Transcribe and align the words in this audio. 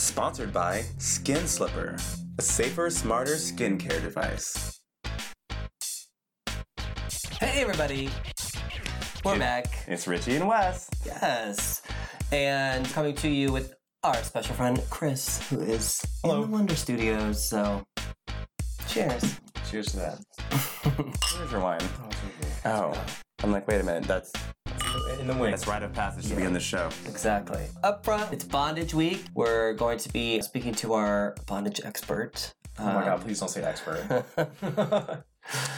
Sponsored 0.00 0.50
by 0.50 0.82
Skin 0.96 1.46
Slipper, 1.46 1.94
a 2.38 2.42
safer, 2.42 2.88
smarter 2.88 3.34
skincare 3.34 4.00
device. 4.02 4.80
Hey, 7.38 7.60
everybody. 7.60 8.08
We're 9.26 9.38
back. 9.38 9.66
It's 9.86 10.08
Richie 10.08 10.36
and 10.36 10.48
Wes. 10.48 10.88
Yes. 11.04 11.82
And 12.32 12.88
coming 12.88 13.14
to 13.16 13.28
you 13.28 13.52
with 13.52 13.74
our 14.02 14.16
special 14.16 14.54
friend, 14.54 14.82
Chris, 14.88 15.46
who 15.50 15.60
is 15.60 16.02
Hello. 16.22 16.36
in 16.36 16.50
the 16.50 16.56
Wonder 16.56 16.76
Studios. 16.76 17.46
So, 17.46 17.84
cheers. 18.88 19.38
Cheers 19.70 19.88
to 19.88 19.96
that. 19.98 20.18
Where's 21.36 21.52
your 21.52 21.60
wine? 21.60 21.80
Oh, 22.64 22.90
oh, 22.94 23.04
I'm 23.44 23.52
like, 23.52 23.68
wait 23.68 23.82
a 23.82 23.84
minute. 23.84 24.04
That's 24.04 24.32
In 25.18 25.26
the 25.26 25.34
wings. 25.34 25.52
that's 25.52 25.66
rite 25.66 25.82
of 25.82 25.92
passage 25.92 26.28
to 26.28 26.34
be 26.36 26.44
on 26.46 26.52
the 26.52 26.60
show. 26.60 26.88
Exactly. 27.06 27.64
Up 27.82 28.04
front, 28.04 28.32
it's 28.32 28.44
Bondage 28.44 28.94
Week. 28.94 29.24
We're 29.34 29.74
going 29.74 29.98
to 29.98 30.12
be 30.12 30.40
speaking 30.42 30.74
to 30.76 30.94
our 30.94 31.34
bondage 31.46 31.80
expert. 31.84 32.54
Oh 32.78 32.84
my 32.84 33.04
god, 33.04 33.08
um, 33.14 33.20
please 33.20 33.38
don't 33.40 33.48
say 33.48 33.62
expert. 33.62 34.24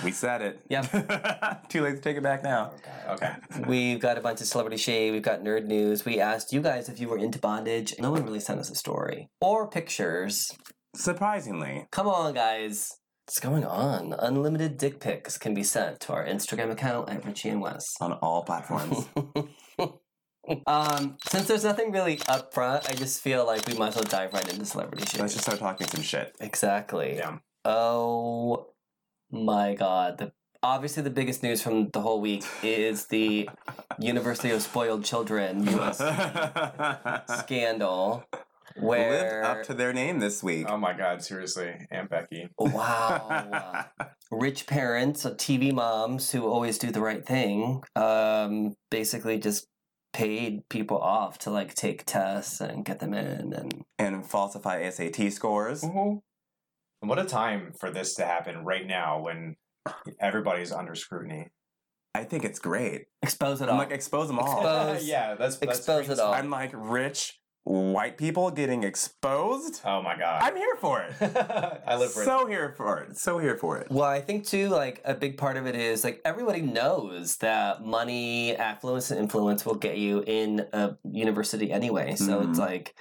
We 0.04 0.10
said 0.10 0.42
it. 0.42 0.60
Yep. 0.68 1.68
Too 1.68 1.82
late 1.82 1.94
to 1.94 2.00
take 2.00 2.16
it 2.16 2.22
back 2.22 2.42
now. 2.42 2.72
okay. 3.08 3.32
We've 3.66 4.00
got 4.00 4.18
a 4.18 4.20
bunch 4.20 4.40
of 4.40 4.46
celebrity 4.46 4.76
shade. 4.76 5.12
We've 5.12 5.22
got 5.22 5.42
nerd 5.42 5.66
news. 5.66 6.04
We 6.04 6.20
asked 6.20 6.52
you 6.52 6.60
guys 6.60 6.88
if 6.88 7.00
you 7.00 7.08
were 7.08 7.16
into 7.16 7.38
bondage. 7.38 7.94
No 7.98 8.10
one 8.10 8.24
really 8.24 8.40
sent 8.40 8.58
us 8.60 8.70
a 8.70 8.74
story 8.74 9.30
or 9.40 9.68
pictures. 9.68 10.50
Surprisingly, 10.94 11.86
Come 11.90 12.08
on, 12.08 12.34
guys. 12.34 12.90
What's 13.26 13.38
going 13.38 13.64
on? 13.64 14.14
Unlimited 14.18 14.76
dick 14.76 14.98
pics 14.98 15.38
can 15.38 15.54
be 15.54 15.62
sent 15.62 16.00
to 16.00 16.12
our 16.12 16.26
Instagram 16.26 16.72
account 16.72 17.08
at 17.08 17.24
Richie 17.24 17.50
and 17.50 17.60
Wes. 17.60 17.94
on 18.00 18.14
all 18.14 18.42
platforms. 18.42 19.06
um, 20.66 21.16
since 21.28 21.46
there's 21.46 21.62
nothing 21.62 21.92
really 21.92 22.20
up 22.28 22.52
front, 22.52 22.90
I 22.90 22.94
just 22.94 23.22
feel 23.22 23.46
like 23.46 23.66
we 23.68 23.74
might 23.74 23.88
as 23.88 23.94
well 23.94 24.04
dive 24.04 24.32
right 24.32 24.52
into 24.52 24.66
celebrity 24.66 25.06
shit. 25.06 25.20
Let's 25.20 25.34
just 25.34 25.44
start 25.44 25.60
talking 25.60 25.86
some 25.86 26.02
shit. 26.02 26.34
Exactly. 26.40 27.14
Yeah. 27.16 27.38
Oh 27.64 28.66
my 29.30 29.74
god. 29.74 30.18
The 30.18 30.32
obviously 30.60 31.04
the 31.04 31.10
biggest 31.10 31.44
news 31.44 31.62
from 31.62 31.90
the 31.90 32.00
whole 32.00 32.20
week 32.20 32.44
is 32.64 33.06
the 33.06 33.48
University 34.00 34.50
of 34.50 34.62
Spoiled 34.62 35.04
Children 35.04 35.66
US 35.68 35.98
scandal 37.40 38.24
where 38.76 39.10
Lived 39.10 39.46
up 39.46 39.62
to 39.64 39.74
their 39.74 39.92
name 39.92 40.18
this 40.18 40.42
week. 40.42 40.66
Oh 40.68 40.76
my 40.76 40.92
god, 40.92 41.22
seriously. 41.22 41.74
Aunt 41.90 42.10
Becky. 42.10 42.48
wow. 42.58 43.86
Rich 44.30 44.66
parents, 44.66 45.26
uh, 45.26 45.34
TV 45.34 45.72
moms 45.72 46.30
who 46.30 46.46
always 46.46 46.78
do 46.78 46.90
the 46.90 47.00
right 47.00 47.24
thing, 47.24 47.82
um, 47.96 48.74
basically 48.90 49.38
just 49.38 49.66
paid 50.12 50.68
people 50.68 50.98
off 50.98 51.38
to 51.38 51.50
like 51.50 51.74
take 51.74 52.04
tests 52.04 52.60
and 52.60 52.84
get 52.84 53.00
them 53.00 53.14
in 53.14 53.52
and 53.52 53.84
and 53.98 54.26
falsify 54.26 54.88
SAT 54.88 55.32
scores. 55.32 55.82
And 55.82 56.20
what 57.08 57.18
a 57.18 57.24
time 57.24 57.72
for 57.78 57.90
this 57.90 58.14
to 58.14 58.24
happen 58.24 58.64
right 58.64 58.86
now 58.86 59.20
when 59.20 59.56
everybody's 60.20 60.72
under 60.72 60.94
scrutiny. 60.94 61.48
I 62.14 62.24
think 62.24 62.44
it's 62.44 62.58
great. 62.58 63.06
expose 63.22 63.60
it 63.62 63.64
I'm 63.64 63.70
all. 63.70 63.78
like, 63.78 63.90
expose 63.90 64.28
them 64.28 64.38
all. 64.38 64.58
Expose- 64.58 65.04
yeah, 65.08 65.34
that's, 65.34 65.56
that's 65.56 65.78
expose 65.78 66.08
it 66.10 66.18
all. 66.20 66.32
I'm 66.34 66.50
like, 66.50 66.70
rich 66.74 67.40
white 67.64 68.18
people 68.18 68.50
getting 68.50 68.82
exposed? 68.82 69.80
Oh 69.84 70.02
my 70.02 70.16
god. 70.18 70.42
I'm 70.42 70.56
here 70.56 70.76
for 70.80 71.02
it. 71.02 71.14
I 71.86 71.96
live 71.96 72.12
for 72.12 72.22
it. 72.22 72.24
so 72.24 72.46
here 72.46 72.74
for 72.76 72.98
it. 73.00 73.16
So 73.16 73.38
here 73.38 73.56
for 73.56 73.78
it. 73.78 73.90
Well, 73.90 74.04
I 74.08 74.20
think 74.20 74.46
too, 74.46 74.68
like 74.68 75.00
a 75.04 75.14
big 75.14 75.38
part 75.38 75.56
of 75.56 75.66
it 75.66 75.76
is 75.76 76.02
like 76.04 76.20
everybody 76.24 76.60
knows 76.62 77.36
that 77.38 77.84
money, 77.84 78.56
affluence, 78.56 79.10
and 79.10 79.20
influence 79.20 79.64
will 79.64 79.76
get 79.76 79.96
you 79.98 80.24
in 80.26 80.66
a 80.72 80.96
university 81.04 81.70
anyway. 81.70 82.16
So 82.16 82.40
Mhm. 82.40 82.50
it's 82.50 82.58
like 82.58 82.94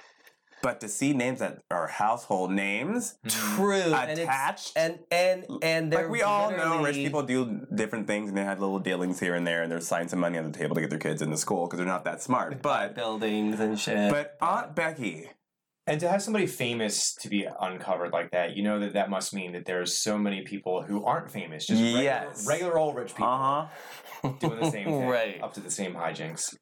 But 0.62 0.80
to 0.80 0.88
see 0.88 1.12
names 1.12 1.40
that 1.40 1.58
are 1.70 1.88
household 1.88 2.52
names 2.52 3.16
true 3.28 3.74
and 3.74 4.18
attached, 4.18 4.72
and 4.76 5.00
and 5.10 5.44
and 5.60 5.92
they're 5.92 6.02
like 6.02 6.10
we 6.10 6.22
all 6.22 6.50
know, 6.52 6.82
rich 6.82 6.94
people 6.96 7.22
do 7.24 7.66
different 7.74 8.06
things 8.06 8.28
and 8.28 8.38
they 8.38 8.44
have 8.44 8.60
little 8.60 8.78
dealings 8.78 9.18
here 9.18 9.34
and 9.34 9.44
there, 9.46 9.62
and 9.62 9.70
they're 9.72 9.80
signing 9.80 10.08
some 10.08 10.20
money 10.20 10.38
on 10.38 10.50
the 10.50 10.56
table 10.56 10.74
to 10.76 10.80
get 10.80 10.90
their 10.90 10.98
kids 11.00 11.20
into 11.20 11.36
school 11.36 11.66
because 11.66 11.78
they're 11.78 11.86
not 11.86 12.04
that 12.04 12.22
smart. 12.22 12.62
But 12.62 12.94
buildings 12.94 13.58
and 13.58 13.78
shit. 13.78 14.10
but 14.10 14.36
Aunt 14.40 14.76
Becky, 14.76 15.28
And 15.88 15.98
to 16.00 16.08
have 16.08 16.22
somebody 16.22 16.46
famous 16.46 17.12
to 17.16 17.28
be 17.28 17.48
uncovered 17.60 18.12
like 18.12 18.30
that, 18.30 18.56
you 18.56 18.62
know 18.62 18.78
that 18.78 18.92
that 18.92 19.10
must 19.10 19.34
mean 19.34 19.52
that 19.52 19.64
there's 19.66 19.98
so 19.98 20.16
many 20.16 20.42
people 20.42 20.82
who 20.82 21.04
aren't 21.04 21.30
famous, 21.32 21.66
just 21.66 21.82
regular, 21.82 22.02
Yes. 22.04 22.46
regular 22.46 22.78
old 22.78 22.94
rich 22.94 23.08
people 23.16 23.26
uh 23.26 23.66
huh. 24.22 24.28
doing 24.38 24.60
the 24.60 24.70
same 24.70 24.84
thing, 25.00 25.06
Right. 25.08 25.42
up 25.42 25.54
to 25.54 25.60
the 25.60 25.72
same 25.72 25.94
hijinks. 25.94 26.54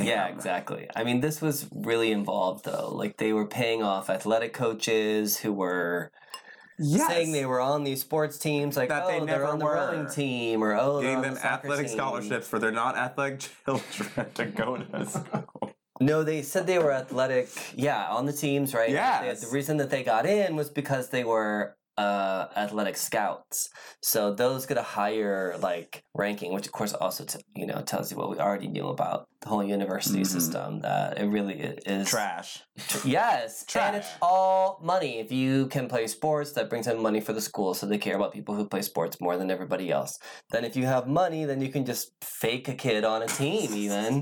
Yeah, 0.00 0.26
exactly. 0.28 0.88
I 0.94 1.04
mean, 1.04 1.20
this 1.20 1.40
was 1.40 1.66
really 1.74 2.12
involved 2.12 2.64
though. 2.64 2.90
Like 2.94 3.16
they 3.16 3.32
were 3.32 3.46
paying 3.46 3.82
off 3.82 4.08
athletic 4.10 4.52
coaches 4.52 5.38
who 5.38 5.52
were 5.52 6.10
Yes. 6.82 7.08
saying 7.08 7.32
they 7.32 7.44
were 7.44 7.60
on 7.60 7.84
these 7.84 8.00
sports 8.00 8.38
teams, 8.38 8.74
like 8.76 8.88
That 8.88 9.02
oh, 9.04 9.08
they 9.08 9.18
are 9.18 9.26
never 9.26 9.44
on 9.44 9.58
the 9.58 9.64
were. 9.66 9.74
rowing 9.74 10.08
team, 10.08 10.64
or 10.64 10.74
oh, 10.74 10.94
they're 11.02 11.10
Giving 11.10 11.16
on 11.16 11.22
them 11.22 11.34
the 11.34 11.44
athletic 11.46 11.88
team. 11.88 11.96
scholarships 11.96 12.48
for 12.48 12.58
their 12.58 12.70
not 12.72 12.96
athletic 12.96 13.40
children 13.66 14.30
to 14.34 14.44
go 14.46 14.76
to 14.78 15.06
school. 15.06 15.72
No, 16.00 16.22
they 16.22 16.40
said 16.40 16.66
they 16.66 16.78
were 16.78 16.92
athletic. 16.92 17.50
Yeah, 17.76 18.06
on 18.08 18.24
the 18.24 18.32
teams, 18.32 18.72
right? 18.72 18.88
Yes. 18.88 19.40
They- 19.42 19.46
the 19.46 19.52
reason 19.52 19.76
that 19.76 19.90
they 19.90 20.02
got 20.02 20.24
in 20.24 20.56
was 20.56 20.70
because 20.70 21.10
they 21.10 21.24
were 21.24 21.76
uh, 22.04 22.42
athletic 22.64 22.96
scouts. 22.96 23.68
So 24.12 24.20
those 24.42 24.60
get 24.70 24.78
a 24.78 24.88
higher 24.98 25.56
like 25.68 25.92
ranking, 26.24 26.50
which 26.54 26.66
of 26.66 26.72
course 26.78 26.92
also 27.04 27.22
t- 27.24 27.44
you 27.60 27.66
know 27.70 27.80
tells 27.92 28.06
you 28.10 28.16
what 28.20 28.28
we 28.32 28.36
already 28.46 28.68
knew 28.76 28.88
about 28.96 29.18
the 29.42 29.48
whole 29.50 29.64
university 29.78 30.22
Mhm. 30.22 30.26
system. 30.36 30.68
That 30.86 31.18
it 31.20 31.26
really 31.36 31.56
is 31.96 32.08
Trash. 32.08 32.50
Yes, 33.04 33.48
and 33.62 33.68
Trash. 33.72 33.94
it's 33.98 34.08
all 34.22 34.64
money. 34.94 35.12
If 35.24 35.30
you 35.40 35.66
can 35.74 35.84
play 35.94 36.06
sports, 36.18 36.50
that 36.56 36.66
brings 36.70 36.86
in 36.86 36.96
money 37.08 37.20
for 37.26 37.32
the 37.38 37.44
school, 37.50 37.70
so 37.74 37.82
they 37.86 37.98
care 38.06 38.16
about 38.20 38.30
people 38.38 38.54
who 38.56 38.64
play 38.74 38.82
sports 38.92 39.14
more 39.20 39.36
than 39.40 39.48
everybody 39.56 39.86
else. 39.98 40.12
Then, 40.52 40.62
if 40.64 40.74
you 40.78 40.86
have 40.94 41.04
money, 41.24 41.42
then 41.50 41.60
you 41.64 41.70
can 41.76 41.84
just 41.92 42.04
fake 42.44 42.66
a 42.74 42.74
kid 42.84 43.02
on 43.12 43.20
a 43.22 43.30
team, 43.42 43.68
even. 43.86 44.12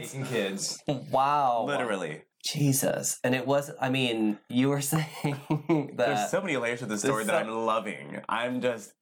Making 0.00 0.24
kids. 0.26 0.62
wow, 1.18 1.64
Literally. 1.66 2.22
Jesus, 2.44 3.18
and 3.24 3.34
it 3.34 3.46
was. 3.46 3.70
I 3.80 3.88
mean, 3.88 4.38
you 4.48 4.68
were 4.68 4.80
saying 4.92 5.92
There's 5.96 6.30
so 6.30 6.40
many 6.40 6.56
layers 6.56 6.80
to 6.80 6.86
the 6.86 6.98
story 6.98 7.24
that 7.24 7.30
so- 7.32 7.36
I'm 7.50 7.66
loving. 7.66 8.20
I'm 8.28 8.60
just 8.60 8.92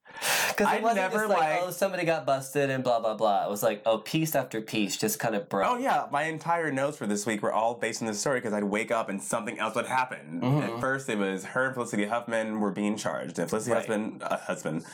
because 0.48 0.66
I 0.66 0.78
never 0.92 1.26
like, 1.26 1.38
liked- 1.38 1.62
oh 1.64 1.70
somebody 1.70 2.04
got 2.04 2.26
busted 2.26 2.68
and 2.70 2.84
blah 2.84 3.00
blah 3.00 3.14
blah. 3.14 3.44
It 3.46 3.50
was 3.50 3.62
like 3.62 3.82
oh 3.86 3.98
piece 3.98 4.34
after 4.34 4.60
piece 4.60 4.96
just 4.96 5.18
kind 5.18 5.34
of 5.34 5.48
broke. 5.48 5.66
Oh 5.68 5.78
yeah, 5.78 6.06
my 6.12 6.24
entire 6.24 6.70
notes 6.70 6.98
for 6.98 7.06
this 7.06 7.24
week 7.26 7.42
were 7.42 7.52
all 7.52 7.74
based 7.74 8.00
on 8.02 8.08
this 8.08 8.20
story 8.20 8.38
because 8.38 8.52
I'd 8.52 8.64
wake 8.64 8.90
up 8.90 9.08
and 9.08 9.20
something 9.22 9.58
else 9.58 9.74
would 9.74 9.86
happen. 9.86 10.40
Mhm. 10.42 10.62
At 10.74 10.80
first, 10.80 11.08
it 11.08 11.18
was 11.18 11.44
her 11.46 11.66
and 11.66 11.74
Felicity 11.74 12.04
Huffman 12.06 12.60
were 12.60 12.70
being 12.70 12.96
charged, 12.96 13.38
and 13.38 13.48
Felicity 13.48 13.72
Right. 13.72 13.78
husband, 13.80 14.22
uh, 14.22 14.36
husband, 14.36 14.84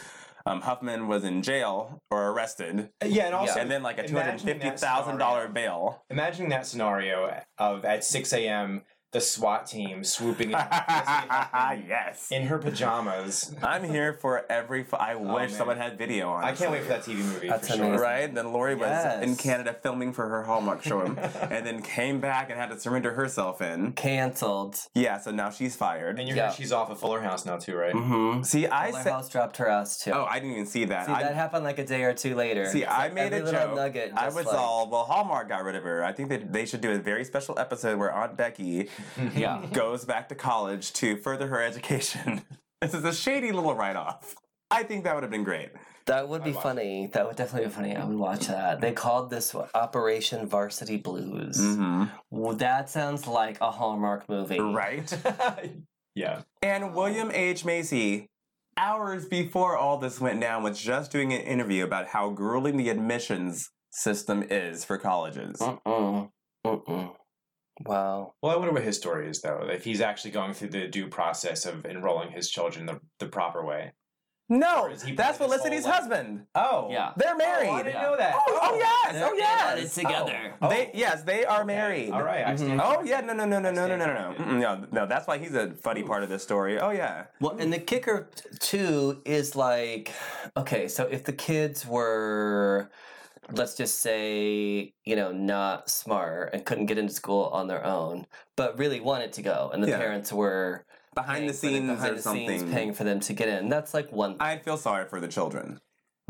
um, 0.48 0.60
Huffman 0.62 1.06
was 1.09 1.25
in 1.25 1.42
jail 1.42 2.00
or 2.10 2.31
arrested, 2.31 2.91
Yeah, 3.04 3.26
and 3.26 3.34
also 3.34 3.60
and 3.60 3.70
then 3.70 3.82
like 3.82 3.98
a 3.98 4.06
two 4.09 4.16
hundred 4.16 4.41
fifty 4.41 4.70
thousand 4.70 5.19
dollar 5.19 5.48
bail. 5.48 6.04
Imagining 6.10 6.50
that 6.50 6.66
scenario 6.66 7.42
of 7.59 7.84
at 7.84 8.04
6 8.04 8.32
a.m. 8.32 8.82
the 9.11 9.21
SWAT 9.23 9.67
team 9.67 10.05
swooping 10.05 10.49
in, 10.51 10.57
yes, 11.89 12.29
in 12.31 12.43
her 12.47 12.59
pajamas. 12.59 13.55
I'm 13.63 13.85
here 13.85 14.13
for 14.13 14.45
every. 14.51 14.83
F- 14.83 14.93
I 14.95 15.15
wish 15.15 15.29
Oh, 15.29 15.37
man. 15.39 15.49
someone 15.51 15.77
had 15.79 15.97
video 15.97 16.29
on. 16.31 16.45
I 16.45 16.53
can't 16.53 16.71
wait 16.71 16.83
for 16.83 16.89
that 16.89 17.03
TV 17.05 17.17
movie. 17.25 17.49
That's 17.49 17.69
for 17.69 17.77
sure. 17.77 17.85
amazing. 17.87 18.03
Right, 18.03 18.35
then 18.35 18.53
Lori 18.53 18.75
was 18.75 18.89
Yes. 18.89 19.23
in 19.25 19.37
Canada 19.37 19.75
filming 19.83 20.13
for 20.13 20.29
her 20.29 20.43
Hallmark 20.43 20.83
show, 20.83 21.01
and 21.01 21.17
then 21.67 21.81
came 21.81 22.21
back 22.21 22.51
and 22.51 22.59
had 22.59 22.71
to 22.71 22.79
surrender 22.79 23.13
herself 23.15 23.63
in. 23.63 23.93
Canceled. 23.93 24.77
Yeah, 24.95 25.19
so 25.19 25.31
now 25.31 25.51
she's 25.51 25.75
fired. 25.75 26.19
And 26.19 26.29
you're 26.29 26.37
Yeah. 26.37 26.51
she's 26.53 26.71
off 26.73 26.91
of 26.91 27.01
Fuller 27.01 27.23
House 27.23 27.47
now 27.47 27.57
too, 27.57 27.77
right? 27.77 27.95
Mm-hmm. 27.95 28.43
See, 28.43 28.67
I 28.67 28.91
Fuller 28.91 29.03
said, 29.05 29.13
House 29.13 29.29
dropped 29.31 29.57
her 29.57 29.69
ass 29.69 29.99
too. 29.99 30.11
oh, 30.13 30.27
I 30.29 30.35
didn't 30.39 30.53
even 30.53 30.67
see 30.67 30.85
that. 30.87 31.07
See, 31.07 31.13
I, 31.13 31.23
that 31.23 31.35
happened 31.35 31.65
like 31.65 31.79
a 31.79 31.87
day 31.87 32.03
or 32.05 32.13
two 32.13 32.35
later. 32.35 32.67
See, 32.67 32.83
It's 32.83 32.91
I 32.91 33.05
like 33.05 33.15
made 33.15 33.33
every 33.33 33.49
a 33.49 33.53
joke. 33.53 33.75
Nugget 33.75 34.13
I 34.15 34.27
was 34.29 34.45
like- 34.47 34.55
all, 34.55 34.91
well, 34.91 35.05
Hallmark 35.05 35.49
got 35.49 35.65
rid 35.65 35.77
of 35.77 35.85
her. 35.85 36.05
I 36.05 36.13
think 36.13 36.29
that 36.29 36.53
they 36.53 36.67
should 36.67 36.83
do 36.83 36.91
a 36.93 36.99
very 36.99 37.25
special 37.25 37.59
episode 37.59 37.99
where 37.99 38.13
Aunt 38.13 38.37
Becky 38.37 38.89
Yeah. 39.34 39.64
goes 39.72 40.04
back 40.04 40.28
to 40.30 40.34
college 40.34 40.92
to 40.95 41.16
further 41.16 41.48
her 41.48 41.62
education. 41.62 42.42
this 42.80 42.95
is 42.95 43.04
a 43.04 43.12
shady 43.12 43.53
little 43.53 43.74
write 43.74 43.97
off. 43.97 44.34
I 44.71 44.83
think 44.83 45.04
that 45.04 45.15
would 45.15 45.22
have 45.22 45.30
been 45.30 45.45
great. 45.45 45.71
That 46.06 46.28
would 46.28 46.42
be 46.42 46.50
I'd 46.50 46.56
watch 46.56 46.62
funny. 46.62 47.10
That 47.12 47.27
would 47.27 47.36
definitely 47.36 47.68
be 47.68 47.74
funny. 47.74 47.97
I 47.97 48.04
would 48.04 48.16
watch 48.16 48.47
that. 48.47 48.80
They 48.80 48.92
called 48.92 49.28
this 49.30 49.54
Operation 49.74 50.47
Varsity 50.47 50.97
Blues. 50.97 51.59
Mm-hmm. 51.59 52.04
Well, 52.30 52.54
that 52.56 52.89
sounds 52.89 53.27
like 53.27 53.60
a 53.60 53.71
Hallmark 53.71 54.28
movie. 54.28 54.59
Right? 54.59 55.10
yeah. 56.15 56.42
and 56.62 56.94
William 56.94 57.30
H. 57.30 57.65
Macy, 57.65 58.27
hours 58.77 59.27
before 59.27 59.77
all 59.77 59.98
this 59.98 60.18
went 60.21 60.41
down, 60.41 60.62
was 60.62 60.80
just 60.80 61.10
doing 61.12 61.33
an 61.34 61.42
interview 61.42 61.84
about 61.84 62.09
how 62.09 62.30
grueling 62.30 62.78
the 62.78 62.89
admissions 62.89 63.71
system 63.91 64.42
is 64.48 64.84
for 64.84 64.97
colleges. 64.98 65.59
Mm-mm. 65.59 66.30
Mm-mm. 66.66 67.15
Wow. 67.84 68.34
Well, 68.42 68.53
I 68.53 68.57
wonder 68.57 68.72
what 68.72 68.83
his 68.83 68.97
story 68.97 69.28
is 69.28 69.41
though. 69.41 69.66
If 69.71 69.84
he's 69.84 70.01
actually 70.01 70.33
going 70.33 70.53
through 70.54 70.71
the 70.71 70.89
due 70.89 71.09
process 71.09 71.66
of 71.66 71.84
enrolling 71.86 72.33
his 72.33 72.51
children 72.51 72.86
the, 72.86 73.01
the 73.19 73.27
proper 73.27 73.65
way. 73.65 73.92
No, 74.51 74.84
Or 74.84 74.91
is 74.91 75.03
he 75.03 75.13
that's 75.13 75.36
Felicity's 75.36 75.84
husband. 75.84 76.47
Oh. 76.54 76.89
Yeah. 76.91 77.13
They're 77.19 77.36
married. 77.36 77.69
Oh, 77.69 77.75
I 77.75 77.83
didn't 77.83 77.97
Yeah. 77.97 78.03
know 78.03 78.16
that. 78.16 78.34
Oh, 78.34 78.42
oh, 78.48 78.59
oh 78.63 78.77
yes, 78.78 79.13
They're 79.13 79.27
oh 79.27 79.34
yes. 79.34 79.78
in 79.78 79.84
it 79.84 79.91
oh. 80.07 80.09
together. 80.09 80.54
Oh. 80.63 80.69
They 80.71 80.91
yes, 80.95 81.22
they 81.22 81.45
are 81.45 81.59
Okay. 81.59 81.66
married. 81.66 82.10
All 82.13 82.22
right. 82.22 82.47
I 82.47 82.54
mm-hmm. 82.54 82.65
stand 82.65 82.80
Oh 82.83 83.03
yeah, 83.04 83.21
no, 83.21 83.34
no, 83.34 83.45
no, 83.45 83.60
no, 83.60 83.71
no, 83.71 83.86
no, 83.86 83.97
stand 83.97 84.39
no, 84.39 84.45
no, 84.47 84.77
no, 84.77 84.86
no. 84.91 85.07
That's 85.07 85.27
why 85.27 85.36
he's 85.36 85.54
a 85.54 85.72
funny 85.72 86.03
part 86.03 86.22
of 86.22 86.30
this 86.30 86.42
story. 86.42 86.80
Oh 86.80 86.91
yeah, 86.91 87.25
Well, 87.42 87.59
and 87.59 87.71
the 87.71 87.78
kicker 87.78 88.30
too 88.59 89.21
is 89.27 89.54
like, 89.54 90.13
okay, 90.57 90.89
so 90.89 91.04
if 91.04 91.25
the 91.25 91.34
kids 91.34 91.86
were, 91.86 92.91
let's 93.53 93.74
just 93.74 94.00
say, 94.00 94.92
you 95.04 95.16
know, 95.16 95.33
not 95.33 95.89
smart 95.91 96.50
and 96.53 96.65
couldn't 96.65 96.86
get 96.86 96.98
into 96.98 97.12
school 97.12 97.45
on 97.53 97.66
their 97.68 97.84
own, 97.84 98.27
but 98.56 98.78
really 98.78 99.00
wanted 99.00 99.33
to 99.34 99.42
go, 99.42 99.71
and 99.72 99.83
the 99.83 99.89
Yeah. 99.89 99.98
parents 99.98 100.33
were 100.33 100.84
behind 101.15 101.48
the 101.48 101.54
scenes 101.54 101.89
behind 101.91 102.12
or 102.12 102.16
the 102.16 102.22
something. 102.22 102.48
scenes 102.60 102.72
paying 102.72 102.92
for 102.95 103.04
them 103.04 103.21
to 103.21 103.33
get 103.33 103.48
in. 103.48 103.68
That's 103.68 103.95
like 103.95 104.12
one. 104.12 104.33
thing. 104.33 104.41
I'd 104.41 104.65
feel 104.65 104.77
sorry 104.77 105.06
for 105.09 105.21
the 105.21 105.28
children. 105.28 105.80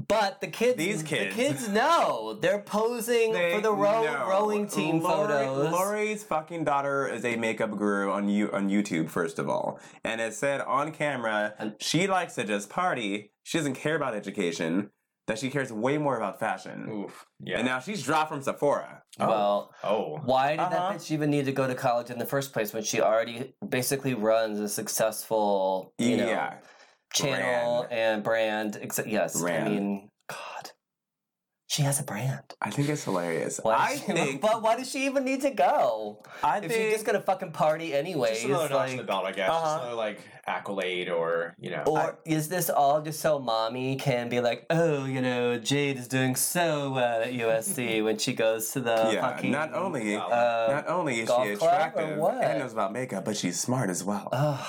But 0.06 0.41
the 0.41 0.47
kids, 0.47 0.79
These 0.79 1.03
kids. 1.03 1.35
the 1.35 1.43
kids 1.43 1.69
know 1.69 2.38
they're 2.41 2.61
posing 2.62 3.32
for 3.35 3.61
the 3.61 3.73
row, 3.73 4.05
know. 4.05 4.26
rowing 4.29 4.69
team 4.69 5.00
Lori- 5.00 5.26
photos. 5.26 5.73
Lori's 5.73 6.23
fucking 6.23 6.62
daughter 6.64 7.09
is 7.09 7.25
a 7.25 7.35
makeup 7.35 7.76
guru 7.76 8.11
on 8.12 8.29
you 8.29 8.49
on 8.53 8.71
YouTube, 8.71 9.11
first 9.11 9.41
of 9.41 9.49
all, 9.49 9.81
and 10.05 10.21
it 10.21 10.35
said 10.35 10.61
on 10.61 10.93
camera 10.93 11.53
And- 11.59 11.75
she 11.81 12.06
likes 12.06 12.37
to 12.37 12.44
just 12.44 12.71
party. 12.71 13.32
She 13.43 13.59
doesn't 13.59 13.75
care 13.75 13.97
about 13.97 14.14
education. 14.14 14.91
That 15.29 15.39
she 15.39 15.51
cares 15.51 15.71
way 15.71 15.99
more 15.99 16.17
about 16.17 16.41
fashion. 16.41 16.89
Oof. 16.91 17.27
Yeah. 17.39 17.59
And 17.59 17.67
now 17.67 17.81
she's 17.81 18.03
dropped 18.03 18.31
from 18.31 18.41
Sephora. 18.43 19.03
Well, 19.19 19.75
oh. 19.85 20.19
why 20.25 20.53
did 20.53 20.61
Uh-huh. 20.61 20.71
that 20.71 20.97
bitch 20.97 21.11
even 21.11 21.29
need 21.31 21.45
to 21.45 21.53
go 21.53 21.67
to 21.67 21.75
college 21.75 22.09
in 22.11 22.19
the 22.19 22.25
first 22.25 22.55
place 22.55 22.73
when 22.73 22.83
she 22.83 23.03
already 23.03 23.55
basically 23.69 24.15
runs 24.15 24.59
a 24.59 24.69
successful, 24.71 25.93
you 25.99 26.17
know, 26.17 26.27
yeah, 26.27 26.55
channel 27.13 27.85
Brand. 27.89 27.93
and 27.93 28.25
brand? 28.25 28.79
Except, 28.81 29.07
yes, 29.07 29.39
Brand. 29.39 29.67
I 29.67 29.69
mean, 29.71 30.01
God, 30.01 30.11
she 31.69 31.82
has 31.82 32.00
a 32.00 32.03
brand. 32.03 32.43
I 32.62 32.70
think 32.70 32.88
it's 32.88 33.05
hilarious. 33.05 33.61
Why 33.62 33.75
I 33.76 33.97
she- 33.97 34.00
think. 34.12 34.41
but 34.41 34.62
why 34.62 34.76
does 34.76 34.91
she 34.91 35.05
even 35.06 35.25
need 35.25 35.43
to 35.43 35.50
go? 35.50 36.23
I 36.43 36.56
If 36.59 36.62
think 36.69 36.73
she's 36.73 36.93
just 36.94 37.05
gonna 37.06 37.20
fucking 37.20 37.53
party 37.53 37.94
anyways, 37.94 38.37
Just 38.38 38.47
another 38.47 38.69
notch 38.70 38.91
in 38.91 38.97
the 38.97 39.05
belt, 39.05 39.25
I 39.26 39.32
guess. 39.32 39.50
Uh-huh. 39.50 39.65
Just 39.67 39.81
another 39.82 39.94
like 39.97 40.20
accolade 40.47 41.11
or 41.11 41.55
you 41.61 41.70
know. 41.70 41.82
or 41.87 42.19
is 42.25 42.49
this 42.49 42.70
all 42.70 43.03
just 43.03 43.20
so 43.20 43.38
mommy 43.38 43.97
can 43.97 44.31
be 44.31 44.41
like, 44.41 44.65
oh, 44.70 45.05
you 45.05 45.20
know, 45.20 45.59
Jade 45.59 45.99
is 45.99 46.09
doing 46.09 46.35
so 46.37 46.91
well 46.93 47.20
at 47.23 47.32
USC 47.32 48.03
when 48.06 48.17
she 48.19 48.32
goes 48.32 48.71
to 48.71 48.81
the 48.81 49.11
yeah, 49.12 49.21
fucking 49.21 49.50
not 49.53 49.75
only 49.75 50.17
uh, 50.17 50.29
not 50.73 50.88
only 50.88 51.21
is 51.21 51.29
golf 51.29 51.47
she 51.47 51.55
club 51.56 51.71
or 51.71 51.75
attractive 51.75 52.19
what? 52.19 52.43
and 52.43 52.59
knows 52.61 52.73
about 52.73 52.93
makeup, 52.94 53.25
but 53.26 53.37
she's 53.37 53.61
smart 53.61 53.91
as 53.91 54.03
well. 54.03 54.31
Oh 54.32 54.67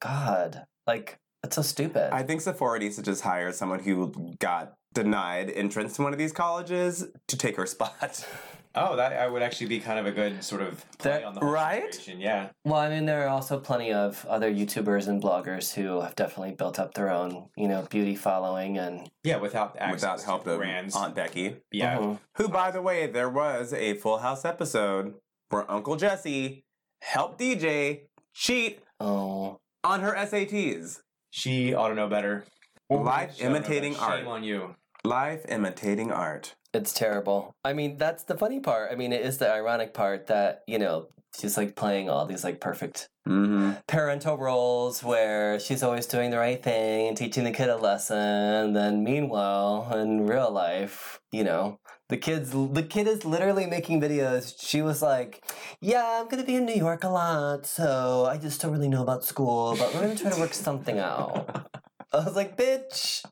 God! 0.00 0.64
Like 0.88 1.18
that's 1.42 1.56
so 1.56 1.62
stupid. 1.62 2.12
I 2.14 2.22
think 2.22 2.40
Sephora 2.40 2.78
needs 2.78 2.96
to 2.96 3.02
just 3.02 3.22
hire 3.22 3.52
someone 3.52 3.80
who 3.80 4.12
got 4.38 4.74
denied 4.94 5.50
entrance 5.50 5.96
to 5.96 6.02
one 6.02 6.12
of 6.12 6.18
these 6.18 6.32
colleges 6.32 7.06
to 7.28 7.36
take 7.36 7.56
her 7.56 7.66
spot. 7.66 8.26
oh, 8.74 8.94
that 8.96 9.12
I 9.14 9.26
would 9.26 9.42
actually 9.42 9.66
be 9.68 9.80
kind 9.80 9.98
of 9.98 10.06
a 10.06 10.12
good 10.12 10.44
sort 10.44 10.60
of 10.62 10.84
play 10.98 11.12
That- 11.12 11.24
on 11.24 11.34
the 11.34 11.40
whole 11.40 11.50
right? 11.50 11.92
situation. 11.94 12.20
Yeah. 12.20 12.50
well, 12.64 12.76
I 12.80 12.88
mean, 12.90 13.06
there 13.06 13.24
are 13.24 13.28
also 13.28 13.58
plenty 13.58 13.92
of 13.92 14.24
other 14.26 14.52
YouTubers 14.52 15.08
and 15.08 15.22
bloggers 15.22 15.72
who 15.74 16.00
have 16.02 16.14
definitely 16.14 16.52
built 16.52 16.78
up 16.78 16.94
their 16.94 17.10
own, 17.10 17.48
you 17.56 17.68
know, 17.68 17.86
beauty 17.90 18.14
following 18.14 18.78
and. 18.78 19.10
Yeah. 19.24 19.38
Without 19.38 19.76
access 19.78 19.94
Without 20.02 20.22
help 20.22 20.44
to 20.44 20.52
of 20.52 20.58
brands. 20.58 20.94
Aunt 20.94 21.14
Becky. 21.14 21.56
yeah. 21.70 21.96
Mhm. 21.98 22.18
Who, 22.36 22.48
by 22.48 22.70
the 22.70 22.82
way, 22.82 23.06
there 23.06 23.30
was 23.30 23.72
a 23.72 23.94
Full 23.94 24.18
House 24.18 24.44
episode 24.44 25.14
where 25.48 25.68
Uncle 25.70 25.96
Jesse 25.96 26.64
helped 27.00 27.40
DJ 27.40 28.02
cheat 28.34 28.80
Oh, 29.00 29.58
on 29.82 30.00
her 30.00 30.12
SATs. 30.14 31.00
She 31.34 31.72
ought 31.72 31.88
to 31.88 31.94
know 31.94 32.08
better. 32.08 32.44
Life 32.90 33.36
She 33.36 33.44
ought 33.44 33.48
to 33.48 33.52
know 33.52 33.56
imitating 33.56 33.96
art. 33.96 34.18
Shame 34.18 34.28
on 34.28 34.44
you. 34.44 34.76
Life 35.02 35.46
imitating 35.48 36.12
art. 36.12 36.54
It's 36.74 36.92
terrible. 36.92 37.54
I 37.64 37.72
mean, 37.72 37.96
that's 37.98 38.24
the 38.24 38.36
funny 38.36 38.60
part. 38.60 38.90
I 38.92 38.94
mean, 38.94 39.12
it 39.12 39.22
is 39.22 39.38
the 39.38 39.50
ironic 39.52 39.94
part 39.94 40.26
that 40.28 40.62
you 40.66 40.78
know 40.78 41.08
she's 41.38 41.56
like 41.56 41.76
playing 41.76 42.10
all 42.10 42.26
these 42.26 42.44
like 42.44 42.60
perfect 42.60 43.08
Mm-hmm. 43.28 43.74
parental 43.86 44.36
roles 44.36 45.04
where 45.04 45.60
she's 45.60 45.84
always 45.84 46.06
doing 46.06 46.32
the 46.32 46.38
right 46.38 46.60
thing 46.60 47.06
and 47.06 47.16
teaching 47.16 47.44
the 47.44 47.52
kid 47.52 47.68
a 47.70 47.76
lesson. 47.76 48.16
And 48.18 48.74
then 48.74 49.04
meanwhile, 49.04 49.88
in 49.96 50.26
real 50.26 50.50
life, 50.50 51.20
you 51.30 51.44
know, 51.44 51.78
the 52.08 52.16
kids 52.16 52.50
the 52.50 52.82
kid 52.82 53.06
is 53.06 53.24
literally 53.24 53.66
making 53.66 54.00
videos. 54.00 54.56
She 54.60 54.82
was 54.82 55.02
like, 55.02 55.44
Yeah, 55.80 56.18
I'm 56.20 56.26
gonna 56.26 56.42
be 56.42 56.56
in 56.56 56.66
New 56.66 56.74
York 56.74 57.04
a 57.04 57.08
lot, 57.10 57.64
so 57.64 58.26
I 58.28 58.38
just 58.38 58.60
don't 58.60 58.72
really 58.72 58.88
know 58.88 59.02
about 59.02 59.24
school, 59.24 59.76
but 59.78 59.94
we're 59.94 60.00
gonna 60.00 60.16
try 60.16 60.32
to 60.32 60.40
work 60.40 60.52
something 60.52 60.98
out. 60.98 61.68
I 62.12 62.24
was 62.24 62.34
like, 62.34 62.56
bitch, 62.56 63.24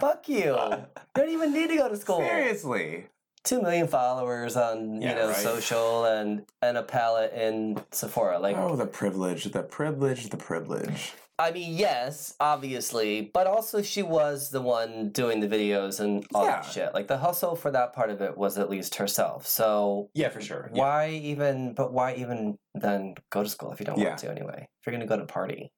fuck 0.00 0.28
you. 0.28 0.54
You 0.56 0.84
don't 1.14 1.28
even 1.30 1.52
need 1.52 1.68
to 1.68 1.76
go 1.76 1.88
to 1.88 1.96
school 1.96 2.18
Seriously. 2.18 3.06
two 3.44 3.60
million 3.62 3.86
followers 3.88 4.56
on 4.56 5.00
Yeah, 5.02 5.10
you 5.10 5.14
know 5.16 5.26
right. 5.28 5.36
social 5.36 6.04
and 6.04 6.44
and 6.62 6.76
a 6.76 6.82
palette 6.82 7.32
in 7.34 7.80
Sephora. 7.92 8.38
Like, 8.38 8.56
Oh, 8.56 8.76
the 8.76 8.86
privilege, 8.86 9.44
the 9.44 9.62
privilege, 9.62 10.28
the 10.30 10.36
privilege. 10.36 11.12
I 11.36 11.50
mean, 11.50 11.76
yes, 11.76 12.36
obviously, 12.38 13.20
but 13.34 13.48
also 13.48 13.82
she 13.82 14.02
was 14.04 14.50
the 14.50 14.60
one 14.62 15.08
doing 15.10 15.40
the 15.40 15.48
videos 15.48 15.98
and 15.98 16.24
all 16.32 16.44
that 16.46 16.64
shit. 16.64 16.94
Like 16.94 17.08
the 17.08 17.18
hustle 17.18 17.56
for 17.56 17.72
that 17.72 17.92
part 17.92 18.10
of 18.10 18.20
it 18.22 18.38
was 18.38 18.56
at 18.56 18.70
least 18.70 18.94
herself. 18.96 19.44
So 19.44 20.10
Yeah, 20.14 20.28
for 20.28 20.40
sure. 20.40 20.70
Yeah. 20.72 20.80
why 20.80 21.08
even? 21.10 21.74
But 21.74 21.92
why 21.92 22.14
even 22.14 22.56
then 22.74 23.16
go 23.30 23.42
to 23.42 23.48
school 23.48 23.72
if 23.72 23.80
you 23.80 23.86
don't 23.86 23.98
Yeah. 23.98 24.10
want 24.10 24.20
to 24.20 24.30
anyway? 24.30 24.68
If 24.80 24.86
you're 24.86 24.92
gonna 24.92 25.06
go 25.08 25.16
to 25.18 25.26
party. 25.26 25.72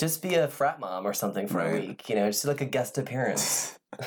Just 0.00 0.22
be 0.22 0.34
a 0.36 0.48
frat 0.48 0.80
mom 0.80 1.06
or 1.06 1.12
something 1.12 1.46
for 1.46 1.60
a 1.60 1.78
week, 1.78 2.08
you 2.08 2.14
know, 2.14 2.26
just 2.30 2.46
like 2.46 2.62
a 2.62 2.64
guest 2.64 2.96
appearance. 2.96 3.78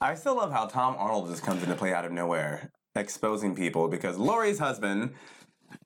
I 0.00 0.14
still 0.14 0.36
love 0.36 0.50
how 0.50 0.64
Tom 0.64 0.96
Arnold 0.98 1.28
just 1.28 1.42
comes 1.42 1.62
into 1.62 1.74
play 1.74 1.92
out 1.92 2.06
of 2.06 2.10
nowhere, 2.10 2.70
exposing 2.94 3.54
people 3.54 3.88
because 3.88 4.16
Lori's 4.16 4.58
husband 4.58 5.12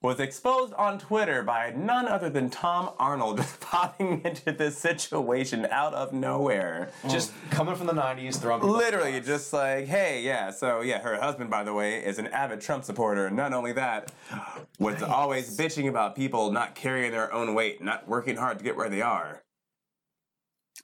was 0.01 0.19
exposed 0.19 0.73
on 0.73 0.99
Twitter 0.99 1.43
by 1.43 1.73
none 1.75 2.07
other 2.07 2.29
than 2.29 2.49
Tom 2.49 2.91
Arnold 2.97 3.37
just 3.37 3.59
popping 3.59 4.21
into 4.23 4.51
this 4.51 4.77
situation 4.77 5.67
out 5.69 5.93
of 5.93 6.13
nowhere. 6.13 6.91
Just 7.09 7.31
coming 7.49 7.75
from 7.75 7.87
the 7.87 7.93
'90s, 7.93 8.39
throwing 8.39 8.61
Literally, 8.61 9.19
just 9.21 9.53
like, 9.53 9.87
hey, 9.87 10.21
yeah, 10.21 10.51
so 10.51 10.81
yeah, 10.81 10.99
her 10.99 11.19
husband, 11.19 11.49
by 11.49 11.63
the 11.63 11.73
way, 11.73 12.03
is 12.03 12.19
an 12.19 12.27
avid 12.27 12.61
Trump 12.61 12.83
supporter. 12.83 13.29
Not 13.29 13.53
only 13.53 13.73
that, 13.73 14.11
was 14.79 15.01
always 15.03 15.57
bitching 15.57 15.87
about 15.87 16.15
people 16.15 16.51
not 16.51 16.75
carrying 16.75 17.11
their 17.11 17.33
own 17.33 17.53
weight, 17.53 17.81
not 17.81 18.07
working 18.07 18.35
hard 18.35 18.57
to 18.57 18.63
get 18.63 18.75
where 18.75 18.89
they 18.89 19.01
are. 19.01 19.43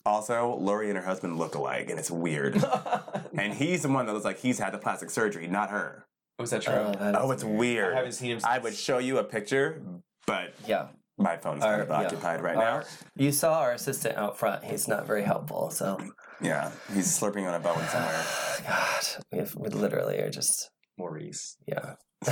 Also, 0.06 0.56
Lori 0.56 0.90
and 0.90 0.98
her 0.98 1.04
husband 1.04 1.38
look 1.38 1.56
alike, 1.56 1.90
and 1.90 2.00
it's 2.00 2.12
weird. 2.12 2.64
and 3.38 3.54
he's 3.54 3.82
the 3.82 3.90
one 3.90 4.06
that 4.06 4.14
looks 4.14 4.26
like 4.26 4.40
he's 4.40 4.60
had 4.60 4.74
the 4.74 4.78
plastic 4.78 5.10
surgery, 5.10 5.48
not 5.48 5.70
her. 5.70 6.06
Was 6.40 6.52
that 6.52 6.62
true? 6.62 6.74
Oh, 6.74 6.92
that 6.94 7.16
Oh, 7.20 7.32
it's 7.32 7.44
weird. 7.44 7.94
I 7.94 7.98
haven't 7.98 8.12
seen 8.14 8.32
him. 8.32 8.40
Since. 8.40 8.46
I 8.52 8.60
would 8.60 8.76
show 8.76 9.00
you 9.00 9.18
a 9.18 9.24
picture, 9.24 9.82
but 10.28 10.54
yeah. 10.68 10.88
my 11.18 11.36
phone's 11.38 11.64
kind 11.64 11.82
of 11.82 11.90
Our- 11.92 12.02
yeah. 12.02 12.06
occupied 12.08 12.42
right 12.42 12.56
Our- 12.56 12.82
now. 12.82 12.88
You 13.16 13.32
saw 13.32 13.60
our 13.60 13.72
assistant 13.72 14.18
out 14.18 14.38
front. 14.38 14.64
He's 14.64 14.88
not 14.88 15.08
very 15.08 15.24
helpful. 15.24 15.72
So, 15.72 16.00
Yeah, 16.42 16.72
he's 16.94 17.08
slurping 17.08 17.48
on 17.48 17.56
a 17.56 17.60
bone 17.60 17.84
somewhere. 17.90 18.24
God, 18.68 19.04
we, 19.32 19.38
have, 19.40 19.56
we 19.56 19.70
literally 19.70 20.20
are 20.20 20.30
just 20.30 20.70
Maurice. 20.98 21.58
yeah. 21.68 21.96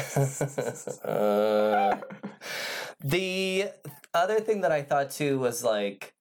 uh, 1.03 1.97
the 3.03 3.69
other 4.13 4.39
thing 4.39 4.62
that 4.62 4.71
I 4.71 4.81
thought 4.83 5.12
too 5.12 5.39
was 5.39 5.63
like 5.63 6.13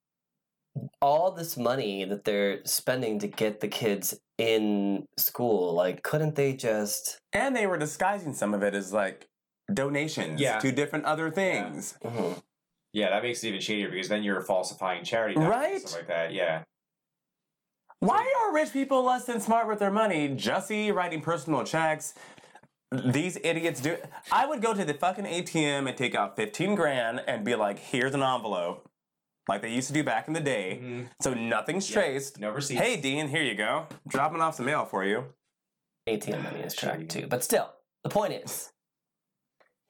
all 1.00 1.30
this 1.30 1.56
money 1.56 2.04
that 2.04 2.24
they're 2.24 2.60
spending 2.64 3.18
to 3.20 3.28
get 3.28 3.60
the 3.60 3.68
kids 3.68 4.18
in 4.38 5.06
school. 5.16 5.72
Like, 5.74 6.02
couldn't 6.02 6.34
they 6.34 6.54
just? 6.54 7.18
And 7.32 7.54
they 7.54 7.66
were 7.66 7.78
disguising 7.78 8.34
some 8.34 8.54
of 8.54 8.62
it 8.62 8.74
as 8.74 8.92
like 8.92 9.28
donations 9.72 10.40
Yeah. 10.40 10.58
to 10.58 10.72
different 10.72 11.04
other 11.04 11.30
things. 11.30 11.96
Mhm. 12.02 12.42
Yeah, 12.92 13.10
that 13.10 13.22
makes 13.22 13.42
it 13.44 13.48
even 13.48 13.60
shadier 13.60 13.88
because 13.90 14.08
then 14.08 14.22
you're 14.22 14.40
falsifying 14.40 15.04
charity 15.04 15.34
documents 15.34 15.56
and 15.64 15.72
Right? 15.72 15.80
stuff 15.80 15.98
like 16.00 16.08
that. 16.08 16.32
Yeah. 16.32 16.62
Why 18.00 18.26
are 18.42 18.52
rich 18.54 18.72
people 18.72 19.02
less 19.02 19.24
than 19.24 19.40
smart 19.40 19.66
with 19.66 19.78
their 19.78 19.90
money? 19.90 20.28
Jussie 20.36 20.94
writing 20.94 21.20
personal 21.20 21.64
checks. 21.64 22.14
These 22.92 23.38
idiots 23.42 23.80
do. 23.80 23.96
I 24.30 24.46
would 24.46 24.60
go 24.60 24.74
to 24.74 24.84
the 24.84 24.94
fucking 24.94 25.24
ATM 25.26 25.88
and 25.88 25.96
take 25.96 26.14
out 26.14 26.36
15 26.36 26.74
grand 26.74 27.24
and 27.26 27.44
be 27.44 27.54
like, 27.54 27.78
here's 27.78 28.14
an 28.14 28.22
envelope. 28.22 28.88
Like 29.48 29.62
they 29.62 29.70
used 29.72 29.88
to 29.88 29.94
do 29.94 30.02
back 30.02 30.26
in 30.28 30.34
the 30.34 30.40
day. 30.40 30.78
Mhm. 30.82 31.08
So 31.20 31.34
nothing's 31.34 31.88
Yeah. 31.90 31.94
traced. 32.00 32.40
No 32.40 32.50
receipts. 32.50 32.80
Hey, 32.80 32.96
Dean, 32.96 33.28
here 33.28 33.42
you 33.42 33.54
go. 33.54 33.86
Dropping 34.08 34.40
off 34.40 34.54
some 34.56 34.66
mail 34.66 34.84
for 34.86 35.04
you. 35.04 35.34
ATM 36.06 36.42
money 36.42 36.60
is 36.60 36.74
tracked 36.74 37.10
too. 37.10 37.26
But 37.26 37.42
still, 37.44 37.70
the 38.02 38.10
point 38.10 38.32
is, 38.34 38.72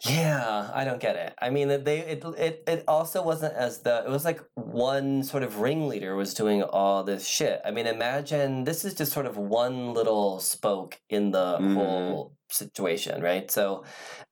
yeah, 0.07 0.71
I 0.75 0.85
don't 0.85 1.01
get 1.01 1.17
it. 1.17 1.35
I 1.41 1.51
mean, 1.51 1.69
they 1.69 2.01
it 2.01 2.25
it 2.37 2.63
it 2.67 2.85
also 2.87 3.23
wasn't 3.23 3.55
as 3.55 3.79
the 3.83 4.05
it 4.05 4.11
was 4.11 4.25
like 4.25 4.41
one 4.55 5.23
sort 5.23 5.43
of 5.43 5.61
ringleader 5.61 6.15
was 6.15 6.35
doing 6.35 6.63
all 6.63 7.05
this 7.05 7.27
shit. 7.27 7.61
I 7.65 7.71
mean, 7.71 7.87
imagine 7.87 8.65
this 8.65 8.85
is 8.85 8.93
just 8.95 9.13
sort 9.13 9.25
of 9.27 9.37
one 9.39 9.95
little 9.95 10.41
spoke 10.41 11.01
in 11.09 11.31
the 11.31 11.59
Mhm. 11.59 11.75
whole 11.75 12.37
situation, 12.51 13.23
right? 13.23 13.51
So, 13.51 13.85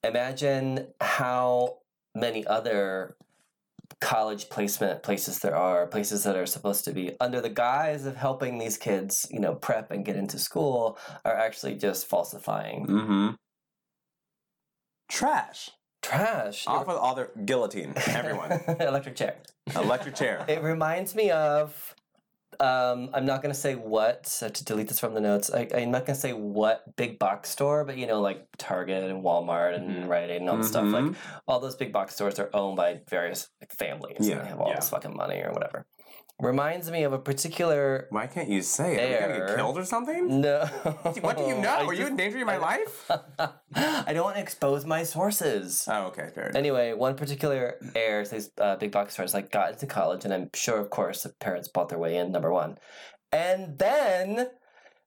imagine 0.04 0.92
how 1.00 1.78
many 2.14 2.46
other 2.46 3.16
college 4.02 4.50
placement 4.50 5.04
places 5.04 5.38
there 5.38 5.54
are, 5.54 5.86
places 5.86 6.24
that 6.24 6.34
are 6.34 6.44
supposed 6.44 6.84
to 6.84 6.92
be 6.92 7.12
under 7.20 7.40
the 7.40 7.48
guise 7.48 8.04
of 8.04 8.16
helping 8.16 8.58
these 8.58 8.76
kids, 8.76 9.28
you 9.30 9.38
know, 9.38 9.54
prep 9.54 9.92
and 9.92 10.04
get 10.04 10.16
into 10.16 10.40
school, 10.40 10.98
are 11.24 11.36
actually 11.36 11.76
just 11.76 12.06
falsifying. 12.06 12.86
Mm-hmm. 12.86 13.28
Trash. 15.08 15.70
Trash. 16.02 16.66
Off 16.66 16.88
with 16.88 16.96
all 16.96 17.14
their 17.14 17.30
guillotine. 17.44 17.92
Everyone. 18.08 18.50
Electric 18.80 19.14
chair. 19.14 19.36
Electric 19.76 20.16
chair. 20.16 20.44
It 20.48 20.62
reminds 20.62 21.14
me 21.14 21.30
of. 21.30 21.94
Um, 22.60 23.10
I'm 23.14 23.24
not 23.24 23.42
going 23.42 23.52
to 23.54 23.58
say 23.58 23.74
what, 23.74 24.26
so 24.26 24.48
to 24.48 24.64
delete 24.64 24.88
this 24.88 25.00
from 25.00 25.14
the 25.14 25.20
notes. 25.20 25.50
I, 25.52 25.68
I'm 25.74 25.90
not 25.90 26.06
going 26.06 26.14
to 26.14 26.20
say 26.20 26.32
what 26.32 26.96
big 26.96 27.18
box 27.18 27.48
store, 27.50 27.84
but 27.84 27.96
you 27.96 28.06
know, 28.06 28.20
like 28.20 28.46
Target 28.58 29.04
and 29.04 29.24
Walmart 29.24 29.74
and 29.74 30.04
Mhm. 30.04 30.08
Rite 30.08 30.30
Aid 30.30 30.40
and 30.42 30.50
all 30.50 30.58
this 30.58 30.68
stuff. 30.68 30.84
Like 30.92 31.04
Mhm. 31.04 31.16
all 31.48 31.60
those 31.60 31.76
big 31.76 31.92
box 31.92 32.14
stores 32.14 32.38
are 32.38 32.50
owned 32.54 32.76
by 32.76 33.00
various 33.08 33.48
like, 33.60 33.72
families. 33.72 34.16
and 34.18 34.26
Yeah, 34.26 34.38
they 34.42 34.48
have 34.48 34.60
all 34.60 34.68
yeah. 34.68 34.76
this 34.76 34.90
fucking 34.90 35.16
money 35.16 35.40
or 35.40 35.50
whatever. 35.52 35.86
Reminds 36.42 36.90
me 36.90 37.04
of 37.04 37.12
a 37.12 37.18
particular. 37.20 38.08
Why 38.10 38.26
can't 38.26 38.48
you 38.48 38.62
say 38.62 38.96
it? 38.96 39.22
Are 39.22 39.28
we 39.28 39.32
gonna 39.34 39.46
get 39.46 39.56
killed 39.56 39.78
or 39.78 39.84
something? 39.84 40.40
No. 40.40 40.64
What 41.20 41.36
do 41.38 41.44
you 41.44 41.56
know? 41.58 41.68
I 41.78 41.84
Are 41.84 41.92
you 41.92 42.00
just- 42.00 42.10
in 42.10 42.16
danger 42.16 42.40
of 42.40 42.46
my 42.46 42.56
life? 42.56 43.08
I 43.76 44.12
don't 44.12 44.24
want 44.28 44.36
to 44.36 44.42
expose 44.42 44.84
my 44.84 45.04
sources. 45.04 45.86
Oh, 45.88 46.06
okay, 46.06 46.30
fair 46.34 46.44
enough. 46.48 46.56
Anyway, 46.56 46.94
one 46.94 47.14
particular 47.14 47.76
heir, 47.94 48.24
these 48.26 48.50
uh, 48.58 48.74
big 48.74 48.90
box 48.90 49.14
stores, 49.14 49.34
like 49.34 49.52
got 49.52 49.70
into 49.72 49.86
college, 49.86 50.24
and 50.24 50.34
I'm 50.34 50.50
sure, 50.52 50.78
of 50.80 50.90
course, 50.90 51.22
the 51.22 51.28
parents 51.40 51.68
bought 51.68 51.88
their 51.90 51.98
way 52.00 52.16
in. 52.16 52.32
Number 52.32 52.52
one, 52.52 52.76
and 53.30 53.78
then 53.78 54.48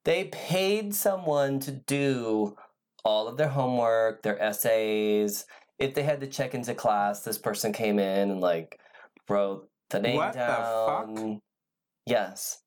they 0.06 0.26
paid 0.26 0.96
someone 0.96 1.60
to 1.62 1.72
do 1.72 2.56
all 3.04 3.28
of 3.28 3.36
their 3.36 3.50
homework, 3.50 4.24
their 4.24 4.42
essays. 4.42 5.46
If 5.80 5.96
they 5.96 6.04
had 6.04 6.22
to 6.22 6.28
check 6.28 6.54
into 6.56 6.74
class, 6.74 7.24
this 7.24 7.38
person 7.38 7.74
came 7.74 8.00
in 8.00 8.32
and 8.32 8.40
like 8.40 8.80
wrote 9.28 9.68
the 9.90 10.00
name 10.00 10.18
What 10.18 10.34
the 10.34 10.40
fuck? 10.40 11.08
down. 11.16 11.40
Yes, 12.06 12.60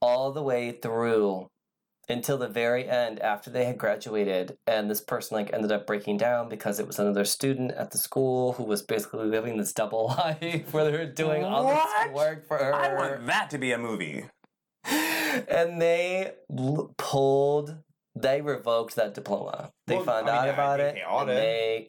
all 0.00 0.32
the 0.32 0.42
way 0.42 0.72
through 0.72 1.48
until 2.08 2.36
the 2.36 2.48
very 2.48 2.88
end 2.88 3.20
after 3.20 3.48
they 3.48 3.64
had 3.64 3.78
graduated 3.78 4.56
and 4.66 4.90
this 4.90 5.00
person 5.00 5.36
like 5.36 5.52
ended 5.52 5.70
up 5.70 5.86
breaking 5.86 6.16
down 6.16 6.48
because 6.48 6.80
it 6.80 6.86
was 6.86 6.98
another 6.98 7.24
student 7.24 7.70
at 7.72 7.92
the 7.92 7.98
school 7.98 8.54
who 8.54 8.64
was 8.64 8.82
basically 8.82 9.24
living 9.26 9.56
this 9.56 9.72
double 9.72 10.06
life 10.18 10.72
where 10.74 10.84
they 10.90 10.98
were 10.98 11.06
doing 11.06 11.44
all 11.44 11.64
What? 11.64 11.88
this 12.06 12.12
work 12.14 12.46
for 12.48 12.58
her 12.58 12.74
I 12.74 12.94
want 12.94 13.26
that 13.26 13.50
to 13.50 13.58
be 13.58 13.70
a 13.70 13.78
movie. 13.78 14.24
and 14.84 15.80
they 15.80 16.32
l- 16.56 16.92
pulled 16.98 17.76
they 18.16 18.40
revoked 18.42 18.96
that 18.96 19.14
diploma 19.14 19.70
they 19.86 19.96
Well, 19.96 20.04
found 20.04 20.28
I 20.28 20.32
mean, 20.32 20.40
out 20.42 20.48
I 20.48 20.52
about 20.52 20.80
it 20.80 20.94
they 21.26 21.86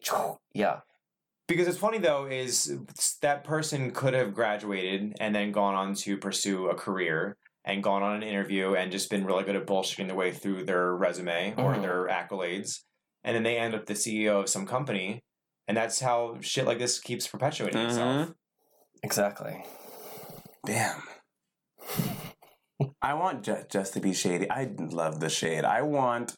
yeah 0.54 0.80
Because 1.46 1.68
it's 1.68 1.78
funny 1.78 1.98
though, 1.98 2.26
is 2.26 2.74
that 3.20 3.44
person 3.44 3.90
could 3.90 4.14
have 4.14 4.32
graduated 4.34 5.14
and 5.20 5.34
then 5.34 5.52
gone 5.52 5.74
on 5.74 5.94
to 5.96 6.16
pursue 6.16 6.68
a 6.68 6.74
career 6.74 7.36
and 7.66 7.82
gone 7.82 8.02
on 8.02 8.16
an 8.16 8.22
interview 8.22 8.74
and 8.74 8.90
just 8.92 9.10
been 9.10 9.24
really 9.26 9.44
good 9.44 9.56
at 9.56 9.66
bullshitting 9.66 10.06
their 10.06 10.16
way 10.16 10.32
through 10.32 10.64
their 10.64 10.94
resume 10.94 11.54
or 11.56 11.74
Mhm. 11.74 11.82
their 11.82 12.06
accolades, 12.08 12.80
and 13.22 13.34
then 13.36 13.42
they 13.42 13.56
end 13.58 13.74
up 13.74 13.86
the 13.86 13.94
CEO 13.94 14.40
of 14.40 14.48
some 14.48 14.66
company, 14.66 15.22
and 15.68 15.76
that's 15.76 16.00
how 16.00 16.36
shit 16.40 16.66
like 16.66 16.78
this 16.78 16.98
keeps 17.00 17.26
perpetuating 17.26 17.80
itself. 17.80 18.32
exactly 19.02 19.64
Damn. 20.66 21.02
I 23.02 23.12
want 23.14 23.42
just, 23.44 23.70
just 23.70 23.92
to 23.94 24.00
be 24.00 24.14
shady. 24.14 24.50
I 24.50 24.70
love 24.78 25.20
the 25.20 25.28
shade. 25.28 25.64
I 25.64 25.82
want 25.82 26.34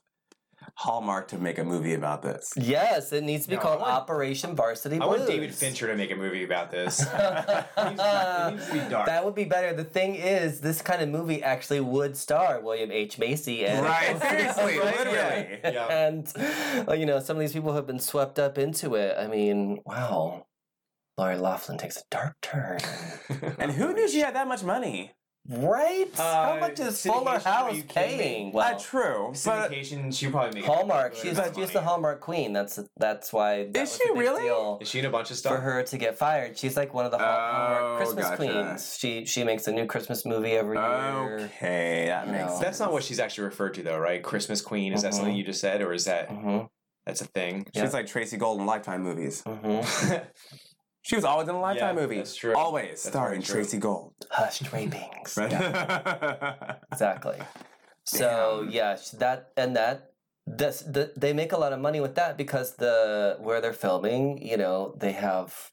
Hallmark 0.79 1.29
to 1.29 1.39
make 1.39 1.59
a 1.59 1.65
movie 1.65 1.95
about 1.95 2.21
this. 2.23 2.53
yes 2.57 3.11
it 3.13 3.25
needs 3.25 3.45
to 3.45 3.49
be 3.51 3.57
No, 3.57 3.63
called 3.63 3.81
want- 3.81 3.93
operation 3.93 4.55
varsity 4.55 4.99
Blues. 4.99 5.09
I 5.09 5.17
want 5.17 5.27
David 5.27 5.55
Fincher 5.55 5.87
to 5.87 5.97
make 5.97 6.11
a 6.11 6.17
movie 6.17 6.45
about 6.45 6.71
this. 6.71 7.01
it, 7.01 7.07
needs 7.07 7.17
to, 7.99 8.47
it 8.49 8.51
needs 8.53 8.67
to 8.67 8.73
be 8.75 8.79
dark. 8.91 9.07
That 9.07 9.25
would 9.25 9.35
be 9.35 9.45
better. 9.45 9.73
The 9.73 9.85
thing 9.85 10.17
is, 10.17 10.61
this 10.61 10.83
kind 10.83 11.01
of 11.01 11.09
movie 11.09 11.43
actually 11.43 11.81
would 11.81 12.15
star 12.17 12.61
William 12.61 12.93
H. 12.93 13.19
Macy 13.19 13.65
and 13.65 13.85
Right, 13.87 14.21
seriously, 14.21 14.79
Right, 14.79 14.99
literally. 14.99 15.59
yeah. 15.65 15.71
Yeah. 15.73 15.99
and 16.07 16.33
uh, 16.89 16.93
you 16.93 17.07
know 17.07 17.21
some 17.21 17.37
of 17.37 17.41
these 17.41 17.53
people 17.55 17.73
have 17.73 17.87
been 17.87 17.99
swept 18.01 18.39
up 18.39 18.59
into 18.59 18.95
it. 18.97 19.17
I 19.19 19.27
mean, 19.29 19.79
wow, 19.87 20.47
Lori 21.17 21.39
Loughlin 21.39 21.79
takes 21.79 21.97
a 21.97 22.03
dark 22.11 22.35
turn. 22.43 22.81
And 23.59 23.73
who 23.73 23.95
knew 23.95 24.09
she 24.09 24.21
had 24.21 24.35
that 24.35 24.47
much 24.47 24.63
money? 24.63 25.13
Right? 25.49 26.09
How 26.17 26.55
Uh, 26.55 26.61
much 26.61 26.81
is 26.81 26.95
syndication, 26.95 27.13
Fuller 27.13 27.31
are 27.33 27.39
House 27.39 27.77
you 27.77 27.83
kidding 27.85 28.11
me? 28.19 28.25
paying? 28.25 28.53
Well, 28.53 28.71
Well, 28.73 28.81
true. 28.81 29.27
But 29.45 29.71
Syndication, 29.71 30.17
she 30.17 30.29
probably 30.29 30.61
make 30.61 30.65
Hallmark. 30.69 31.13
good 31.13 31.23
She's 31.23 31.39
amount 31.39 31.55
she's 31.57 31.71
the. 31.71 31.81
Hallmark 31.83 32.21
queen. 32.21 32.53
That's 32.53 32.81
that's 32.97 33.33
why. 33.33 33.65
That 33.71 33.83
Is 33.83 33.91
was 33.91 33.99
she 34.03 34.09
a 34.11 34.13
big 34.15 34.23
really? 34.23 34.43
Deal 34.43 34.79
Is 34.81 34.89
she 34.89 34.99
in 34.99 35.05
a 35.05 35.11
bunch 35.11 35.31
of 35.31 35.37
stuff? 35.37 35.53
for 35.55 35.61
her 35.61 35.83
to 35.85 35.99
get 35.99 36.19
fired. 36.19 36.59
She's 36.59 36.77
like 36.77 36.93
one 36.95 37.05
of 37.05 37.13
the 37.13 37.19
Hall- 37.19 37.27
Oh, 37.29 37.53
Hallmark 37.53 37.97
Christmas 37.99 38.25
gotcha. 38.25 38.37
queens. 38.37 38.97
She 38.99 39.25
she 39.25 39.45
makes 39.45 39.67
a 39.69 39.73
new 39.73 39.87
Christmas 39.87 40.25
movie 40.27 40.53
every 40.53 40.79
year. 40.79 41.45
okay, 41.57 42.07
that 42.07 42.27
makes 42.29 42.43
know. 42.43 42.49
sense. 42.49 42.61
That's 42.61 42.81
not 42.81 42.93
what 42.93 43.05
she's 43.05 43.21
actually 43.21 43.45
referred 43.45 43.75
to, 43.75 43.83
though, 43.83 43.99
right? 43.99 44.23
Christmas 44.23 44.61
Queen. 44.61 44.93
Is 44.93 45.03
that 45.03 45.15
something 45.15 45.35
Mhm. 45.35 45.39
you 45.39 45.45
just 45.45 45.61
said, 45.61 45.81
or 45.83 45.93
is 45.93 46.07
that 46.07 46.29
hmm 46.31 46.59
that's 47.05 47.21
a 47.21 47.27
thing? 47.27 47.67
She's 47.73 47.85
Yeah. 47.85 47.91
like 47.91 48.07
Tracey 48.09 48.37
Gold 48.37 48.59
in 48.61 48.67
Lifetime 48.67 49.03
movies. 49.03 49.43
hmm 49.47 49.81
She 51.07 51.15
was 51.15 51.25
always 51.25 51.49
in 51.49 51.55
a 51.55 51.61
Lifetime 51.61 51.95
Yeah, 51.97 52.03
movie. 52.03 52.17
that's 52.17 52.35
true. 52.35 52.57
Always 52.57 52.89
That's 52.89 53.03
starring 53.03 53.41
true. 53.41 53.55
Tracey 53.63 53.79
Gold. 53.79 54.13
Hush 54.31 54.59
drapings. 54.59 55.37
Right? 55.37 55.53
Exactly. 56.93 57.39
So 58.05 58.63
Damn. 58.65 58.71
yeah, 58.73 58.97
that 59.19 59.51
and 59.57 59.77
that. 59.77 60.11
This, 60.49 60.81
the, 60.83 61.13
they 61.17 61.33
make 61.33 61.51
a 61.53 61.57
lot 61.59 61.73
of 61.73 61.81
money 61.81 62.01
with 62.01 62.15
that 62.17 62.37
because 62.37 62.77
the 62.77 63.37
where 63.41 63.61
they're 63.61 63.73
filming, 63.73 64.45
you 64.47 64.57
know, 64.57 64.95
they 64.97 65.11
have 65.13 65.73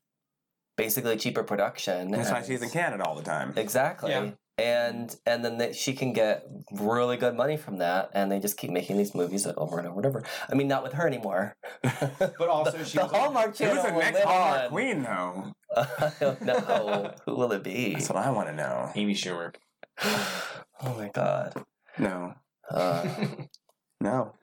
basically 0.78 1.16
cheaper 1.18 1.44
production. 1.44 2.10
That's 2.12 2.32
why 2.32 2.38
and- 2.38 2.46
she's 2.48 2.62
in 2.64 2.70
Canada 2.72 3.04
all 3.06 3.16
the 3.16 3.22
time. 3.24 3.54
Exactly. 3.56 4.12
Yeah. 4.12 4.32
And 4.58 5.16
and 5.26 5.44
then 5.44 5.58
they, 5.58 5.74
she 5.74 5.94
can 5.94 6.14
get 6.14 6.46
really 6.72 7.18
good 7.18 7.36
money 7.36 7.58
from 7.58 7.80
that, 7.80 8.12
and 8.14 8.32
they 8.32 8.40
just 8.40 8.56
keep 8.56 8.70
making 8.70 8.98
these 8.98 9.16
movies 9.16 9.48
over 9.58 9.80
and 9.80 9.88
over 9.88 9.98
and 10.00 10.06
over. 10.06 10.24
I 10.48 10.54
mean, 10.54 10.68
not 10.68 10.84
with 10.84 10.94
her 10.94 11.08
anymore. 11.08 11.56
But 12.20 12.50
also, 12.50 12.78
the, 12.78 12.86
she 12.86 12.98
the 12.98 13.04
was 13.06 13.14
on- 13.14 13.20
Hallmark 13.20 13.56
Channel 13.56 13.76
Who's 13.78 13.86
the 13.86 13.94
will 13.94 14.00
next 14.02 14.18
live 14.20 14.24
Hallmark 14.26 14.62
on. 14.64 14.70
queen, 14.70 15.04
though? 15.04 15.54
I 15.76 16.12
don't 16.20 16.42
know. 16.44 17.14
Who 17.26 17.36
will 17.36 17.52
it 17.54 17.64
be? 17.64 17.94
That's 17.94 18.10
what 18.10 18.18
I 18.20 18.30
want 18.30 18.48
to 18.50 18.54
know. 18.56 18.92
Amy 18.96 19.16
Schumer. 19.16 19.56
oh 20.04 20.96
my 20.98 21.10
god. 21.14 21.54
No. 21.98 22.34
Uh, 22.70 23.08
No. 24.02 24.34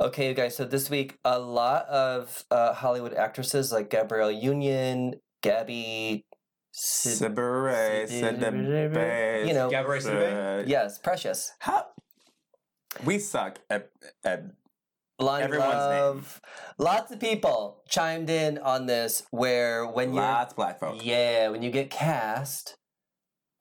Okay, 0.00 0.28
you 0.28 0.34
guys. 0.34 0.56
So 0.56 0.64
this 0.64 0.90
week, 0.90 1.18
a 1.24 1.38
lot 1.38 1.86
of 1.86 2.44
uh, 2.50 2.74
Hollywood 2.74 3.14
actresses 3.14 3.70
like 3.72 3.90
Gabrielle 3.90 4.30
Union, 4.32 5.14
Gabby, 5.40 6.26
Sid- 6.76 7.36
Sibere, 7.36 8.08
you 9.46 9.54
know. 9.54 9.70
Gabrielle 9.70 10.02
Sidibe? 10.02 10.66
yes, 10.66 10.98
Precious, 10.98 11.52
How? 11.60 11.86
We 13.04 13.20
suck 13.20 13.60
at, 13.70 13.90
at 14.24 14.42
Lonnie 15.20 15.44
Everyone's 15.44 15.72
name. 15.72 15.78
Love. 15.80 16.40
Lots 16.78 17.12
of 17.12 17.20
people 17.20 17.82
chimed 17.88 18.28
in 18.28 18.58
on 18.58 18.86
this. 18.86 19.22
Where 19.30 19.86
when 19.86 20.12
you're 20.14 20.22
lots 20.22 20.52
of 20.52 20.56
black 20.56 20.80
folk. 20.80 21.04
yeah, 21.04 21.48
when 21.48 21.62
you 21.62 21.70
get 21.70 21.90
cast, 21.90 22.76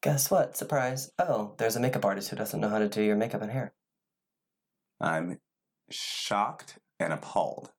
guess 0.01 0.31
what? 0.31 0.57
Surprise! 0.57 1.11
Oh, 1.19 1.53
there's 1.59 1.75
a 1.75 1.79
makeup 1.79 2.05
artist 2.05 2.29
who 2.29 2.35
doesn't 2.35 2.59
know 2.59 2.69
how 2.69 2.79
to 2.79 2.89
do 2.89 3.01
your 3.03 3.15
makeup 3.15 3.43
and 3.43 3.51
hair. 3.51 3.73
I'm 4.99 5.39
shocked 5.91 6.79
and 6.99 7.13
appalled. 7.13 7.71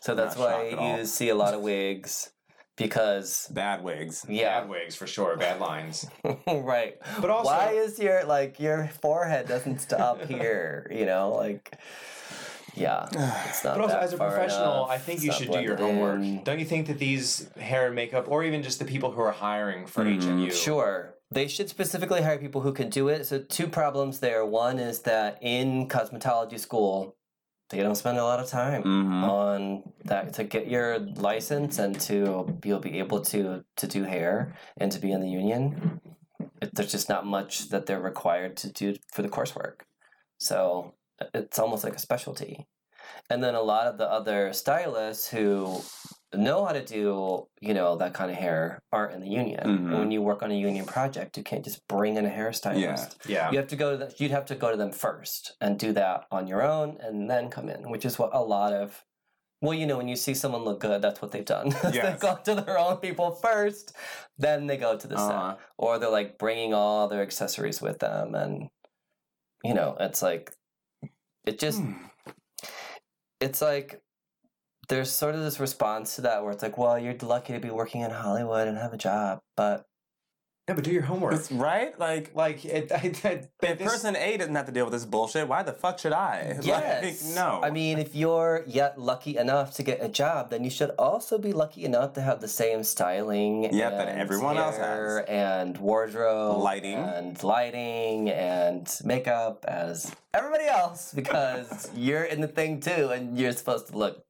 So 0.00 0.12
I'm 0.12 0.16
that's 0.16 0.36
why 0.36 0.68
at 0.70 0.78
all. 0.78 0.98
you 0.98 1.04
see 1.04 1.28
a 1.28 1.34
lot 1.34 1.52
of 1.52 1.60
wigs 1.70 2.30
because 2.76 3.48
Bad 3.50 3.82
wigs. 3.82 4.24
yeah, 4.28 4.60
Bad 4.60 4.68
wigs 4.68 4.94
for 4.94 5.06
sure. 5.06 5.36
Bad 5.36 5.60
lines. 5.60 6.06
right. 6.46 6.96
But 7.20 7.30
also, 7.30 7.50
why 7.50 7.70
is 7.72 7.98
your 7.98 8.24
like 8.24 8.60
your 8.60 8.88
forehead 9.00 9.48
doesn't 9.48 9.80
stop 9.80 10.22
here? 10.24 10.90
You 10.94 11.06
know, 11.06 11.30
like 11.34 11.78
yeah, 12.74 13.06
it's 13.48 13.64
not. 13.64 13.76
But 13.76 13.80
also, 13.84 13.96
as 13.96 14.12
a 14.12 14.16
professional, 14.18 14.84
enough. 14.84 14.90
I 14.90 14.98
think 14.98 15.22
you 15.22 15.32
should 15.32 15.50
do 15.50 15.60
your 15.60 15.76
homework. 15.76 16.20
in. 16.20 16.44
Don't 16.44 16.58
you 16.58 16.66
think 16.66 16.86
that 16.88 16.98
these 16.98 17.48
hair 17.58 17.86
and 17.86 17.94
makeup, 17.94 18.26
or 18.28 18.44
even 18.44 18.62
just 18.62 18.78
the 18.78 18.84
people 18.84 19.10
who 19.12 19.22
are 19.22 19.32
hiring 19.32 19.86
for 19.86 20.04
Mhm. 20.04 20.20
HMU, 20.22 20.52
Sure. 20.52 21.12
They 21.28 21.48
should 21.48 21.68
specifically 21.68 22.22
hire 22.22 22.38
people 22.38 22.60
who 22.60 22.72
can 22.72 22.88
do 22.88 23.08
it. 23.08 23.26
So, 23.26 23.40
two 23.40 23.66
problems 23.66 24.20
there. 24.20 24.46
One 24.46 24.78
is 24.78 25.00
that 25.02 25.38
in 25.40 25.88
cosmetology 25.88 26.60
school, 26.60 27.15
they 27.70 27.78
don't 27.82 27.96
spend 27.96 28.18
a 28.18 28.24
lot 28.24 28.38
of 28.40 28.48
time 28.48 28.82
Mm-hmm. 28.82 29.24
on 29.24 29.82
that 30.04 30.34
to 30.34 30.44
get 30.44 30.68
your 30.68 30.98
license 30.98 31.78
and 31.78 31.98
to 32.02 32.58
you'll 32.64 32.78
be 32.80 32.98
able 32.98 33.20
to 33.32 33.64
to 33.76 33.86
do 33.86 34.04
hair 34.04 34.54
and 34.76 34.92
to 34.92 34.98
be 35.00 35.10
in 35.12 35.20
the 35.20 35.28
union. 35.28 36.00
It, 36.62 36.74
there's 36.74 36.92
just 36.92 37.08
not 37.08 37.26
much 37.26 37.68
that 37.70 37.86
they're 37.86 38.00
required 38.00 38.56
to 38.58 38.72
do 38.72 38.94
for 39.12 39.22
the 39.22 39.28
coursework. 39.28 39.80
So 40.38 40.94
it's 41.34 41.58
almost 41.58 41.84
like 41.84 41.94
a 41.96 41.98
specialty. 41.98 42.66
And 43.30 43.42
then 43.42 43.54
a 43.54 43.62
lot 43.62 43.86
of 43.86 43.98
the 43.98 44.10
other 44.10 44.52
stylists 44.52 45.28
who 45.28 45.80
know 46.36 46.64
how 46.64 46.72
to 46.72 46.84
do, 46.84 47.46
you 47.60 47.74
know, 47.74 47.96
that 47.96 48.14
kind 48.14 48.30
of 48.30 48.36
hair 48.36 48.82
aren't 48.92 49.14
in 49.14 49.20
the 49.20 49.28
union. 49.28 49.64
Mhm. 49.66 49.98
when 49.98 50.10
you 50.10 50.22
work 50.22 50.42
on 50.42 50.50
a 50.50 50.54
union 50.54 50.84
project, 50.86 51.36
you 51.36 51.42
can't 51.42 51.64
just 51.64 51.86
bring 51.88 52.16
in 52.16 52.24
a 52.26 52.30
hairstylist. 52.30 52.78
yeah, 52.80 53.08
yeah. 53.26 53.50
You 53.50 53.58
have 53.58 53.68
to 53.68 53.76
go 53.76 53.92
to 53.92 53.96
the, 54.06 54.14
you'd 54.18 54.30
have 54.30 54.46
to 54.46 54.54
go 54.54 54.70
to 54.70 54.76
them 54.76 54.92
first 54.92 55.56
and 55.60 55.78
do 55.78 55.92
that 55.92 56.26
on 56.30 56.46
your 56.46 56.62
own 56.62 56.96
and 57.00 57.30
then 57.30 57.48
come 57.50 57.68
in, 57.68 57.90
which 57.90 58.04
is 58.04 58.18
what 58.18 58.30
a 58.34 58.42
lot 58.42 58.72
of 58.72 59.04
Well, 59.62 59.72
you 59.74 59.86
know, 59.86 59.96
when 59.96 60.06
you 60.08 60.16
see 60.16 60.34
someone 60.34 60.64
look 60.64 60.80
good, 60.80 61.00
that's 61.00 61.22
what 61.22 61.30
they've 61.32 61.44
done. 61.44 61.70
they've 61.92 62.20
gone 62.20 62.42
to 62.44 62.54
their 62.54 62.78
own 62.78 62.98
people 62.98 63.30
first, 63.30 63.96
then 64.36 64.66
they 64.66 64.76
go 64.76 64.96
to 64.98 65.06
the 65.08 65.16
Uh-huh. 65.16 65.56
set, 65.56 65.60
or 65.78 65.98
they're 65.98 66.10
like 66.10 66.36
bringing 66.38 66.74
all 66.74 67.08
their 67.08 67.22
accessories 67.22 67.80
with 67.80 67.98
them, 68.00 68.34
and 68.34 68.68
you 69.64 69.72
know, 69.72 69.96
it's 69.98 70.20
like 70.22 70.52
it 71.46 71.58
just 71.58 71.80
Hmm. 71.80 71.92
it's 73.40 73.62
like 73.62 74.00
there's 74.88 75.10
sort 75.10 75.34
of 75.34 75.42
this 75.42 75.58
response 75.60 76.16
to 76.16 76.22
that 76.22 76.42
where 76.42 76.52
it's 76.52 76.62
like, 76.62 76.78
well, 76.78 76.98
you're 76.98 77.14
lucky 77.22 77.52
to 77.52 77.60
be 77.60 77.70
working 77.70 78.02
in 78.02 78.10
Hollywood 78.10 78.68
and 78.68 78.78
have 78.78 78.92
a 78.92 78.98
job, 78.98 79.40
but 79.56 79.86
Yeah, 80.68 80.74
but 80.74 80.82
do 80.84 80.90
your 80.92 81.02
homework. 81.02 81.34
It's 81.34 81.50
right? 81.52 81.96
Like, 81.98 82.34
Like 82.34 82.64
it, 82.64 82.90
I, 83.00 83.12
I, 83.28 83.30
if 83.62 83.78
this- 83.78 83.82
person 83.92 84.16
A 84.16 84.36
doesn't 84.36 84.54
have 84.54 84.66
to 84.66 84.72
deal 84.72 84.84
with 84.84 84.92
this 84.92 85.04
bullshit, 85.04 85.46
why 85.48 85.62
the 85.62 85.72
fuck 85.72 85.98
should 86.00 86.12
I? 86.12 86.58
yes, 86.62 87.24
Like, 87.24 87.34
no. 87.36 87.60
I 87.62 87.70
mean, 87.70 87.98
if 87.98 88.14
you're 88.16 88.64
yet 88.66 88.98
lucky 89.00 89.36
enough 89.36 89.74
to 89.74 89.82
get 89.84 90.02
a 90.02 90.08
job, 90.08 90.50
then 90.50 90.64
you 90.64 90.70
should 90.70 90.90
also 90.98 91.38
be 91.38 91.52
lucky 91.52 91.84
enough 91.84 92.12
to 92.14 92.20
have 92.20 92.40
the 92.40 92.48
same 92.48 92.82
styling. 92.82 93.64
Yep, 93.72 93.92
that 93.92 94.08
and 94.08 94.20
everyone 94.20 94.56
else 94.56 94.76
has. 94.76 95.24
and 95.28 95.78
wardrobe, 95.78 96.58
Lighting. 96.62 96.94
and 96.98 97.42
lighting, 97.44 98.30
and 98.30 98.88
makeup 99.04 99.64
as 99.68 100.12
everybody 100.34 100.64
else 100.66 101.12
because 101.14 101.88
you're 101.96 102.24
in 102.24 102.40
the 102.40 102.48
thing 102.48 102.80
too, 102.80 103.10
and 103.14 103.38
you're 103.38 103.52
supposed 103.52 103.86
to 103.88 103.96
look 103.96 104.24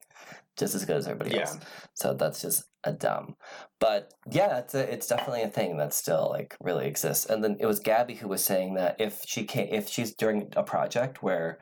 just 0.59 0.75
as 0.75 0.85
good 0.85 0.97
as 0.97 1.07
everybody 1.07 1.37
Yeah. 1.37 1.43
else. 1.43 1.59
So 1.95 2.15
that's 2.15 2.41
just 2.41 2.65
a 2.85 2.93
dumb. 2.93 3.37
But 3.81 4.13
yeah, 4.31 4.59
it's 4.59 4.75
a, 4.75 4.93
it's 4.93 5.07
definitely 5.07 5.43
a 5.43 5.49
thing 5.49 5.77
that 5.79 5.93
still 5.95 6.29
like 6.31 6.57
really 6.61 6.87
exists. 6.87 7.27
And 7.27 7.43
then 7.43 7.57
it 7.61 7.67
was 7.67 7.81
Gabby 7.81 8.15
who 8.15 8.29
was 8.29 8.45
saying 8.45 8.75
that 8.75 8.97
if 9.01 9.23
she 9.27 9.45
can't, 9.45 9.71
if 9.71 9.89
she's 9.89 10.15
during 10.15 10.53
a 10.57 10.63
project 10.63 11.23
where 11.23 11.59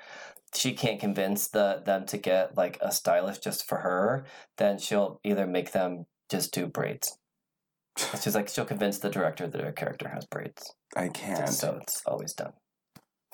she 0.55 0.73
can't 0.73 1.01
convince 1.01 1.49
the 1.49 1.83
them 1.85 2.07
to 2.07 2.17
get 2.19 2.57
like 2.57 2.79
a 2.81 2.93
stylist 2.93 3.43
just 3.43 3.67
for 3.67 3.79
her, 3.79 4.25
then 4.59 4.79
she'll 4.79 5.21
either 5.25 5.47
make 5.47 5.73
them 5.73 6.07
just 6.31 6.53
do 6.55 6.67
braids. 6.67 7.19
She's 8.21 8.35
like 8.35 8.49
she'll 8.49 8.65
convince 8.65 8.99
the 8.99 9.11
director 9.11 9.47
that 9.47 9.61
her 9.61 9.73
character 9.73 10.09
has 10.09 10.27
braids, 10.27 10.73
I 10.97 11.09
can't. 11.09 11.49
so 11.49 11.79
it's 11.81 12.03
always 12.07 12.33
done. 12.33 12.53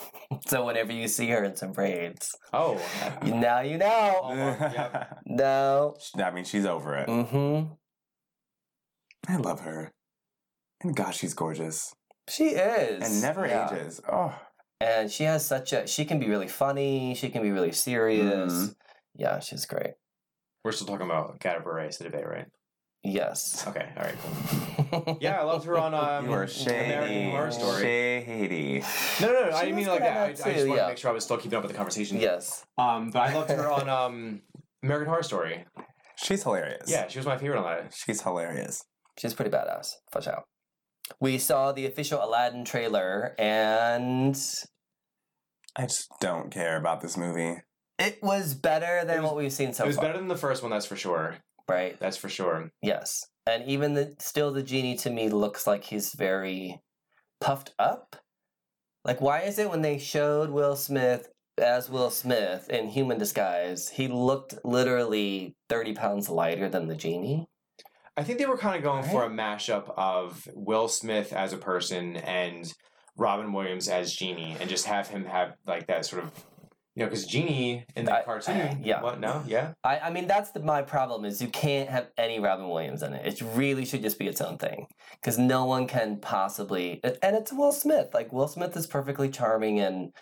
so 0.47 0.65
whenever 0.67 0.93
you 0.93 1.09
see 1.09 1.29
her 1.31 1.45
in 1.45 1.57
some 1.57 1.73
braids, 1.73 2.35
oh, 2.53 2.81
now 3.25 3.61
you 3.61 3.79
know. 3.79 4.21
Oh, 4.25 4.35
yep. 4.37 5.19
No. 5.27 5.95
I 6.19 6.31
mean, 6.31 6.45
she's 6.45 6.67
over 6.67 6.97
it. 6.97 7.09
Mm-hmm. 7.09 7.73
I 9.33 9.37
love 9.37 9.61
her. 9.61 9.93
And 10.83 10.95
gosh, 10.97 11.19
she's 11.19 11.35
gorgeous. 11.35 11.95
She 12.29 12.49
is. 12.51 13.03
And 13.05 13.23
never 13.23 13.47
Yeah. 13.47 13.73
ages. 13.75 14.01
Oh. 14.11 14.35
And 14.81 15.11
she 15.11 15.25
has 15.25 15.45
such 15.45 15.73
a 15.75 15.87
she 15.87 16.05
can 16.07 16.19
be 16.19 16.29
really 16.29 16.49
funny, 16.49 17.15
she 17.15 17.29
can 17.29 17.43
be 17.43 17.51
really 17.51 17.73
serious. 17.73 18.53
Mhm. 18.53 18.75
Yeah, 19.15 19.41
she's 19.41 19.67
great. 19.67 19.95
we're 20.65 20.73
still 20.73 20.87
talking 20.87 21.07
about 21.07 21.39
Gata 21.41 21.61
Beret, 21.61 21.97
the 21.99 22.05
debate, 22.05 22.27
right? 22.27 22.47
Yes. 23.03 23.67
Okay, 23.67 23.89
all 23.97 24.03
right, 24.05 24.15
cool. 24.23 24.80
Yeah, 25.21 25.41
I 25.41 25.45
loved 25.45 25.65
her 25.67 25.79
on 25.79 25.95
um, 25.95 26.27
you 26.27 26.33
are 26.33 26.47
American. 26.67 27.31
Horror 27.31 27.51
Story. 27.51 27.83
Shady. 27.83 28.85
No, 29.21 29.33
no, 29.33 29.51
no. 29.51 29.57
I 29.57 29.61
She 29.61 29.67
didn't 29.67 29.77
mean 29.77 29.87
like 29.89 30.01
that. 30.01 30.17
I, 30.17 30.25
I 30.25 30.31
just 30.31 30.45
that 30.45 30.55
too, 30.57 30.61
wanted 30.69 30.77
yeah. 30.77 30.83
to 30.83 30.89
make 30.89 30.99
sure 30.99 31.11
I 31.11 31.15
was 31.15 31.25
still 31.25 31.37
keeping 31.37 31.57
up 31.57 31.63
with 31.63 31.73
the 31.73 31.77
conversation. 31.77 32.21
yes. 32.21 32.65
Um, 32.79 33.11
but 33.11 33.21
I 33.21 33.35
loved 33.35 33.51
her 33.51 33.71
on 33.71 33.89
um, 33.89 34.43
American 34.83 35.09
Horror 35.09 35.23
Story. 35.23 35.65
She's 36.17 36.43
hilarious. 36.43 36.91
Yeah, 36.91 37.09
she 37.09 37.19
was 37.19 37.27
my 37.27 37.39
favorite 37.39 37.59
on 37.59 37.65
that. 37.65 37.95
She's 37.95 38.23
hilarious. 38.23 38.85
She's 39.19 39.35
pretty 39.35 39.51
badass. 39.51 39.93
For 40.13 40.29
out. 40.31 40.45
We 41.21 41.39
saw 41.39 41.73
the 41.73 41.87
official 41.87 42.23
Aladdin 42.23 42.65
trailer 42.65 43.35
and 43.39 44.37
I 45.77 45.83
just 45.83 46.09
don't 46.21 46.51
care 46.51 46.77
about 46.77 47.01
this 47.01 47.17
movie. 47.17 47.61
it 47.99 48.19
was 48.23 48.55
better 48.55 49.05
than 49.05 49.23
was- 49.23 49.31
what 49.31 49.37
we've 49.37 49.53
seen 49.53 49.73
so 49.73 49.79
far. 49.79 49.87
it 49.87 49.89
was 49.89 49.97
far. 49.97 50.05
better 50.07 50.19
than 50.19 50.29
the 50.29 50.37
first 50.37 50.63
one, 50.63 50.71
that's 50.71 50.87
for 50.87 50.97
sure. 50.97 51.37
Right? 51.69 51.99
That's 52.01 52.17
for 52.17 52.29
sure. 52.29 52.71
Yes. 52.83 53.25
And 53.47 53.65
even 53.65 53.95
the 53.95 54.15
still 54.19 54.53
the 54.53 54.63
genie 54.63 54.97
to 54.99 55.11
me 55.11 55.29
looks 55.29 55.67
like 55.67 55.85
he's 55.85 56.13
very 56.13 56.81
puffed 57.41 57.75
up. 57.79 58.17
Like 59.05 59.21
why 59.21 59.41
is 59.41 59.59
it 59.59 59.71
when 59.71 59.83
they 59.83 59.99
showed 59.99 60.51
Will 60.51 60.77
Smith 60.77 61.29
as 61.59 61.91
Will 61.91 62.11
Smith 62.11 62.69
in 62.71 62.89
human 62.89 63.19
disguise, 63.19 63.89
he 63.91 64.09
looked 64.09 64.55
literally 64.65 65.57
30 65.69 65.95
pounds 65.95 66.29
lighter 66.29 66.69
than 66.69 66.89
the 66.89 66.97
genie? 66.97 67.49
I 68.17 68.23
think 68.23 68.39
they 68.39 68.47
were 68.47 68.59
kind 68.59 68.77
of 68.77 68.83
going 68.83 69.05
for 69.05 69.25
a 69.25 69.31
mashup 69.31 69.93
of 69.97 70.47
Will 70.55 70.89
Smith 70.89 71.33
as 71.33 71.53
a 71.53 71.57
person 71.57 72.17
and 72.17 72.73
Robin 73.17 73.53
Williams 73.53 73.89
as 73.89 74.15
Genie, 74.15 74.57
and 74.61 74.69
just 74.69 74.87
have 74.87 75.09
him 75.09 75.25
have 75.27 75.55
like 75.67 75.87
that 75.87 76.07
sort 76.07 76.25
of, 76.25 76.33
you 77.01 77.07
know, 77.07 77.11
because 77.11 77.25
Genie 77.27 77.87
in 77.97 78.05
the 78.05 78.15
I- 78.15 78.23
cartoon, 78.23 78.83
yeah. 78.85 79.03
what? 79.03 79.19
No, 79.21 79.43
yeah, 79.47 79.73
I, 79.83 79.99
I 80.01 80.11
mean 80.11 80.27
that's 80.27 80.51
the, 80.51 80.61
my 80.61 80.83
problem 80.83 81.25
is 81.25 81.41
you 81.41 81.49
can't 81.49 81.89
have 81.89 82.09
any 82.19 82.39
Robin 82.39 82.69
Williams 82.69 83.03
in 83.03 83.15
it. 83.15 83.27
It 83.27 83.43
really 83.55 83.87
should 83.87 84.03
just 84.03 84.19
be 84.19 84.29
its 84.29 84.41
own 84.43 84.59
thing 84.59 84.87
because 85.15 85.39
no 85.39 85.65
one 85.65 85.87
can 85.87 86.19
possibly 86.21 87.01
and 87.03 87.35
it's 87.37 87.53
Will 87.53 87.73
Smith. 87.73 88.09
Like 88.13 88.33
Will 88.33 88.49
Smith 88.49 88.77
is 88.77 88.87
perfectly 88.87 89.31
charming 89.31 89.81
and 89.81 90.13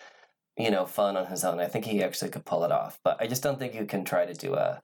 you 0.56 0.70
know 0.70 0.86
fun 0.86 1.16
on 1.16 1.26
his 1.26 1.44
own. 1.44 1.58
I 1.58 1.66
think 1.66 1.84
he 1.84 2.02
actually 2.02 2.30
could 2.30 2.44
pull 2.44 2.62
it 2.64 2.70
off, 2.70 2.98
but 3.02 3.16
I 3.20 3.26
just 3.26 3.42
don't 3.42 3.58
think 3.58 3.74
you 3.74 3.84
can 3.84 4.04
try 4.04 4.24
to 4.24 4.34
do 4.34 4.54
a 4.54 4.80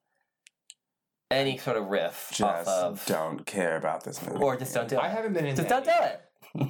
any 1.30 1.56
sort 1.58 1.76
of 1.76 1.86
riff 1.86 2.30
off 2.42 2.64
Just 2.64 2.68
of 2.68 3.06
don't 3.06 3.46
care 3.46 3.76
about 3.76 4.04
this 4.04 4.20
movie. 4.24 4.40
or 4.42 4.56
just 4.56 4.74
don't 4.74 4.88
do 4.88 4.96
it. 4.96 5.00
I 5.00 5.08
haven't 5.08 5.32
been 5.32 5.46
in. 5.46 5.56
Just 5.56 5.68
don't 5.68 5.84
do 5.84 5.90
it. 5.92 6.20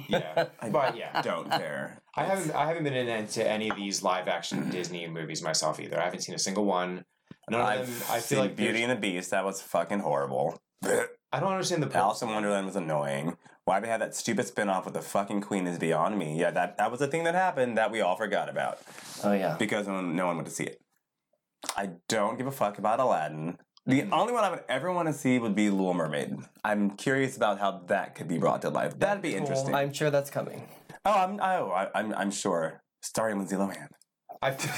Yeah, 0.07 0.45
but 0.71 0.97
yeah, 0.97 1.21
don't 1.21 1.49
care. 1.49 2.01
I 2.15 2.23
haven't 2.25 2.51
I 2.55 2.67
haven't 2.67 2.83
been 2.83 2.93
into 2.93 3.47
any 3.47 3.69
of 3.69 3.75
these 3.75 4.03
live 4.03 4.27
action 4.27 4.69
Disney 4.71 5.07
movies 5.07 5.41
myself 5.41 5.79
either. 5.79 5.99
I 5.99 6.05
haven't 6.05 6.21
seen 6.21 6.35
a 6.35 6.39
single 6.39 6.65
one. 6.65 7.05
None 7.49 7.61
of 7.61 7.67
I've 7.67 7.87
them. 7.87 8.07
I 8.09 8.19
seen 8.19 8.37
feel 8.37 8.45
like 8.45 8.55
Beauty 8.55 8.81
and 8.81 8.91
the 8.91 8.95
Beast. 8.95 9.31
That 9.31 9.45
was 9.45 9.61
fucking 9.61 9.99
horrible. 9.99 10.59
I 10.83 11.39
don't 11.39 11.51
understand 11.51 11.83
the 11.83 11.97
Alice 11.97 12.21
in 12.21 12.29
Wonderland 12.29 12.65
was 12.65 12.75
annoying. 12.75 13.37
Why 13.65 13.79
they 13.79 13.87
had 13.87 14.01
that 14.01 14.15
stupid 14.15 14.45
spin-off 14.45 14.85
with 14.85 14.93
the 14.93 15.01
fucking 15.01 15.41
queen 15.41 15.65
is 15.65 15.79
beyond 15.79 16.19
me. 16.19 16.39
Yeah, 16.39 16.51
that, 16.51 16.77
that 16.77 16.91
was 16.91 17.01
a 17.01 17.07
thing 17.07 17.23
that 17.23 17.33
happened 17.33 17.77
that 17.79 17.91
we 17.91 17.99
all 17.99 18.15
forgot 18.15 18.47
about. 18.47 18.77
Oh 19.23 19.33
yeah. 19.33 19.55
because 19.57 19.87
no 19.87 19.95
one, 19.95 20.15
no 20.15 20.27
one 20.27 20.35
went 20.37 20.47
to 20.47 20.53
see 20.53 20.65
it. 20.65 20.79
I 21.75 21.89
don't 22.07 22.37
give 22.37 22.45
a 22.45 22.51
fuck 22.51 22.77
about 22.77 22.99
Aladdin. 22.99 23.57
The 23.87 24.03
only 24.11 24.33
one 24.33 24.43
I 24.43 24.49
would 24.49 24.63
ever 24.67 24.91
want 24.91 25.07
to 25.07 25.13
see 25.13 25.37
would 25.37 25.53
be 25.55 25.69
Little 25.69 25.93
Mermaid. 25.93 26.35
I'm 26.63 26.91
curious 26.91 27.37
about 27.37 27.59
how 27.59 27.83
that 27.87 28.15
could 28.15 28.27
be 28.27 28.39
brought 28.39 28.63
to 28.63 28.69
life. 28.69 28.97
That'd 28.97 29.21
be 29.21 29.35
interesting. 29.35 29.75
I'm 29.75 29.93
sure 29.93 30.09
that's 30.09 30.31
coming. 30.31 30.67
oh, 31.05 31.11
I'm 31.11 31.39
oh, 31.39 31.69
I, 31.71 31.89
I'm 31.93 32.13
I'm 32.15 32.31
sure. 32.31 32.81
Starring 33.01 33.37
Lindsay 33.37 33.55
Lohan. 33.55 33.87
I 34.41 34.51
feel, 34.51 34.73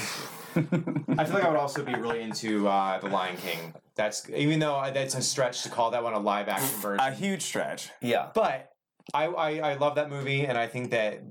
I 1.18 1.24
feel 1.24 1.34
like 1.34 1.44
I 1.44 1.48
would 1.48 1.58
also 1.58 1.82
be 1.82 1.94
really 1.94 2.20
into 2.20 2.68
uh, 2.68 2.98
the 3.00 3.08
Lion 3.08 3.38
King. 3.38 3.74
That's 3.96 4.28
even 4.30 4.58
though 4.58 4.90
that's 4.92 5.14
a 5.14 5.22
stretch 5.22 5.62
to 5.62 5.70
call 5.70 5.90
that 5.92 6.02
one 6.04 6.12
a 6.12 6.18
live 6.18 6.48
action 6.48 6.78
version. 6.78 7.00
a 7.00 7.12
huge 7.12 7.42
stretch. 7.42 7.90
Yeah. 8.02 8.28
but 8.34 8.70
I, 9.14 9.24
I 9.24 9.70
I 9.70 9.74
love 9.74 9.94
that 9.94 10.10
movie, 10.10 10.46
and 10.46 10.58
I 10.58 10.66
think 10.66 10.90
that 10.90 11.22